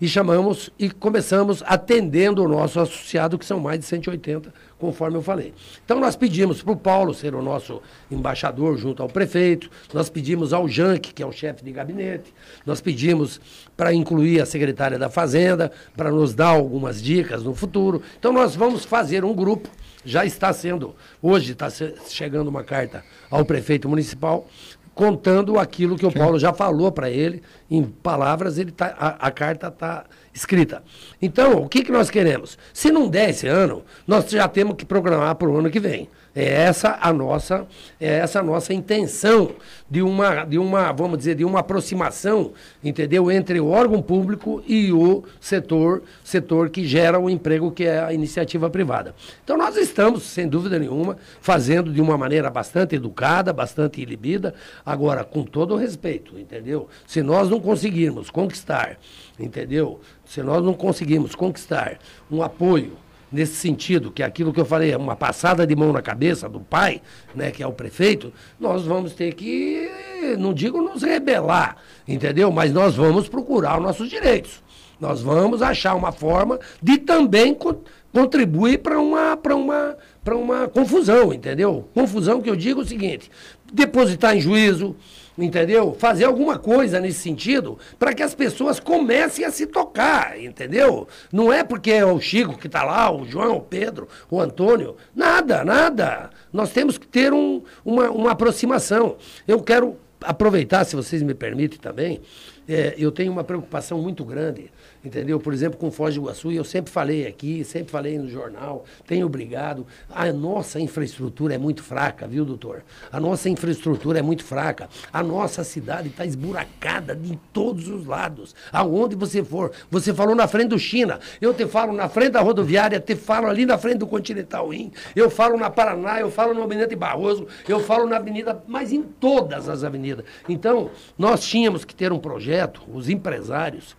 e 0.00 0.08
chamamos 0.08 0.70
e 0.78 0.88
começamos 0.88 1.62
atendendo 1.66 2.42
o 2.42 2.48
nosso 2.48 2.80
associado, 2.80 3.38
que 3.38 3.44
são 3.44 3.60
mais 3.60 3.78
de 3.78 3.84
180, 3.84 4.52
conforme 4.78 5.18
eu 5.18 5.22
falei. 5.22 5.52
Então 5.84 6.00
nós 6.00 6.16
pedimos 6.16 6.62
para 6.62 6.72
o 6.72 6.76
Paulo 6.76 7.12
ser 7.12 7.34
o 7.34 7.42
nosso 7.42 7.82
embaixador 8.10 8.78
junto 8.78 9.02
ao 9.02 9.08
prefeito, 9.08 9.70
nós 9.92 10.08
pedimos 10.08 10.54
ao 10.54 10.66
Janque, 10.66 11.12
que 11.12 11.22
é 11.22 11.26
o 11.26 11.32
chefe 11.32 11.62
de 11.62 11.70
gabinete, 11.70 12.32
nós 12.64 12.80
pedimos 12.80 13.38
para 13.76 13.92
incluir 13.92 14.40
a 14.40 14.46
secretária 14.46 14.98
da 14.98 15.10
Fazenda, 15.10 15.70
para 15.94 16.10
nos 16.10 16.34
dar 16.34 16.48
algumas 16.48 17.02
dicas 17.02 17.42
no 17.42 17.54
futuro. 17.54 18.02
Então 18.18 18.32
nós 18.32 18.56
vamos 18.56 18.86
fazer 18.86 19.22
um 19.22 19.34
grupo, 19.34 19.68
já 20.04 20.24
está 20.24 20.52
sendo, 20.52 20.94
hoje 21.20 21.52
está 21.52 21.68
chegando 22.08 22.48
uma 22.48 22.64
carta 22.64 23.04
ao 23.30 23.44
prefeito 23.44 23.88
municipal, 23.88 24.46
contando 24.94 25.58
aquilo 25.58 25.96
que 25.96 26.04
o 26.04 26.12
Paulo 26.12 26.38
já 26.38 26.52
falou 26.52 26.92
para 26.92 27.08
ele, 27.08 27.42
em 27.70 27.82
palavras, 27.84 28.58
ele 28.58 28.70
tá, 28.70 28.94
a, 28.98 29.28
a 29.28 29.30
carta 29.30 29.68
está 29.68 30.04
escrita. 30.32 30.82
Então, 31.20 31.62
o 31.62 31.68
que, 31.68 31.82
que 31.82 31.92
nós 31.92 32.10
queremos? 32.10 32.56
Se 32.72 32.90
não 32.90 33.08
der 33.08 33.30
esse 33.30 33.46
ano, 33.46 33.84
nós 34.06 34.30
já 34.30 34.46
temos 34.48 34.76
que 34.76 34.84
programar 34.84 35.34
para 35.34 35.48
o 35.48 35.56
ano 35.56 35.70
que 35.70 35.80
vem. 35.80 36.08
É 36.34 36.44
essa 36.44 36.96
a 37.00 37.12
nossa, 37.12 37.66
é 38.00 38.18
essa 38.18 38.38
a 38.38 38.42
nossa 38.42 38.72
intenção 38.72 39.50
de 39.90 40.00
uma, 40.00 40.44
de 40.44 40.58
uma, 40.58 40.92
vamos 40.92 41.18
dizer, 41.18 41.34
de 41.34 41.44
uma 41.44 41.58
aproximação, 41.58 42.52
entendeu, 42.84 43.32
entre 43.32 43.58
o 43.58 43.68
órgão 43.68 44.00
público 44.00 44.62
e 44.64 44.92
o 44.92 45.24
setor, 45.40 46.04
setor 46.22 46.70
que 46.70 46.86
gera 46.86 47.18
o 47.18 47.28
emprego, 47.28 47.72
que 47.72 47.84
é 47.84 47.98
a 47.98 48.12
iniciativa 48.12 48.70
privada. 48.70 49.12
Então 49.42 49.56
nós 49.58 49.76
estamos, 49.76 50.22
sem 50.22 50.46
dúvida 50.46 50.78
nenhuma, 50.78 51.16
fazendo 51.40 51.92
de 51.92 52.00
uma 52.00 52.16
maneira 52.16 52.48
bastante 52.48 52.94
educada, 52.94 53.52
bastante 53.52 54.00
ilibida, 54.00 54.54
agora 54.86 55.24
com 55.24 55.42
todo 55.42 55.74
o 55.74 55.76
respeito, 55.76 56.38
entendeu? 56.38 56.88
Se 57.08 57.24
nós 57.24 57.50
não 57.50 57.58
conseguirmos 57.58 58.30
conquistar, 58.30 58.98
entendeu? 59.36 60.00
Se 60.30 60.40
nós 60.44 60.62
não 60.64 60.74
conseguirmos 60.74 61.34
conquistar 61.34 61.98
um 62.30 62.40
apoio 62.40 62.92
nesse 63.32 63.56
sentido, 63.56 64.12
que 64.12 64.22
é 64.22 64.26
aquilo 64.26 64.52
que 64.52 64.60
eu 64.60 64.64
falei, 64.64 64.92
é 64.92 64.96
uma 64.96 65.16
passada 65.16 65.66
de 65.66 65.74
mão 65.74 65.92
na 65.92 66.00
cabeça 66.00 66.48
do 66.48 66.60
pai, 66.60 67.02
né, 67.34 67.50
que 67.50 67.64
é 67.64 67.66
o 67.66 67.72
prefeito, 67.72 68.32
nós 68.58 68.84
vamos 68.84 69.12
ter 69.12 69.34
que, 69.34 69.90
não 70.38 70.54
digo 70.54 70.80
nos 70.80 71.02
rebelar, 71.02 71.78
entendeu? 72.06 72.52
Mas 72.52 72.72
nós 72.72 72.94
vamos 72.94 73.28
procurar 73.28 73.78
os 73.78 73.82
nossos 73.82 74.08
direitos. 74.08 74.62
Nós 75.00 75.20
vamos 75.20 75.62
achar 75.62 75.96
uma 75.96 76.12
forma 76.12 76.60
de 76.80 76.96
também 76.98 77.52
con- 77.52 77.80
contribuir 78.12 78.78
para 78.78 79.00
uma, 79.00 79.36
uma, 79.52 79.96
uma 80.32 80.68
confusão, 80.68 81.32
entendeu? 81.32 81.88
Confusão 81.92 82.40
que 82.40 82.48
eu 82.50 82.54
digo 82.54 82.82
o 82.82 82.86
seguinte: 82.86 83.28
depositar 83.72 84.36
em 84.36 84.40
juízo, 84.40 84.94
entendeu? 85.40 85.94
Fazer 85.98 86.24
alguma 86.24 86.58
coisa 86.58 87.00
nesse 87.00 87.20
sentido 87.20 87.78
para 87.98 88.12
que 88.14 88.22
as 88.22 88.34
pessoas 88.34 88.78
comecem 88.78 89.44
a 89.44 89.50
se 89.50 89.66
tocar, 89.66 90.40
entendeu? 90.40 91.06
Não 91.32 91.52
é 91.52 91.62
porque 91.64 91.90
é 91.90 92.04
o 92.04 92.20
Chico 92.20 92.58
que 92.58 92.66
está 92.66 92.82
lá, 92.84 93.10
o 93.10 93.24
João, 93.26 93.56
o 93.56 93.60
Pedro, 93.60 94.08
o 94.30 94.40
Antônio, 94.40 94.96
nada, 95.14 95.64
nada. 95.64 96.30
Nós 96.52 96.70
temos 96.70 96.98
que 96.98 97.06
ter 97.06 97.32
um- 97.32 97.62
uma, 97.84 98.10
uma 98.10 98.30
aproximação. 98.32 99.16
Eu 99.46 99.62
quero 99.62 99.96
aproveitar, 100.22 100.84
se 100.84 100.94
vocês 100.96 101.22
me 101.22 101.32
permitem 101.34 101.78
também, 101.78 102.20
é, 102.68 102.94
eu 102.98 103.10
tenho 103.10 103.32
uma 103.32 103.42
preocupação 103.42 104.00
muito 104.00 104.24
grande, 104.24 104.70
entendeu? 105.04 105.40
Por 105.40 105.52
exemplo, 105.52 105.78
com 105.78 105.90
Foz 105.90 106.14
do 106.14 106.20
Iguaçu, 106.20 106.52
eu 106.52 106.64
sempre 106.64 106.90
falei 106.90 107.26
aqui, 107.26 107.64
sempre 107.64 107.90
falei 107.90 108.18
no 108.18 108.28
jornal, 108.28 108.84
tenho 109.06 109.26
obrigado. 109.26 109.86
A 110.08 110.32
nossa 110.32 110.78
infraestrutura 110.80 111.54
é 111.54 111.58
muito 111.58 111.82
fraca, 111.82 112.26
viu, 112.26 112.44
doutor? 112.44 112.82
A 113.10 113.18
nossa 113.18 113.48
infraestrutura 113.48 114.18
é 114.18 114.22
muito 114.22 114.44
fraca. 114.44 114.88
A 115.12 115.22
nossa 115.22 115.64
cidade 115.64 116.08
está 116.08 116.24
esburacada 116.24 117.14
de 117.14 117.38
todos 117.52 117.88
os 117.88 118.06
lados. 118.06 118.54
Aonde 118.72 119.16
você 119.16 119.42
for. 119.42 119.72
Você 119.90 120.12
falou 120.12 120.34
na 120.34 120.46
frente 120.46 120.68
do 120.68 120.78
China, 120.78 121.18
eu 121.40 121.54
te 121.54 121.66
falo 121.66 121.92
na 121.92 122.08
frente 122.08 122.32
da 122.32 122.40
rodoviária, 122.40 123.00
te 123.00 123.16
falo 123.16 123.46
ali 123.46 123.64
na 123.64 123.78
frente 123.78 123.98
do 123.98 124.06
Continental 124.06 124.72
Inn, 124.72 124.90
eu 125.14 125.30
falo 125.30 125.56
na 125.56 125.70
Paraná, 125.70 126.20
eu 126.20 126.30
falo 126.30 126.54
no 126.54 126.62
Almirante 126.62 126.94
Barroso, 126.94 127.46
eu 127.68 127.80
falo 127.80 128.06
na 128.06 128.16
avenida, 128.16 128.62
mas 128.66 128.92
em 128.92 129.02
todas 129.02 129.68
as 129.68 129.84
avenidas. 129.84 130.24
Então, 130.48 130.90
nós 131.18 131.42
tínhamos 131.44 131.84
que 131.84 131.94
ter 131.94 132.12
um 132.12 132.18
projeto, 132.18 132.82
os 132.92 133.08
empresários, 133.08 133.96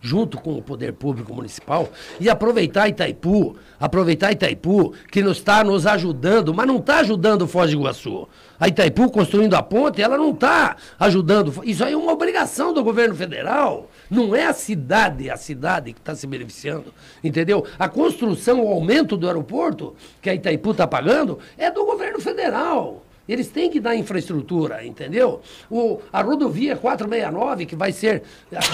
junto 0.00 0.38
com 0.38 0.56
o 0.56 0.62
poder 0.62 0.92
público 0.94 1.34
municipal, 1.34 1.88
e 2.18 2.28
aproveitar 2.28 2.88
Itaipu, 2.88 3.56
aproveitar 3.78 4.32
Itaipu, 4.32 4.94
que 5.10 5.22
nos 5.22 5.38
está 5.38 5.62
nos 5.62 5.86
ajudando, 5.86 6.54
mas 6.54 6.66
não 6.66 6.76
está 6.76 6.98
ajudando 6.98 7.46
Foz 7.46 7.70
do 7.70 7.76
Iguaçu. 7.76 8.28
A 8.58 8.68
Itaipu 8.68 9.10
construindo 9.10 9.54
a 9.54 9.62
ponte, 9.62 10.02
ela 10.02 10.16
não 10.16 10.30
está 10.30 10.76
ajudando. 10.98 11.62
Isso 11.64 11.84
aí 11.84 11.92
é 11.92 11.96
uma 11.96 12.12
obrigação 12.12 12.72
do 12.72 12.84
governo 12.84 13.14
federal. 13.14 13.90
Não 14.10 14.34
é 14.34 14.46
a 14.46 14.52
cidade, 14.52 15.30
a 15.30 15.36
cidade 15.36 15.92
que 15.92 16.00
está 16.00 16.14
se 16.14 16.26
beneficiando, 16.26 16.92
entendeu? 17.22 17.64
A 17.78 17.88
construção, 17.88 18.62
o 18.64 18.68
aumento 18.68 19.16
do 19.16 19.26
aeroporto, 19.26 19.94
que 20.20 20.28
a 20.28 20.34
Itaipu 20.34 20.72
está 20.72 20.86
pagando, 20.86 21.38
é 21.56 21.70
do 21.70 21.84
governo 21.84 22.20
federal. 22.20 23.02
Eles 23.30 23.46
têm 23.48 23.70
que 23.70 23.78
dar 23.78 23.94
infraestrutura, 23.94 24.84
entendeu? 24.84 25.40
O, 25.70 26.00
a 26.12 26.20
rodovia 26.20 26.76
469, 26.76 27.64
que 27.64 27.76
vai 27.76 27.92
ser, 27.92 28.24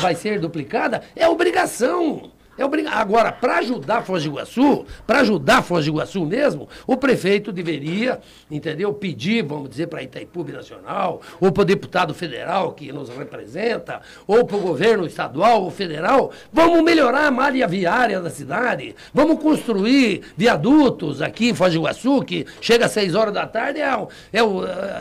vai 0.01 0.15
ser 0.15 0.41
duplicada, 0.41 1.03
é 1.15 1.29
obrigação. 1.29 2.31
É 2.59 2.65
obriga... 2.65 2.91
Agora, 2.91 3.31
para 3.33 3.59
ajudar 3.59 4.03
Foz 4.03 4.23
do 4.23 4.31
Iguaçu, 4.31 4.85
para 5.07 5.21
ajudar 5.21 5.63
Foz 5.63 5.85
do 5.85 5.91
Iguaçu 5.91 6.25
mesmo, 6.25 6.69
o 6.87 6.97
prefeito 6.97 7.53
deveria, 7.53 8.21
entendeu, 8.51 8.93
pedir, 8.93 9.43
vamos 9.43 9.71
dizer, 9.71 9.87
para 9.89 10.01
a 10.01 10.03
Itaipu 10.03 10.45
Nacional, 10.45 11.21
ou 11.41 11.53
para 11.53 11.63
o 11.63 11.65
deputado 11.65 12.15
federal 12.15 12.73
que 12.73 12.93
nos 12.93 13.09
representa, 13.09 14.01
ou 14.27 14.45
para 14.45 14.57
o 14.57 14.61
governo 14.61 15.07
estadual 15.07 15.63
ou 15.63 15.71
federal, 15.71 16.31
vamos 16.53 16.83
melhorar 16.83 17.27
a 17.27 17.31
malha 17.31 17.67
viária 17.67 18.21
da 18.21 18.31
cidade, 18.31 18.95
vamos 19.13 19.41
construir 19.41 20.23
viadutos 20.37 21.21
aqui 21.21 21.51
em 21.51 21.55
Foz 21.55 21.73
do 21.73 21.81
Iguaçu, 21.81 22.23
que 22.23 22.47
chega 22.61 22.87
às 22.87 22.93
6 22.93 23.15
horas 23.15 23.35
da 23.35 23.47
tarde, 23.47 23.81
é, 23.81 23.91
é, 24.33 24.39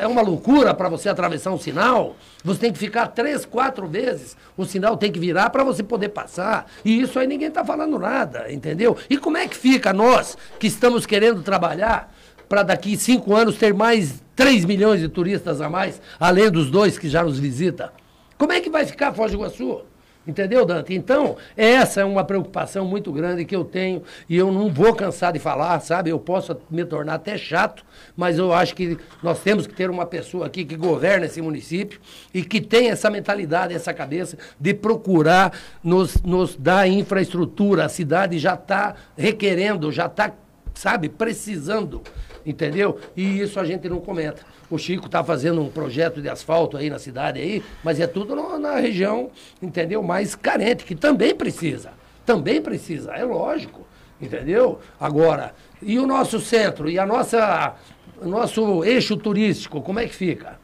é 0.02 0.08
uma 0.08 0.22
loucura 0.22 0.74
para 0.74 0.90
você 0.90 1.10
atravessar 1.10 1.52
um 1.52 1.60
sinal. 1.60 2.16
Você 2.46 2.60
tem 2.60 2.72
que 2.72 2.78
ficar 2.78 3.08
três, 3.08 3.44
quatro 3.44 3.88
vezes, 3.88 4.38
o 4.56 4.66
sinal 4.66 4.96
tem 4.96 5.12
que 5.12 5.20
virar 5.20 5.50
para 5.50 5.64
você 5.64 5.82
poder 5.82 6.10
passar. 6.10 6.68
E 6.86 7.02
isso 7.02 7.18
aí 7.18 7.26
ninguém 7.26 7.48
está 7.48 7.66
falando 7.66 7.98
nada, 7.98 8.54
entendeu? 8.54 8.96
E 9.10 9.18
como 9.18 9.36
é 9.36 9.48
que 9.48 9.58
fica 9.58 9.92
nós, 9.92 10.38
que 10.60 10.68
estamos 10.68 11.08
querendo 11.08 11.42
trabalhar 11.42 12.14
para 12.48 12.62
daqui 12.62 12.96
cinco 12.96 13.36
anos 13.36 13.58
ter 13.58 13.74
mais 13.74 14.24
3 14.36 14.64
milhões 14.64 15.02
de 15.02 15.10
turistas 15.10 15.60
a 15.60 15.68
mais, 15.68 16.00
além 16.20 16.52
dos 16.52 16.70
dois 16.70 17.00
que 17.00 17.10
já 17.10 17.24
nos 17.24 17.40
visitam? 17.40 17.90
Como 18.38 18.54
é 18.54 18.62
que 18.62 18.70
vai 18.70 18.86
ficar 18.86 19.12
Foz 19.12 19.32
do 19.32 19.38
Iguaçu? 19.40 19.82
Entendeu, 20.28 20.66
Dante? 20.66 20.94
Então, 20.96 21.38
essa 21.56 22.02
é 22.02 22.06
uma 22.06 22.24
preocupação 22.24 22.84
muito 22.84 23.12
grande 23.12 23.46
que 23.46 23.56
eu 23.56 23.64
tenho 23.64 24.02
e 24.28 24.36
eu 24.36 24.52
não 24.52 24.70
vou 24.70 24.96
cansar 24.96 25.32
de 25.32 25.38
falar, 25.38 25.80
sabe? 25.82 26.10
Eu 26.10 26.20
posso 26.20 26.58
me 26.70 26.84
tornar 26.84 27.16
até 27.16 27.38
chato, 27.38 27.86
mas 28.18 28.40
eu 28.40 28.52
acho 28.52 28.74
que 28.74 28.98
nós 29.22 29.40
temos 29.42 29.68
que 29.68 29.76
ter 29.76 29.88
uma 29.88 30.06
pessoa 30.06 30.48
aqui 30.48 30.66
que 30.66 30.76
governa 30.76 31.28
esse 31.28 31.42
município 31.44 32.00
e 32.34 32.44
que 32.44 32.60
tem 32.60 32.90
essa 32.90 33.10
mentalidade, 33.10 33.76
essa 33.76 33.94
cabeça 33.94 34.36
de 34.60 34.74
procurar 34.74 35.54
nos, 35.84 36.20
nos 36.24 36.56
dar 36.56 36.88
infraestrutura. 36.88 37.86
A 37.86 37.90
cidade 37.90 38.40
já 38.40 38.56
está 38.56 38.96
requerendo, 39.16 39.92
já 39.92 40.08
está, 40.08 40.32
sabe, 40.74 41.08
precisando, 41.08 42.02
entendeu? 42.44 43.00
E 43.16 43.42
isso 43.42 43.60
a 43.60 43.64
gente 43.64 43.88
não 43.88 44.00
comenta. 44.00 44.55
O 44.70 44.78
Chico 44.78 45.06
está 45.06 45.24
fazendo 45.24 45.62
um 45.62 45.70
projeto 45.70 46.22
de 46.22 46.30
asfalto 46.30 46.78
aí 46.78 46.90
na 46.90 47.00
cidade 47.00 47.40
aí, 47.40 47.64
mas 47.84 48.00
é 48.00 48.08
tudo 48.08 48.36
no, 48.36 48.58
na 48.58 48.76
região, 48.76 49.30
entendeu? 49.62 50.02
Mais 50.02 50.36
carente, 50.36 50.84
que 50.84 50.96
também 50.96 51.36
precisa. 51.36 51.92
Também 52.26 52.62
precisa, 52.62 53.12
é 53.12 53.24
lógico, 53.24 53.86
entendeu? 54.20 54.80
Agora, 55.00 55.54
e 55.82 56.00
o 56.00 56.08
nosso 56.08 56.40
centro 56.40 56.90
e 56.90 56.98
a 56.98 57.06
nossa 57.06 57.76
o 58.22 58.28
nosso 58.28 58.84
eixo 58.84 59.16
turístico, 59.18 59.82
como 59.82 60.00
é 60.00 60.08
que 60.08 60.16
fica? 60.16 60.58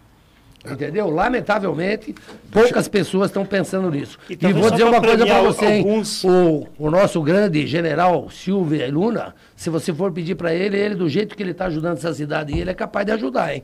Entendeu? 0.64 1.10
Lamentavelmente, 1.10 2.14
poucas 2.52 2.88
pessoas 2.88 3.30
estão 3.30 3.44
pensando 3.44 3.90
nisso. 3.90 4.20
E, 4.30 4.34
e 4.34 4.54
vou 4.54 4.70
dizer 4.70 4.84
uma 4.84 5.02
coisa 5.02 5.26
para 5.26 5.42
você, 5.42 5.66
alguns... 5.66 6.24
o, 6.24 6.68
o 6.78 6.92
nosso 6.92 7.20
grande 7.22 7.66
general 7.66 8.30
Silvio 8.30 8.92
Luna, 8.92 9.34
se 9.56 9.72
você 9.72 9.92
for 9.92 10.12
pedir 10.12 10.36
para 10.36 10.54
ele, 10.54 10.78
ele, 10.78 10.94
do 10.94 11.10
jeito 11.10 11.36
que 11.36 11.42
ele 11.42 11.52
está 11.52 11.66
ajudando 11.66 11.98
essa 11.98 12.14
cidade, 12.14 12.58
ele 12.58 12.70
é 12.70 12.76
capaz 12.76 13.08
de 13.08 13.12
ajudar, 13.12 13.56
hein? 13.56 13.64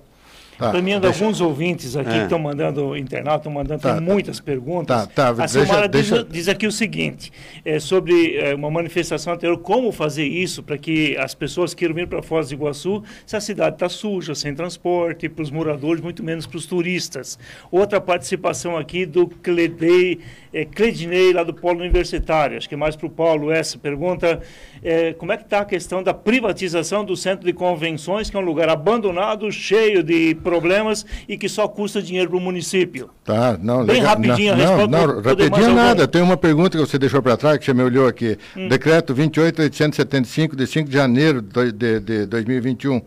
Tá, 0.58 0.72
Premiando 0.72 1.02
deixa... 1.02 1.24
alguns 1.24 1.40
ouvintes 1.40 1.96
aqui 1.96 2.10
é. 2.10 2.14
que 2.14 2.24
estão 2.24 2.40
mandando 2.40 2.98
internauta, 2.98 3.38
estão 3.38 3.52
mandando 3.52 3.82
tá, 3.82 3.96
tá. 3.96 4.02
muitas 4.02 4.40
perguntas. 4.40 5.08
Tá, 5.08 5.34
tá, 5.34 5.44
a 5.44 5.48
Silmara 5.48 5.88
deixa, 5.88 6.16
diz, 6.16 6.24
deixa... 6.24 6.34
diz, 6.34 6.48
aqui 6.48 6.66
o 6.66 6.72
seguinte: 6.72 7.32
é, 7.64 7.80
sobre 7.80 8.36
é, 8.38 8.56
uma 8.56 8.72
manifestação 8.72 9.34
anterior, 9.34 9.58
como 9.60 9.92
fazer 9.92 10.26
isso 10.26 10.64
para 10.64 10.78
que 10.78 11.16
as 11.18 11.36
pessoas 11.36 11.76
queiram 11.76 11.94
vir 11.94 12.08
para 12.08 12.24
Foz 12.24 12.50
do 12.50 12.56
Iguaçu 12.56 13.04
se 13.26 13.36
a 13.36 13.42
cidade 13.42 13.76
está 13.76 13.88
suja, 13.88 14.34
sem 14.34 14.56
transporte, 14.56 15.30
para 15.30 15.44
os 15.44 15.52
moradores, 15.52 16.02
muito 16.02 16.24
menos 16.24 16.48
para 16.48 16.58
os 16.58 16.66
turistas. 16.66 17.38
Outra 17.72 18.02
participação 18.02 18.76
aqui 18.76 19.06
do 19.06 19.28
Cledei 19.28 20.20
é, 20.58 20.66
Cledinei, 20.66 21.34
lá 21.34 21.44
do 21.44 21.54
Polo 21.54 21.82
Universitário, 21.82 22.58
acho 22.58 22.68
que 22.68 22.74
é 22.74 22.78
mais 22.78 22.96
para 22.96 23.06
o 23.06 23.10
Paulo 23.10 23.52
essa 23.52 23.78
pergunta. 23.78 24.42
É, 24.84 25.14
como 25.14 25.32
é 25.32 25.38
que 25.38 25.44
está 25.44 25.60
a 25.60 25.66
questão 25.66 26.04
da 26.04 26.14
privatização 26.14 27.04
do 27.04 27.16
centro 27.16 27.46
de 27.46 27.54
convenções, 27.54 28.30
que 28.30 28.38
é 28.38 28.40
um 28.40 28.44
lugar 28.44 28.70
abandonado, 28.70 29.52
cheio 29.52 30.04
de 30.04 30.36
problemas 30.36 31.06
e 31.28 31.38
que 31.38 31.50
só 31.50 31.68
custa 31.68 32.02
dinheiro 32.02 32.30
para 32.30 32.38
o 32.38 32.42
município? 32.42 33.10
Tá, 33.24 33.58
não, 33.62 33.86
Bem 33.86 33.98
legal. 33.98 34.16
rapidinho 34.16 34.56
não, 34.56 34.64
a 34.64 34.68
resposta. 34.68 34.88
Não, 34.88 35.08
não 35.08 35.22
rapidinho 35.22 35.76
nada. 35.76 36.08
Tem 36.08 36.22
uma 36.22 36.38
pergunta 36.38 36.78
que 36.78 36.86
você 36.86 36.98
deixou 36.98 37.22
para 37.22 37.38
trás, 37.38 37.58
que 37.58 37.66
você 37.66 37.74
me 37.74 37.84
olhou 37.84 38.08
aqui. 38.08 38.38
Hum. 38.56 38.68
Decreto 38.68 39.14
28.875, 39.14 40.56
de 40.56 40.68
5 40.68 40.90
de 40.90 40.96
janeiro 40.96 41.42
de, 41.42 41.72
de, 41.72 42.00
de 42.00 42.26
2021. 42.26 43.02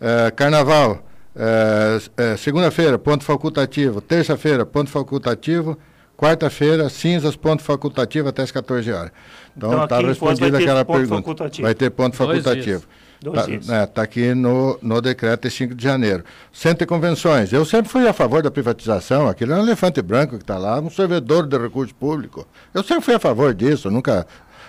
É, 0.00 0.30
carnaval. 0.30 1.02
É, 1.36 1.98
é, 2.16 2.36
segunda-feira, 2.36 2.98
ponto 2.98 3.24
facultativo. 3.24 4.00
Terça-feira, 4.00 4.64
ponto 4.64 4.90
facultativo. 4.90 5.78
Quarta-feira, 6.16 6.88
cinzas, 6.88 7.34
ponto 7.34 7.62
facultativo 7.62 8.28
até 8.28 8.42
as 8.42 8.52
14 8.52 8.90
horas. 8.92 9.10
Então 9.56 9.84
está 9.84 9.96
então, 9.98 10.08
respondida 10.08 10.58
aquela 10.58 10.84
pergunta. 10.84 11.16
Facultativo. 11.16 11.62
Vai 11.62 11.74
ter 11.74 11.90
ponto 11.90 12.16
facultativo. 12.16 12.84
Está 13.24 13.86
tá 13.86 14.02
aqui 14.02 14.34
no, 14.34 14.78
no 14.82 15.00
decreto 15.00 15.48
de 15.48 15.54
5 15.54 15.74
de 15.74 15.82
janeiro. 15.82 16.24
Centro 16.52 16.80
de 16.80 16.86
convenções. 16.86 17.52
Eu 17.52 17.64
sempre 17.64 17.90
fui 17.90 18.06
a 18.06 18.12
favor 18.12 18.42
da 18.42 18.50
privatização. 18.50 19.28
Aquele 19.28 19.52
é 19.52 19.56
um 19.56 19.62
elefante 19.62 20.02
branco 20.02 20.36
que 20.36 20.42
está 20.42 20.58
lá, 20.58 20.78
um 20.80 20.90
servidor 20.90 21.46
de 21.46 21.56
recurso 21.56 21.94
público. 21.94 22.46
Eu 22.74 22.82
sempre 22.82 23.04
fui 23.04 23.14
a 23.14 23.18
favor 23.18 23.54
disso, 23.54 23.90
nunca. 23.90 24.26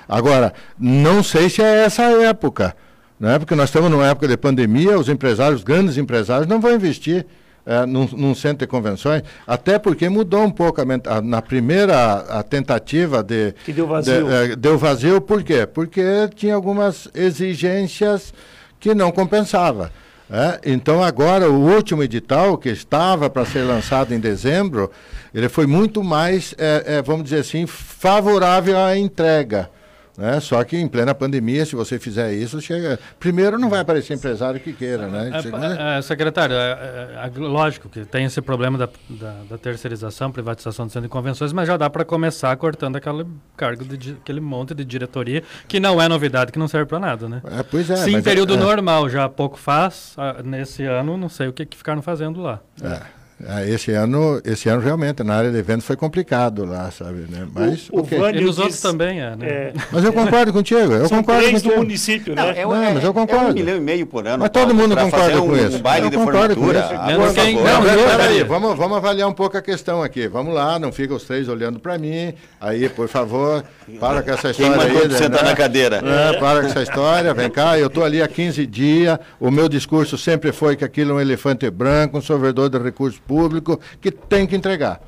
Agora, 0.08 0.54
não 0.80 1.24
sei 1.24 1.50
se 1.50 1.62
é 1.62 1.84
essa 1.84 2.04
a 2.04 2.24
época. 2.24 2.76
Né? 3.20 3.40
Porque 3.40 3.56
nós 3.56 3.70
estamos 3.70 3.90
numa 3.90 4.08
época 4.08 4.28
de 4.28 4.38
pandemia, 4.38 4.98
os 4.98 5.10
empresários, 5.10 5.60
os 5.60 5.64
grandes 5.64 5.98
empresários, 5.98 6.48
não 6.48 6.62
vão 6.62 6.74
investir 6.74 7.26
é, 7.66 7.86
num, 7.86 8.07
num, 8.13 8.36
centro 8.36 8.59
de 8.59 8.68
convenções, 8.68 9.24
até 9.47 9.80
porque 9.80 10.07
mudou 10.07 10.43
um 10.43 10.51
pouco 10.51 10.82
a, 10.82 10.86
a, 11.16 11.22
na 11.22 11.41
primeira 11.41 12.18
a 12.18 12.43
tentativa 12.43 13.24
de. 13.24 13.53
Que 13.66 13.74
deu 13.74 13.88
vazio. 13.88 14.28
De, 14.28 14.34
é, 14.34 14.55
deu 14.55 14.78
vazio, 14.78 15.20
por 15.20 15.43
quê? 15.43 15.66
Porque 15.66 16.30
tinha 16.36 16.53
algumas 16.53 17.09
exigências 17.13 18.34
que 18.80 18.93
não 18.93 19.11
compensava. 19.11 19.91
É, 20.30 20.59
então 20.66 21.03
agora 21.03 21.49
o 21.49 21.76
último 21.76 22.01
edital 22.01 22.57
que 22.57 22.70
estava 22.70 23.30
para 23.30 23.45
ser 23.45 23.61
lançado 23.61 24.13
em 24.13 24.20
dezembro, 24.20 24.91
ele 25.34 25.47
foi 25.47 25.68
muito 25.68 26.03
mais, 26.03 26.55
é, 26.57 26.84
é, 26.97 27.01
vamos 27.01 27.26
dizer 27.26 27.39
assim, 27.39 27.68
favorável 27.68 28.78
à 28.78 28.97
entrega. 28.97 29.70
Né? 30.18 30.39
Só 30.39 30.63
que 30.63 30.78
em 30.78 30.88
plena 30.88 31.13
pandemia, 31.13 31.66
se 31.66 31.76
você 31.76 31.99
fizer 31.99 32.34
isso, 32.34 32.61
chega. 32.61 32.97
Primeiro 33.20 33.59
não 33.59 33.70
vai 33.70 33.82
aparecer 33.82 34.13
empresário 34.13 34.59
que 34.59 34.72
queira, 34.72 35.07
né? 35.07 35.32
É, 35.34 35.57
né? 35.57 35.97
É, 35.97 36.01
secretário, 36.01 36.55
é, 36.55 36.72
é, 36.72 37.32
é, 37.36 37.39
lógico 37.39 37.89
que 37.89 38.05
tem 38.05 38.26
esse 38.26 38.41
problema 38.41 38.78
da, 38.78 38.89
da, 39.09 39.36
da, 39.49 39.57
terceirização, 39.57 40.32
privatização 40.32 40.88
do 40.88 40.91
centro 40.91 41.07
de 41.07 41.11
convenções, 41.11 41.51
mas 41.51 41.68
já 41.68 41.76
dá 41.76 41.89
para 41.89 42.05
começar 42.05 42.55
cortando 42.55 42.95
aquele 42.95 43.26
cargo 43.57 43.84
de 43.84 44.11
aquele 44.13 44.39
monte 44.39 44.74
de 44.74 44.86
diretoria, 44.86 45.43
que 45.68 45.80
não 45.80 46.01
é 46.01 46.07
novidade, 46.07 46.51
que 46.51 46.59
não 46.59 46.68
serve 46.68 46.86
para 46.86 46.99
nada, 46.99 47.28
né? 47.28 47.41
É, 47.59 47.63
pois 47.63 47.89
é. 47.89 47.97
Se 47.97 48.11
em 48.11 48.22
período 48.22 48.55
normal 48.57 49.09
já 49.09 49.28
pouco 49.28 49.57
faz, 49.57 50.16
nesse 50.43 50.84
ano 50.84 51.18
não 51.18 51.30
sei 51.30 51.47
o 51.47 51.53
que, 51.53 51.66
que 51.66 51.78
ficaram 51.78 52.01
fazendo 52.01 52.41
lá. 52.41 52.61
É. 52.82 53.25
Ah, 53.44 53.66
esse 53.68 53.92
ano, 53.92 54.42
esse 54.46 54.70
ano 54.70 54.82
realmente 54.82 55.22
na 55.22 55.36
área 55.36 55.52
de 55.52 55.58
eventos 55.58 55.86
foi 55.86 55.98
complicado 55.98 56.64
lá, 56.64 56.90
sabe, 56.90 57.26
né? 57.30 57.46
Mas 57.54 57.90
o, 57.92 58.00
okay. 58.00 58.18
o 58.18 58.30
e 58.30 58.40
nos 58.40 58.58
outros 58.58 58.80
também 58.80 59.20
é, 59.20 59.36
né? 59.36 59.46
É. 59.46 59.74
Mas 59.92 60.06
eu 60.06 60.14
concordo 60.14 60.54
contigo, 60.54 60.94
eu 60.94 61.10
São 61.10 61.18
concordo 61.18 61.42
três 61.42 61.56
contigo. 61.56 61.74
do 61.74 61.80
município, 61.80 62.34
né? 62.34 62.42
Não, 62.42 62.50
é, 62.50 62.64
não, 62.64 62.94
mas 62.94 63.04
eu 63.04 63.14
concordo. 63.14 63.48
É 63.48 63.52
um 63.52 63.54
milhão 63.54 63.76
e 63.76 63.82
meio 63.82 64.08
por 64.08 64.26
ano. 64.26 64.40
Mas 64.40 64.50
todo 64.52 64.74
mundo 64.74 64.96
concorda 64.96 65.38
com 65.38 65.56
isso. 65.58 65.78
Um 65.78 65.82
baile 65.82 66.06
eu 66.06 66.10
de 66.12 66.16
concordo 66.18 66.56
com 66.56 66.72
isso. 66.72 66.80
Agora, 66.80 67.34
quem, 67.34 67.56
não, 67.56 67.64
não, 67.64 68.18
peraí, 68.18 68.44
vamos, 68.44 68.78
vamos 68.78 68.98
avaliar 68.98 69.28
um 69.28 69.34
pouco 69.34 69.58
a 69.58 69.62
questão 69.62 70.02
aqui. 70.02 70.30
Vamos 70.30 70.54
lá, 70.54 70.80
não 70.80 70.94
fica 70.94 71.14
os 71.14 71.26
três 71.26 71.50
olhando 71.50 71.78
para 71.78 71.98
mim. 71.98 72.34
Aí, 72.62 72.88
por 72.88 73.10
favor, 73.10 73.66
para 74.00 74.24
com 74.24 74.32
essa 74.32 74.52
história 74.52 74.78
quem 74.78 74.98
aí. 74.98 75.10
Quem 75.10 75.18
sentar 75.18 75.44
né? 75.44 75.50
na 75.50 75.56
cadeira? 75.56 75.98
É, 75.98 76.40
para 76.40 76.62
com 76.62 76.68
essa 76.68 76.82
história, 76.82 77.34
vem 77.34 77.50
cá, 77.50 77.78
eu 77.78 77.88
estou 77.88 78.06
ali 78.06 78.22
há 78.22 78.28
15 78.30 78.66
dias, 78.66 79.20
o 79.42 79.52
meu 79.52 79.68
discurso 79.68 80.18
sempre 80.18 80.54
foi 80.54 80.78
que 80.78 80.86
aquilo 80.86 81.12
é 81.12 81.14
um 81.16 81.20
elefante 81.20 81.70
branco, 81.70 82.18
um 82.18 82.22
sorvedor 82.22 82.70
de 82.70 82.78
recursos 82.78 83.20
públicos, 83.28 83.78
que 84.00 84.12
tem 84.12 84.46
que 84.48 84.56
entregar. 84.56 85.02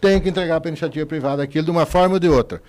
Tem 0.00 0.20
que 0.20 0.28
entregar 0.28 0.60
para 0.60 0.68
a 0.68 0.72
iniciativa 0.72 1.06
privada 1.06 1.42
aquilo 1.42 1.64
de 1.64 1.70
uma 1.70 1.86
forma 1.86 2.14
ou 2.14 2.20
de 2.20 2.28
outra. 2.28 2.62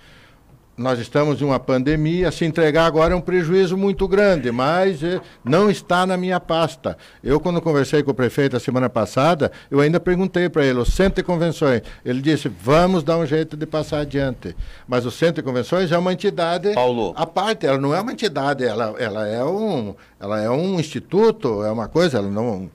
nós 0.80 0.98
estamos 0.98 1.42
em 1.42 1.44
uma 1.44 1.60
pandemia, 1.60 2.32
se 2.32 2.46
entregar 2.46 2.86
agora 2.86 3.12
é 3.12 3.16
um 3.16 3.20
prejuízo 3.20 3.76
muito 3.76 4.08
grande, 4.08 4.50
mas 4.50 5.02
eh, 5.04 5.20
não 5.44 5.68
está 5.70 6.06
na 6.06 6.16
minha 6.16 6.40
pasta. 6.40 6.96
Eu, 7.22 7.38
quando 7.38 7.60
conversei 7.60 8.02
com 8.02 8.12
o 8.12 8.14
prefeito 8.14 8.56
a 8.56 8.60
semana 8.60 8.88
passada, 8.88 9.52
eu 9.70 9.78
ainda 9.80 10.00
perguntei 10.00 10.48
para 10.48 10.64
ele, 10.64 10.78
o 10.78 10.84
centro 10.86 11.16
de 11.16 11.22
convenções, 11.22 11.82
ele 12.02 12.22
disse, 12.22 12.48
vamos 12.48 13.04
dar 13.04 13.18
um 13.18 13.26
jeito 13.26 13.58
de 13.58 13.66
passar 13.66 14.00
adiante. 14.00 14.56
Mas 14.88 15.04
o 15.04 15.10
centro 15.10 15.42
de 15.42 15.42
convenções 15.42 15.92
é 15.92 15.98
uma 15.98 16.14
entidade 16.14 16.72
Paulo. 16.72 17.12
à 17.14 17.26
parte, 17.26 17.66
ela 17.66 17.76
não 17.76 17.94
é 17.94 18.00
uma 18.00 18.12
entidade, 18.12 18.64
ela, 18.64 18.94
ela, 18.98 19.28
é, 19.28 19.44
um, 19.44 19.94
ela 20.18 20.40
é 20.40 20.48
um 20.48 20.80
instituto, 20.80 21.62
é 21.62 21.70
uma 21.70 21.88
coisa, 21.88 22.16
ela 22.16 22.30
não 22.30 22.70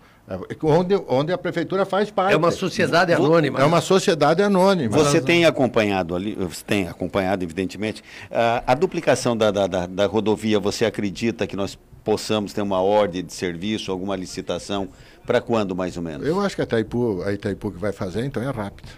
onde, 0.63 0.95
onde 1.07 1.31
a 1.31 1.37
prefeitura 1.37 1.85
faz 1.85 2.09
parte. 2.09 2.33
É 2.33 2.37
uma 2.37 2.51
sociedade 2.51 3.13
anônima. 3.13 3.59
É 3.59 3.63
uma 3.63 3.81
sociedade 3.81 4.41
anônima. 4.41 4.95
Você 4.97 5.21
tem 5.21 5.45
acompanhado 5.45 6.15
ali, 6.15 6.33
você 6.35 6.63
tem 6.65 6.87
acompanhado, 6.87 7.43
evidentemente, 7.43 8.03
a, 8.31 8.63
a 8.65 8.75
duplicação 8.75 9.37
da, 9.37 9.51
da, 9.51 9.67
da, 9.67 9.85
da 9.85 10.05
rodovia, 10.05 10.59
você 10.59 10.85
acredita 10.85 11.45
que 11.45 11.55
nós 11.55 11.77
possamos 12.03 12.53
ter 12.53 12.61
uma 12.61 12.81
ordem 12.81 13.23
de 13.25 13.33
serviço, 13.33 13.91
alguma 13.91 14.15
licitação, 14.15 14.89
para 15.25 15.41
quando 15.41 15.75
mais 15.75 15.97
ou 15.97 16.03
menos? 16.03 16.25
Eu 16.25 16.39
acho 16.39 16.55
que 16.55 16.61
a 16.61 16.65
Itaipu, 16.65 17.23
a 17.23 17.33
Itaipu 17.33 17.71
que 17.71 17.79
vai 17.79 17.91
fazer, 17.91 18.23
então 18.25 18.41
é 18.41 18.49
rápido. 18.51 18.89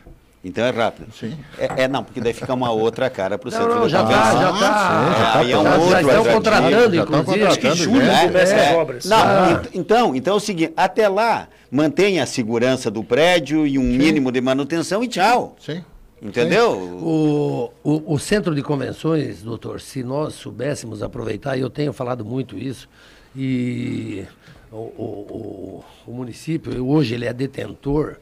Então 0.48 0.64
é 0.66 0.70
rápido. 0.70 1.08
Sim. 1.14 1.38
É, 1.58 1.84
é 1.84 1.88
não, 1.88 2.04
porque 2.04 2.22
daí 2.22 2.32
fica 2.34 2.54
uma 2.54 2.72
outra 2.72 3.10
cara 3.10 3.38
para 3.38 3.50
o 3.50 3.52
Não, 3.52 3.60
centro 3.60 3.76
não, 3.76 3.86
de 3.86 3.90
já 3.92 4.02
convenção. 4.02 4.24
está, 4.24 4.40
já 4.40 4.48
Ah, 4.48 4.52
sim, 4.54 4.60
já 4.60 5.12
está. 5.12 5.32
tá 5.34 5.40
Aí 5.40 5.52
é 5.52 5.58
um 5.58 5.64
já, 5.64 5.76
outro 5.76 5.90
já 5.90 6.00
estão 6.02 6.14
atrativo. 6.16 6.34
contratando, 6.36 6.72
Já 6.96 7.02
inclusive. 7.04 7.26
contratando, 7.26 7.48
Acho 7.48 7.60
que 7.60 7.76
julho 7.76 8.02
É, 8.02 8.26
começa 8.28 8.54
É, 8.54 8.60
as 8.68 8.72
é. 8.72 8.76
obras. 8.78 9.06
Não, 9.06 9.18
Ah. 9.18 9.52
ent- 9.52 9.70
então, 9.76 10.16
então 10.16 10.34
é 10.34 10.38
o 10.38 10.40
seguinte, 10.40 10.74
até 10.78 11.10
lá, 11.10 11.48
mantenha 11.70 12.24
a 12.24 12.26
segurança 12.26 12.90
do 12.90 13.04
prédio 13.04 13.68
e 13.68 13.78
um 13.78 13.84
mínimo 13.84 14.32
de 14.32 14.40
manutenção 14.40 15.04
e 15.04 15.08
tchau. 15.08 15.56
Sim. 15.60 15.84
Entendeu? 16.22 16.72
O, 16.72 17.72
o, 17.84 18.14
o 18.14 18.18
centro 18.18 18.56
de 18.56 18.62
convenções, 18.64 19.44
doutor, 19.44 19.80
se 19.82 20.02
nós 20.04 20.34
soubéssemos 20.34 21.04
aproveitar, 21.04 21.58
e 21.58 21.62
eu 21.62 21.70
tenho 21.70 21.92
falado 21.94 22.24
muito 22.26 22.58
isso, 22.58 22.88
e 23.36 24.24
o, 24.72 24.76
o, 24.78 25.84
o, 26.08 26.12
o 26.12 26.12
município, 26.14 26.84
hoje 26.88 27.14
ele 27.14 27.26
é 27.26 27.34
detentor, 27.34 28.16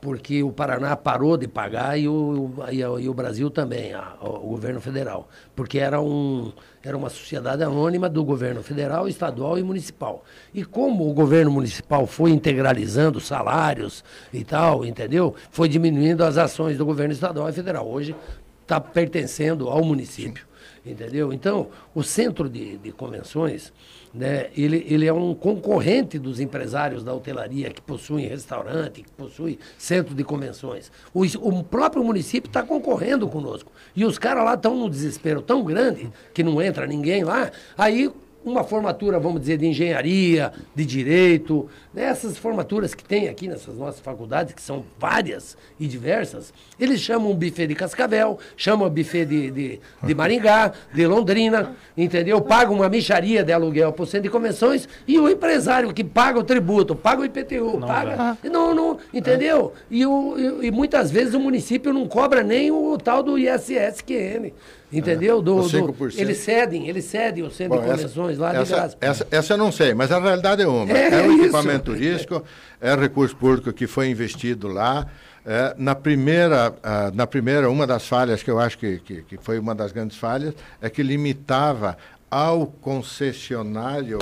porque 0.00 0.42
o 0.42 0.50
Paraná 0.50 0.96
parou 0.96 1.36
de 1.36 1.46
pagar 1.46 1.98
e 1.98 2.08
o, 2.08 2.50
e, 2.70 2.82
o- 2.84 2.98
e 2.98 3.08
o 3.08 3.14
Brasil 3.14 3.50
também, 3.50 3.92
a- 3.92 4.14
o 4.20 4.48
governo 4.48 4.80
federal. 4.80 5.28
Porque 5.54 5.78
era, 5.78 6.00
um, 6.00 6.52
era 6.82 6.96
uma 6.96 7.10
sociedade 7.10 7.62
anônima 7.62 8.08
do 8.08 8.24
governo 8.24 8.62
federal, 8.62 9.06
estadual 9.08 9.58
e 9.58 9.62
municipal. 9.62 10.24
E 10.54 10.64
como 10.64 11.08
o 11.08 11.12
governo 11.12 11.50
municipal 11.50 12.06
foi 12.06 12.30
integralizando 12.30 13.20
salários 13.20 14.02
e 14.32 14.42
tal, 14.44 14.84
entendeu? 14.84 15.34
Foi 15.50 15.68
diminuindo 15.68 16.24
as 16.24 16.38
ações 16.38 16.78
do 16.78 16.86
governo 16.86 17.12
estadual 17.12 17.48
e 17.48 17.52
federal. 17.52 17.86
Hoje 17.88 18.14
está 18.62 18.80
pertencendo 18.80 19.68
ao 19.68 19.84
município. 19.84 20.48
Entendeu? 20.86 21.30
Então, 21.30 21.68
o 21.94 22.02
centro 22.02 22.48
de, 22.48 22.78
de 22.78 22.90
convenções, 22.90 23.70
né, 24.12 24.48
ele, 24.56 24.84
ele 24.88 25.06
é 25.06 25.12
um 25.12 25.34
concorrente 25.34 26.18
dos 26.18 26.40
empresários 26.40 27.04
da 27.04 27.14
hotelaria 27.14 27.70
que 27.70 27.80
possuem 27.80 28.26
restaurante, 28.26 29.02
que 29.02 29.10
possuem 29.12 29.58
centro 29.78 30.14
de 30.14 30.24
convenções. 30.24 30.90
O, 31.14 31.22
o 31.24 31.62
próprio 31.62 32.02
município 32.02 32.48
está 32.48 32.62
concorrendo 32.62 33.28
conosco. 33.28 33.70
E 33.94 34.04
os 34.04 34.18
caras 34.18 34.44
lá 34.44 34.54
estão 34.54 34.74
num 34.74 34.90
desespero 34.90 35.40
tão 35.40 35.62
grande 35.62 36.10
que 36.34 36.42
não 36.42 36.60
entra 36.60 36.86
ninguém 36.86 37.22
lá. 37.22 37.50
Aí 37.78 38.10
uma 38.44 38.64
formatura, 38.64 39.18
vamos 39.18 39.40
dizer, 39.40 39.58
de 39.58 39.66
engenharia, 39.66 40.52
de 40.74 40.84
direito, 40.86 41.68
né, 41.92 42.04
essas 42.04 42.38
formaturas 42.38 42.94
que 42.94 43.04
tem 43.04 43.28
aqui 43.28 43.46
nessas 43.46 43.76
nossas 43.76 44.00
faculdades, 44.00 44.54
que 44.54 44.62
são 44.62 44.84
várias 44.98 45.56
e 45.78 45.86
diversas, 45.86 46.52
eles 46.78 47.00
chamam 47.00 47.30
o 47.30 47.34
buffet 47.34 47.66
de 47.66 47.74
Cascavel, 47.74 48.38
chamam 48.56 48.86
o 48.86 48.90
buffet 48.90 49.26
de, 49.26 49.50
de, 49.50 49.80
de 50.02 50.14
Maringá, 50.14 50.72
de 50.92 51.06
Londrina, 51.06 51.74
entendeu? 51.96 52.40
Pagam 52.40 52.74
uma 52.76 52.88
micharia 52.88 53.44
de 53.44 53.52
aluguel 53.52 53.92
para 53.92 54.02
o 54.02 54.06
centro 54.06 54.24
de 54.24 54.30
convenções 54.30 54.88
e 55.06 55.18
o 55.18 55.28
empresário 55.28 55.92
que 55.92 56.02
paga 56.02 56.38
o 56.38 56.44
tributo, 56.44 56.94
paga 56.96 57.22
o 57.22 57.24
IPTU, 57.24 57.78
paga. 57.86 58.38
Não, 58.44 58.74
não, 58.74 58.98
entendeu? 59.12 59.72
E, 59.90 60.06
o, 60.06 60.36
e, 60.62 60.66
e 60.68 60.70
muitas 60.70 61.10
vezes 61.10 61.34
o 61.34 61.40
município 61.40 61.92
não 61.92 62.08
cobra 62.08 62.42
nem 62.42 62.70
o 62.70 62.96
tal 62.96 63.22
do 63.22 63.38
ISSQN. 63.38 64.52
Entendeu? 64.92 65.40
Do, 65.40 65.58
o 65.58 65.68
do, 65.68 65.92
5%. 65.92 66.18
eles 66.18 66.38
cedem, 66.38 66.88
eles 66.88 67.04
cedem 67.04 67.44
o 67.44 67.50
centro 67.50 67.76
Bom, 67.76 67.84
de 67.84 67.90
convenções 67.90 68.38
lá 68.38 68.50
de 68.50 68.58
essa, 68.58 68.74
graça. 68.74 68.96
essa, 69.00 69.26
essa 69.30 69.52
eu 69.54 69.58
não 69.58 69.70
sei, 69.70 69.94
mas 69.94 70.10
a 70.10 70.18
realidade 70.18 70.62
é 70.62 70.66
uma. 70.66 70.90
É 70.90 71.14
É, 71.14 71.26
o 71.28 71.32
equipamento 71.40 71.92
turístico, 71.92 72.42
é 72.80 72.94
recurso 72.96 73.36
público 73.36 73.72
que 73.72 73.86
foi 73.86 74.08
investido 74.08 74.66
lá. 74.66 75.06
É, 75.46 75.74
na, 75.78 75.94
primeira, 75.94 76.74
ah, 76.82 77.10
na 77.14 77.26
primeira, 77.26 77.70
uma 77.70 77.86
das 77.86 78.06
falhas 78.06 78.42
que 78.42 78.50
eu 78.50 78.58
acho 78.58 78.76
que, 78.76 78.98
que, 78.98 79.22
que 79.22 79.36
foi 79.38 79.58
uma 79.58 79.74
das 79.74 79.92
grandes 79.92 80.18
falhas, 80.18 80.54
é 80.82 80.90
que 80.90 81.02
limitava 81.02 81.96
ao 82.30 82.66
concessionário, 82.66 84.18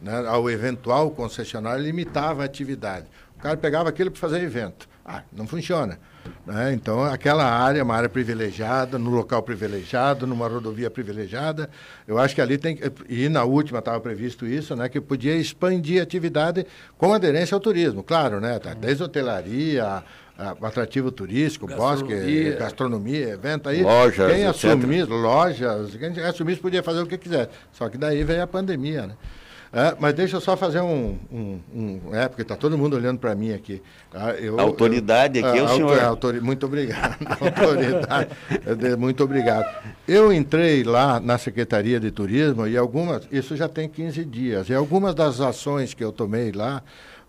né, 0.00 0.24
ao 0.26 0.48
eventual 0.50 1.10
concessionário, 1.10 1.82
limitava 1.82 2.42
a 2.42 2.44
atividade. 2.44 3.06
O 3.36 3.40
cara 3.40 3.56
pegava 3.56 3.88
aquilo 3.88 4.10
para 4.10 4.20
fazer 4.20 4.42
evento. 4.42 4.88
Ah, 5.04 5.22
não 5.32 5.46
funciona. 5.46 5.98
Né? 6.46 6.72
Então, 6.72 7.02
aquela 7.04 7.44
área, 7.44 7.80
é 7.80 7.82
uma 7.82 7.94
área 7.94 8.08
privilegiada, 8.08 8.98
no 8.98 9.10
local 9.10 9.42
privilegiado, 9.42 10.26
numa 10.26 10.46
rodovia 10.46 10.90
privilegiada, 10.90 11.70
eu 12.06 12.18
acho 12.18 12.34
que 12.34 12.40
ali 12.40 12.58
tem 12.58 12.76
que, 12.76 12.92
e 13.08 13.28
na 13.28 13.44
última 13.44 13.78
estava 13.78 14.00
previsto 14.00 14.46
isso, 14.46 14.76
né, 14.76 14.88
que 14.88 15.00
podia 15.00 15.36
expandir 15.36 16.00
a 16.00 16.02
atividade 16.02 16.66
com 16.98 17.12
aderência 17.12 17.54
ao 17.54 17.60
turismo, 17.60 18.02
claro, 18.02 18.40
né, 18.40 18.58
tá, 18.58 18.74
desde 18.74 19.02
hotelaria, 19.02 20.02
atrativo 20.62 21.10
turístico, 21.10 21.66
bosque, 21.66 22.08
Gastronomia. 22.08 22.56
gastronomia, 22.56 23.28
evento 23.30 23.68
aí, 23.68 23.82
Lojas, 23.82 24.32
quem 24.32 24.44
assumisse, 24.46 25.10
lojas, 25.10 25.96
quem 25.96 26.24
assumisse 26.24 26.60
podia 26.60 26.82
fazer 26.82 27.00
o 27.00 27.06
que 27.06 27.16
quiser, 27.16 27.48
só 27.72 27.88
que 27.88 27.96
daí 27.96 28.24
veio 28.24 28.42
a 28.42 28.46
pandemia, 28.46 29.06
né. 29.06 29.14
É, 29.74 29.96
mas 29.98 30.14
deixa 30.14 30.36
eu 30.36 30.40
só 30.40 30.56
fazer 30.56 30.80
um, 30.80 31.18
um, 31.32 31.58
um 31.74 32.00
é, 32.14 32.28
porque 32.28 32.42
está 32.42 32.54
todo 32.54 32.78
mundo 32.78 32.94
olhando 32.94 33.18
para 33.18 33.34
mim 33.34 33.52
aqui. 33.52 33.82
tá? 34.10 34.30
Eu- 34.34 34.58
A 34.58 34.62
autoridade 34.62 35.40
eu- 35.40 35.46
aqui 35.48 35.58
é 35.58 35.62
o 35.62 35.64
a 35.66 35.68
auto- 35.70 35.76
senhor. 35.76 35.98
a 35.98 36.06
autori- 36.06 36.40
muito 36.40 36.64
obrigado. 36.66 37.16
autoridade, 37.40 38.28
é 38.66 38.74
de- 38.74 38.96
muito 38.96 39.24
obrigado. 39.24 39.66
Eu 40.06 40.32
entrei 40.32 40.84
lá 40.84 41.18
na 41.18 41.38
Secretaria 41.38 41.98
de 41.98 42.10
Turismo 42.12 42.66
e 42.68 42.76
algumas, 42.76 43.26
isso 43.32 43.56
já 43.56 43.68
tem 43.68 43.88
15 43.88 44.24
dias, 44.24 44.68
e 44.68 44.74
algumas 44.74 45.14
das 45.14 45.40
ações 45.40 45.92
que 45.92 46.04
eu 46.04 46.12
tomei 46.12 46.52
lá, 46.52 46.80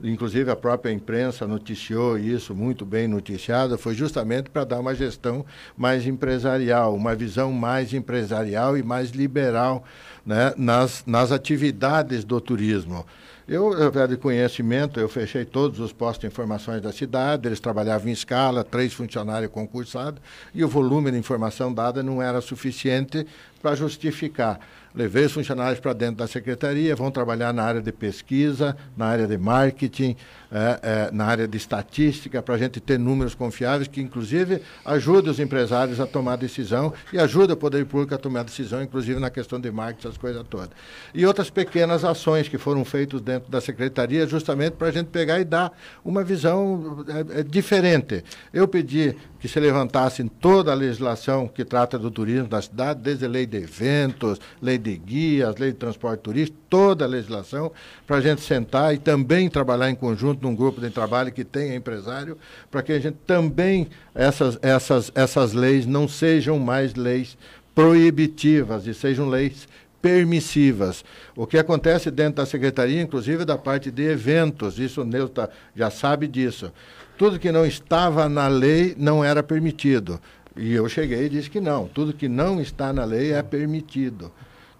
inclusive 0.04 0.50
a 0.52 0.56
própria 0.56 0.92
imprensa 0.92 1.48
noticiou 1.48 2.18
isso, 2.18 2.54
muito 2.54 2.86
bem 2.86 3.08
noticiado, 3.08 3.78
foi 3.78 3.94
justamente 3.94 4.50
para 4.50 4.64
dar 4.64 4.80
uma 4.80 4.94
gestão 4.96 5.46
mais 5.78 6.06
empresarial, 6.06 6.96
uma 6.96 7.16
visão 7.16 7.52
mais 7.52 7.94
empresarial 7.94 8.78
e 8.78 8.84
mais 8.84 9.12
liberal 9.12 9.84
né, 10.26 10.54
nas, 10.58 11.04
nas 11.06 11.32
atividades 11.32 12.24
do 12.24 12.40
turismo. 12.42 13.06
Eu, 13.48 13.92
de 14.08 14.18
conhecimento, 14.18 15.00
eu 15.00 15.08
fechei 15.08 15.46
todos 15.46 15.80
os 15.80 15.94
postos 15.94 16.22
de 16.22 16.28
informações 16.28 16.82
da 16.82 16.92
cidade, 16.92 17.48
eles 17.48 17.60
trabalhavam 17.60 18.10
em 18.10 18.12
escala, 18.12 18.64
três 18.64 18.92
funcionários 18.92 19.52
concursados, 19.52 20.20
e 20.52 20.64
o 20.64 20.68
volume 20.68 21.12
de 21.12 21.18
informação 21.20 21.72
dada 21.72 22.02
não 22.02 22.20
era 22.20 22.42
suficiente 22.42 23.26
para 23.62 23.76
justificar. 23.76 24.60
Levei 24.96 25.26
os 25.26 25.32
funcionários 25.32 25.80
para 25.80 25.94
dentro 25.94 26.18
da 26.18 26.28
secretaria, 26.28 26.96
vão 26.96 27.12
trabalhar 27.12 27.54
na 27.54 27.64
área 27.64 27.82
de 27.82 27.92
pesquisa, 27.92 28.78
na 28.96 29.08
área 29.08 29.28
de 29.28 29.38
marketing, 29.38 30.16
eh, 30.52 30.80
eh, 30.82 31.10
na 31.12 31.26
área 31.26 31.48
de 31.48 31.58
estatística, 31.58 32.42
para 32.42 32.56
a 32.56 32.58
gente 32.58 32.80
ter 32.80 32.98
números 32.98 33.36
confiáveis 33.36 33.88
que, 33.88 34.00
inclusive, 34.00 34.62
ajudem 34.86 35.30
os 35.30 35.40
empresários 35.40 36.00
a 36.00 36.08
tomar 36.08 36.38
decisão 36.38 36.94
e 37.12 37.20
ajuda 37.20 37.54
o 37.54 37.58
poder 37.58 37.86
público 37.86 38.16
a 38.16 38.18
tomar 38.18 38.44
decisão, 38.44 38.82
inclusive 38.82 39.20
na 39.20 39.30
questão 39.30 39.60
de 39.60 39.70
marketing, 39.70 40.08
essas 40.08 40.18
coisas 40.18 40.46
todas. 40.50 40.70
E 41.14 41.26
outras 41.26 41.50
pequenas 41.50 42.06
ações 42.06 42.48
que 42.48 42.58
foram 42.58 42.86
feitas 42.86 43.20
dentro 43.20 43.52
da 43.52 43.60
secretaria, 43.60 44.26
justamente 44.26 44.74
para 44.74 44.88
a 44.88 44.92
gente 44.92 45.08
pegar 45.08 45.40
e 45.40 45.44
dar 45.44 45.78
uma 46.04 46.24
visão 46.24 47.04
eh, 47.08 47.40
eh, 47.40 47.44
diferente. 47.44 48.24
Eu 48.54 48.68
pedi 48.68 49.16
que 49.40 49.48
se 49.48 49.60
levantassem 49.60 50.28
toda 50.28 50.72
a 50.72 50.76
legislação 50.76 51.48
que 51.48 51.64
trata 51.64 52.00
do 52.00 52.10
turismo 52.10 52.48
da 52.48 52.62
cidade, 52.62 53.02
desde 53.02 53.26
a 53.26 53.30
lei 53.30 53.46
de 53.46 53.58
eventos, 53.58 54.40
lei 54.62 54.78
de 54.78 54.85
guias, 54.94 55.56
lei 55.58 55.72
de 55.72 55.78
transporte 55.78 56.22
turístico, 56.22 56.58
toda 56.70 57.06
a 57.06 57.08
legislação, 57.08 57.72
para 58.06 58.18
a 58.18 58.22
gente 58.22 58.42
sentar 58.42 58.94
e 58.94 58.98
também 58.98 59.50
trabalhar 59.50 59.90
em 59.90 59.96
conjunto 59.96 60.42
num 60.42 60.56
grupo 60.56 60.80
de 60.80 60.90
trabalho 60.90 61.32
que 61.32 61.44
tenha 61.44 61.76
empresário, 61.76 62.38
para 62.70 62.84
que 62.84 62.92
a 62.92 63.00
gente 63.00 63.18
também, 63.26 63.88
essas, 64.14 64.60
essas, 64.62 65.12
essas 65.16 65.54
leis 65.54 65.86
não 65.86 66.08
sejam 66.08 66.60
mais 66.60 66.94
leis 66.94 67.38
proibitivas 67.74 68.88
e 68.88 68.94
sejam 68.94 69.28
leis 69.28 69.68
permissivas. 70.02 71.04
O 71.36 71.48
que 71.48 71.58
acontece 71.58 72.12
dentro 72.12 72.36
da 72.36 72.46
secretaria, 72.46 73.02
inclusive 73.02 73.44
da 73.44 73.58
parte 73.58 73.90
de 73.90 74.04
eventos, 74.04 74.78
isso 74.78 75.02
o 75.02 75.06
Neuza 75.06 75.30
tá- 75.30 75.50
já 75.76 75.90
sabe 75.90 76.28
disso. 76.28 76.72
Tudo 77.18 77.40
que 77.40 77.52
não 77.52 77.66
estava 77.66 78.30
na 78.30 78.48
lei 78.48 78.94
não 78.98 79.24
era 79.24 79.42
permitido. 79.42 80.20
E 80.56 80.74
eu 80.74 80.88
cheguei 80.88 81.26
e 81.26 81.30
disse 81.30 81.50
que 81.50 81.60
não, 81.60 81.88
tudo 81.88 82.14
que 82.14 82.30
não 82.30 82.62
está 82.62 82.94
na 82.94 83.04
lei 83.04 83.34
é 83.34 83.42
permitido. 83.42 84.32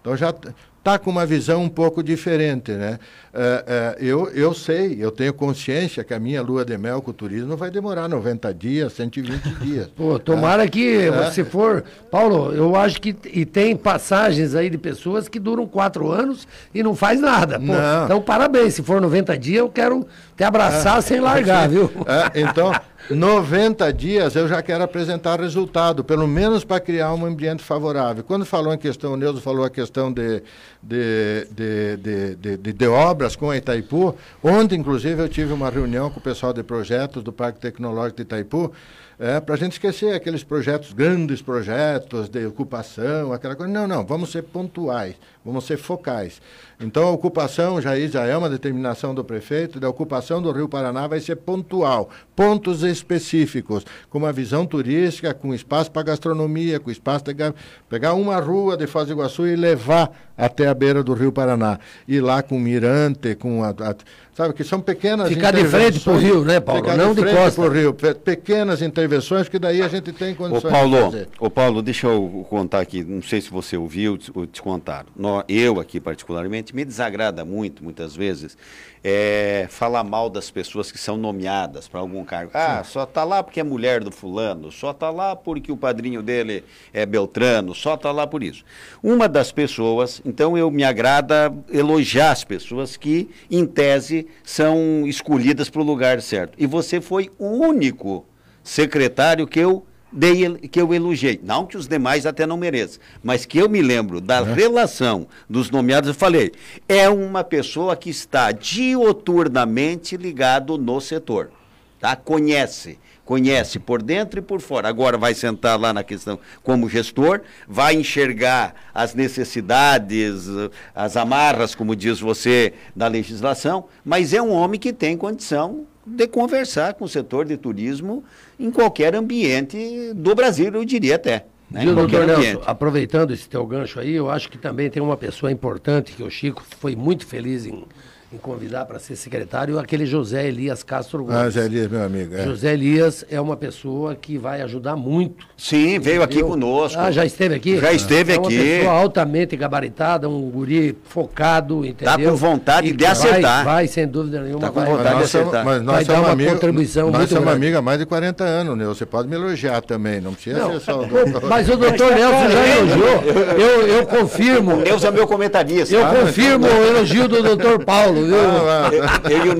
Então 0.06 0.16
já 0.16 0.32
está 0.78 1.00
com 1.00 1.10
uma 1.10 1.26
visão 1.26 1.64
um 1.64 1.68
pouco 1.68 2.00
diferente. 2.00 2.70
Né? 2.70 2.96
É, 3.34 3.64
é, 3.66 3.96
eu, 3.98 4.28
eu 4.30 4.54
sei, 4.54 4.96
eu 5.00 5.10
tenho 5.10 5.34
consciência 5.34 6.04
que 6.04 6.14
a 6.14 6.20
minha 6.20 6.40
lua 6.40 6.64
de 6.64 6.78
mel 6.78 7.02
com 7.02 7.10
o 7.10 7.12
turismo 7.12 7.56
vai 7.56 7.72
demorar 7.72 8.08
90 8.08 8.54
dias, 8.54 8.92
120 8.92 9.42
dias. 9.64 9.88
Pô, 9.96 10.16
tomara 10.20 10.62
É. 10.62 10.68
que, 10.68 11.10
se 11.32 11.42
for. 11.42 11.82
Paulo, 12.08 12.52
eu 12.54 12.76
acho 12.76 13.00
que. 13.00 13.16
E 13.32 13.44
tem 13.44 13.74
passagens 13.74 14.54
aí 14.54 14.70
de 14.70 14.78
pessoas 14.78 15.28
que 15.28 15.40
duram 15.40 15.66
quatro 15.66 16.08
anos 16.12 16.46
e 16.72 16.84
não 16.84 16.94
faz 16.94 17.20
nada. 17.20 17.58
Pô, 17.58 17.66
Não. 17.66 18.04
então, 18.04 18.22
parabéns. 18.22 18.74
Se 18.74 18.82
for 18.84 19.00
90 19.00 19.36
dias, 19.36 19.58
eu 19.58 19.68
quero 19.68 20.06
te 20.36 20.44
abraçar 20.44 21.02
sem 21.02 21.18
largar, 21.18 21.68
viu? 21.68 21.90
É, 22.06 22.40
então, 22.42 22.72
90 23.10 23.92
dias 23.92 24.34
eu 24.34 24.48
já 24.48 24.60
quero 24.62 24.82
apresentar 24.82 25.40
resultado, 25.40 26.02
pelo 26.02 26.26
menos 26.26 26.64
para 26.64 26.80
criar 26.80 27.14
um 27.14 27.24
ambiente 27.24 27.62
favorável. 27.62 28.24
Quando 28.24 28.44
falou 28.44 28.72
em 28.74 28.78
questão, 28.78 29.12
o 29.12 29.16
Neuza 29.16 29.40
falou 29.40 29.64
a 29.64 29.70
questão 29.70 30.12
de, 30.12 30.42
de, 30.82 31.46
de, 31.50 32.56
de, 32.56 32.72
de, 32.72 32.86
obras 32.86 33.36
com 33.36 33.50
a 33.50 33.56
Itaipu. 33.56 34.14
Ontem, 34.42 34.80
inclusive, 34.80 35.22
eu 35.22 35.28
tive 35.28 35.52
uma 35.52 35.70
reunião 35.70 36.10
com 36.10 36.18
o 36.18 36.22
pessoal 36.22 36.52
de 36.52 36.62
projetos 36.62 37.22
do 37.22 37.32
Parque 37.32 37.60
Tecnológico 37.60 38.16
de 38.16 38.22
Itaipu, 38.22 38.72
é, 39.18 39.40
para 39.40 39.54
a 39.54 39.58
gente 39.58 39.72
esquecer 39.72 40.12
aqueles 40.12 40.44
projetos, 40.44 40.92
grandes 40.92 41.40
projetos 41.40 42.28
de 42.28 42.44
ocupação, 42.44 43.32
aquela 43.32 43.56
coisa. 43.56 43.72
Não, 43.72 43.86
não, 43.86 44.04
vamos 44.04 44.30
ser 44.30 44.42
pontuais, 44.42 45.14
vamos 45.46 45.64
ser 45.64 45.76
focais. 45.78 46.40
Então, 46.78 47.04
a 47.08 47.10
ocupação, 47.10 47.80
já, 47.80 47.98
já 48.00 48.26
é 48.26 48.36
uma 48.36 48.50
determinação 48.50 49.14
do 49.14 49.24
prefeito, 49.24 49.80
da 49.80 49.88
ocupação 49.88 50.42
do 50.42 50.52
Rio 50.52 50.68
Paraná 50.68 51.06
vai 51.06 51.20
ser 51.20 51.36
pontual, 51.36 52.10
pontos 52.34 52.82
específicos, 52.82 53.86
com 54.10 54.18
uma 54.18 54.32
visão 54.32 54.66
turística, 54.66 55.32
com 55.32 55.54
espaço 55.54 55.90
para 55.90 56.02
gastronomia, 56.02 56.78
com 56.78 56.90
espaço 56.90 57.24
para 57.24 57.54
pegar 57.88 58.12
uma 58.14 58.38
rua 58.38 58.76
de 58.76 58.86
Foz 58.86 59.06
do 59.06 59.12
Iguaçu 59.14 59.46
e 59.46 59.56
levar 59.56 60.10
até 60.36 60.66
a 60.68 60.74
beira 60.74 61.02
do 61.02 61.14
Rio 61.14 61.32
Paraná. 61.32 61.78
Ir 62.06 62.20
lá 62.20 62.42
com 62.42 62.58
mirante, 62.58 63.34
com 63.36 63.64
a, 63.64 63.70
a- 63.70 63.94
sabe, 64.34 64.52
que 64.52 64.62
são 64.64 64.78
pequenas 64.80 65.28
Ficar 65.30 65.52
de 65.52 65.64
frente 65.64 65.98
pro 66.00 66.12
intervenções. 66.12 66.22
rio, 66.22 66.44
né, 66.44 66.60
Paulo? 66.60 66.82
Ficar 66.82 66.96
Não 66.98 67.14
de 67.14 67.22
frente 67.22 67.36
costa. 67.36 67.62
pro 67.62 67.70
rio. 67.72 67.94
Pe- 67.94 68.14
Pequenas 68.14 68.82
intervenções 68.82 69.48
que 69.48 69.58
daí 69.58 69.80
a 69.80 69.88
gente 69.88 70.12
tem 70.12 70.34
Ô 70.34 70.36
condições 70.36 70.62
de 70.74 70.78
Paulo, 70.78 70.96
fazer. 71.10 71.28
ô 71.40 71.48
Paulo, 71.48 71.80
deixa 71.80 72.06
eu 72.08 72.46
contar 72.50 72.80
aqui, 72.80 73.02
não 73.02 73.22
sei 73.22 73.40
se 73.40 73.50
você 73.50 73.78
ouviu 73.78 74.18
ou 74.34 74.46
te 74.46 74.60
contaram. 74.60 75.06
Nó- 75.36 75.44
Eu 75.48 75.78
aqui 75.80 76.00
particularmente, 76.00 76.74
me 76.74 76.84
desagrada 76.84 77.44
muito, 77.44 77.82
muitas 77.84 78.16
vezes, 78.16 78.56
é, 79.04 79.66
falar 79.68 80.02
mal 80.02 80.30
das 80.30 80.50
pessoas 80.50 80.90
que 80.90 80.98
são 80.98 81.16
nomeadas 81.16 81.86
para 81.86 82.00
algum 82.00 82.24
cargo. 82.24 82.50
Ah, 82.54 82.82
só 82.84 83.04
tá 83.04 83.22
lá 83.24 83.42
porque 83.42 83.60
é 83.60 83.62
mulher 83.64 84.02
do 84.02 84.10
fulano, 84.10 84.72
só 84.72 84.92
tá 84.92 85.10
lá 85.10 85.36
porque 85.36 85.70
o 85.70 85.76
padrinho 85.76 86.22
dele 86.22 86.64
é 86.92 87.04
Beltrano, 87.04 87.74
só 87.74 87.96
tá 87.96 88.10
lá 88.10 88.26
por 88.26 88.42
isso. 88.42 88.64
Uma 89.02 89.28
das 89.28 89.52
pessoas, 89.52 90.20
então 90.24 90.56
eu 90.56 90.70
me 90.70 90.84
agrada 90.84 91.52
elogiar 91.70 92.30
as 92.32 92.44
pessoas 92.44 92.96
que, 92.96 93.28
em 93.50 93.66
tese, 93.66 94.26
são 94.42 95.06
escolhidas 95.06 95.68
para 95.68 95.82
o 95.82 95.84
lugar 95.84 96.20
certo. 96.22 96.54
E 96.58 96.66
você 96.66 97.00
foi 97.00 97.30
o 97.38 97.46
único 97.48 98.24
secretário 98.64 99.46
que 99.46 99.60
eu 99.60 99.86
dei, 100.12 100.56
que 100.68 100.80
eu 100.80 100.92
elogiei. 100.94 101.40
Não 101.42 101.66
que 101.66 101.76
os 101.76 101.86
demais 101.86 102.26
até 102.26 102.46
não 102.46 102.56
mereçam, 102.56 103.00
mas 103.22 103.44
que 103.44 103.58
eu 103.58 103.68
me 103.68 103.82
lembro 103.82 104.20
da 104.20 104.42
relação 104.42 105.26
dos 105.48 105.70
nomeados, 105.70 106.08
eu 106.08 106.14
falei, 106.14 106.52
é 106.88 107.08
uma 107.08 107.44
pessoa 107.44 107.96
que 107.96 108.10
está 108.10 108.52
dioturnamente 108.52 110.16
ligado 110.16 110.78
no 110.78 111.00
setor. 111.00 111.50
Tá? 111.98 112.14
Conhece, 112.14 112.98
conhece 113.24 113.78
por 113.78 114.02
dentro 114.02 114.38
e 114.38 114.42
por 114.42 114.60
fora. 114.60 114.88
Agora 114.88 115.16
vai 115.18 115.34
sentar 115.34 115.78
lá 115.78 115.92
na 115.92 116.04
questão 116.04 116.38
como 116.62 116.88
gestor, 116.88 117.40
vai 117.66 117.94
enxergar 117.94 118.74
as 118.94 119.14
necessidades, 119.14 120.46
as 120.94 121.16
amarras, 121.16 121.74
como 121.74 121.96
diz 121.96 122.20
você, 122.20 122.74
da 122.94 123.08
legislação, 123.08 123.86
mas 124.04 124.32
é 124.32 124.40
um 124.40 124.52
homem 124.52 124.78
que 124.78 124.92
tem 124.92 125.16
condição 125.16 125.86
de 126.06 126.28
conversar 126.28 126.94
com 126.94 127.04
o 127.04 127.08
setor 127.08 127.44
de 127.44 127.56
turismo 127.56 128.22
em 128.58 128.70
qualquer 128.70 129.14
ambiente 129.14 130.12
do 130.14 130.34
Brasil, 130.34 130.70
eu 130.72 130.84
diria 130.84 131.16
até. 131.16 131.46
Né? 131.70 131.80
Viu, 131.82 131.94
doutor 131.94 132.26
Nelson, 132.26 132.62
aproveitando 132.64 133.32
esse 133.32 133.48
teu 133.48 133.66
gancho 133.66 133.98
aí, 133.98 134.12
eu 134.12 134.30
acho 134.30 134.48
que 134.48 134.56
também 134.56 134.88
tem 134.88 135.02
uma 135.02 135.16
pessoa 135.16 135.50
importante 135.50 136.12
que 136.12 136.22
o 136.22 136.30
Chico 136.30 136.62
foi 136.78 136.94
muito 136.94 137.26
feliz 137.26 137.66
em, 137.66 137.84
em 138.32 138.38
convidar 138.38 138.84
para 138.86 138.98
ser 138.98 139.14
secretário, 139.14 139.78
aquele 139.78 140.04
José 140.04 140.48
Elias 140.48 140.82
Castro 140.82 141.24
Gomes. 141.24 141.36
Ah, 141.40 141.48
Zé 141.48 141.64
Elias, 141.66 141.88
meu 141.88 142.02
amigo. 142.02 142.34
é. 142.34 142.44
José 142.44 142.72
Elias 142.72 143.24
é 143.30 143.40
uma 143.40 143.56
pessoa 143.56 144.16
que 144.16 144.36
vai 144.36 144.60
ajudar 144.62 144.96
muito. 144.96 145.46
Sim, 145.56 146.00
veio 146.00 146.22
aqui 146.22 146.34
entendeu? 146.38 146.48
conosco. 146.50 146.98
Ah, 147.00 147.10
já 147.12 147.24
esteve 147.24 147.54
aqui? 147.54 147.78
Já 147.78 147.92
esteve 147.92 148.32
é 148.32 148.38
uma 148.38 148.48
aqui. 148.48 148.58
pessoa 148.58 148.92
altamente 148.94 149.56
gabaritada, 149.56 150.28
um 150.28 150.50
guri 150.50 150.98
focado, 151.04 151.86
entendeu? 151.86 152.30
com 152.30 152.36
vontade 152.36 152.88
E 152.88 152.92
de 152.92 153.04
vai- 153.04 153.12
acertar. 153.12 153.64
Vai, 153.64 153.86
sem 153.86 154.08
dúvida 154.08 154.42
nenhuma. 154.42 154.60
Tá 154.60 154.68
com 154.70 154.80
vai, 154.80 154.90
vontade 154.90 155.08
de 155.08 155.20
nós 155.20 155.30
somos, 155.30 155.46
acertar. 155.48 155.64
mas 155.64 155.82
nós 155.82 155.94
Vai 155.94 156.04
dar 156.04 156.12
somos 156.14 156.26
uma 156.28 156.32
amigos, 156.32 156.52
contribuição 156.54 157.06
nós 157.10 157.18
muito 157.18 157.28
somos 157.30 157.44
grande. 157.44 157.56
amigos 157.58 157.78
há 157.78 157.82
mais 157.82 157.98
de 158.00 158.06
40 158.06 158.44
anos, 158.44 158.76
né? 158.76 158.84
Você 158.86 159.06
pode 159.06 159.28
me 159.28 159.36
elogiar 159.36 159.80
também, 159.82 160.20
não 160.20 160.34
precisa 160.34 160.58
Não, 160.58 160.72
ser 160.72 160.80
só 160.80 161.00
o 161.00 161.06
mas 161.48 161.68
o 161.68 161.76
doutor 161.76 162.12
Nelson 162.12 162.50
já 162.50 162.76
elogiou. 162.76 163.22
Eu, 163.56 163.86
eu 163.86 164.06
confirmo. 164.06 164.82
Deus 164.82 165.04
é 165.04 165.10
meu 165.12 165.28
comentarista. 165.28 165.94
Eu 165.94 166.04
confirmo 166.08 166.66
o 166.66 166.84
elogio 166.88 167.28
do 167.28 167.40
doutor 167.42 167.84
Paulo, 167.84 168.15
viu? 168.24 168.36
Ah, 168.68 168.90
ah, 169.24 169.30
Eu 169.30 169.46
e 169.46 169.48
o 169.50 169.54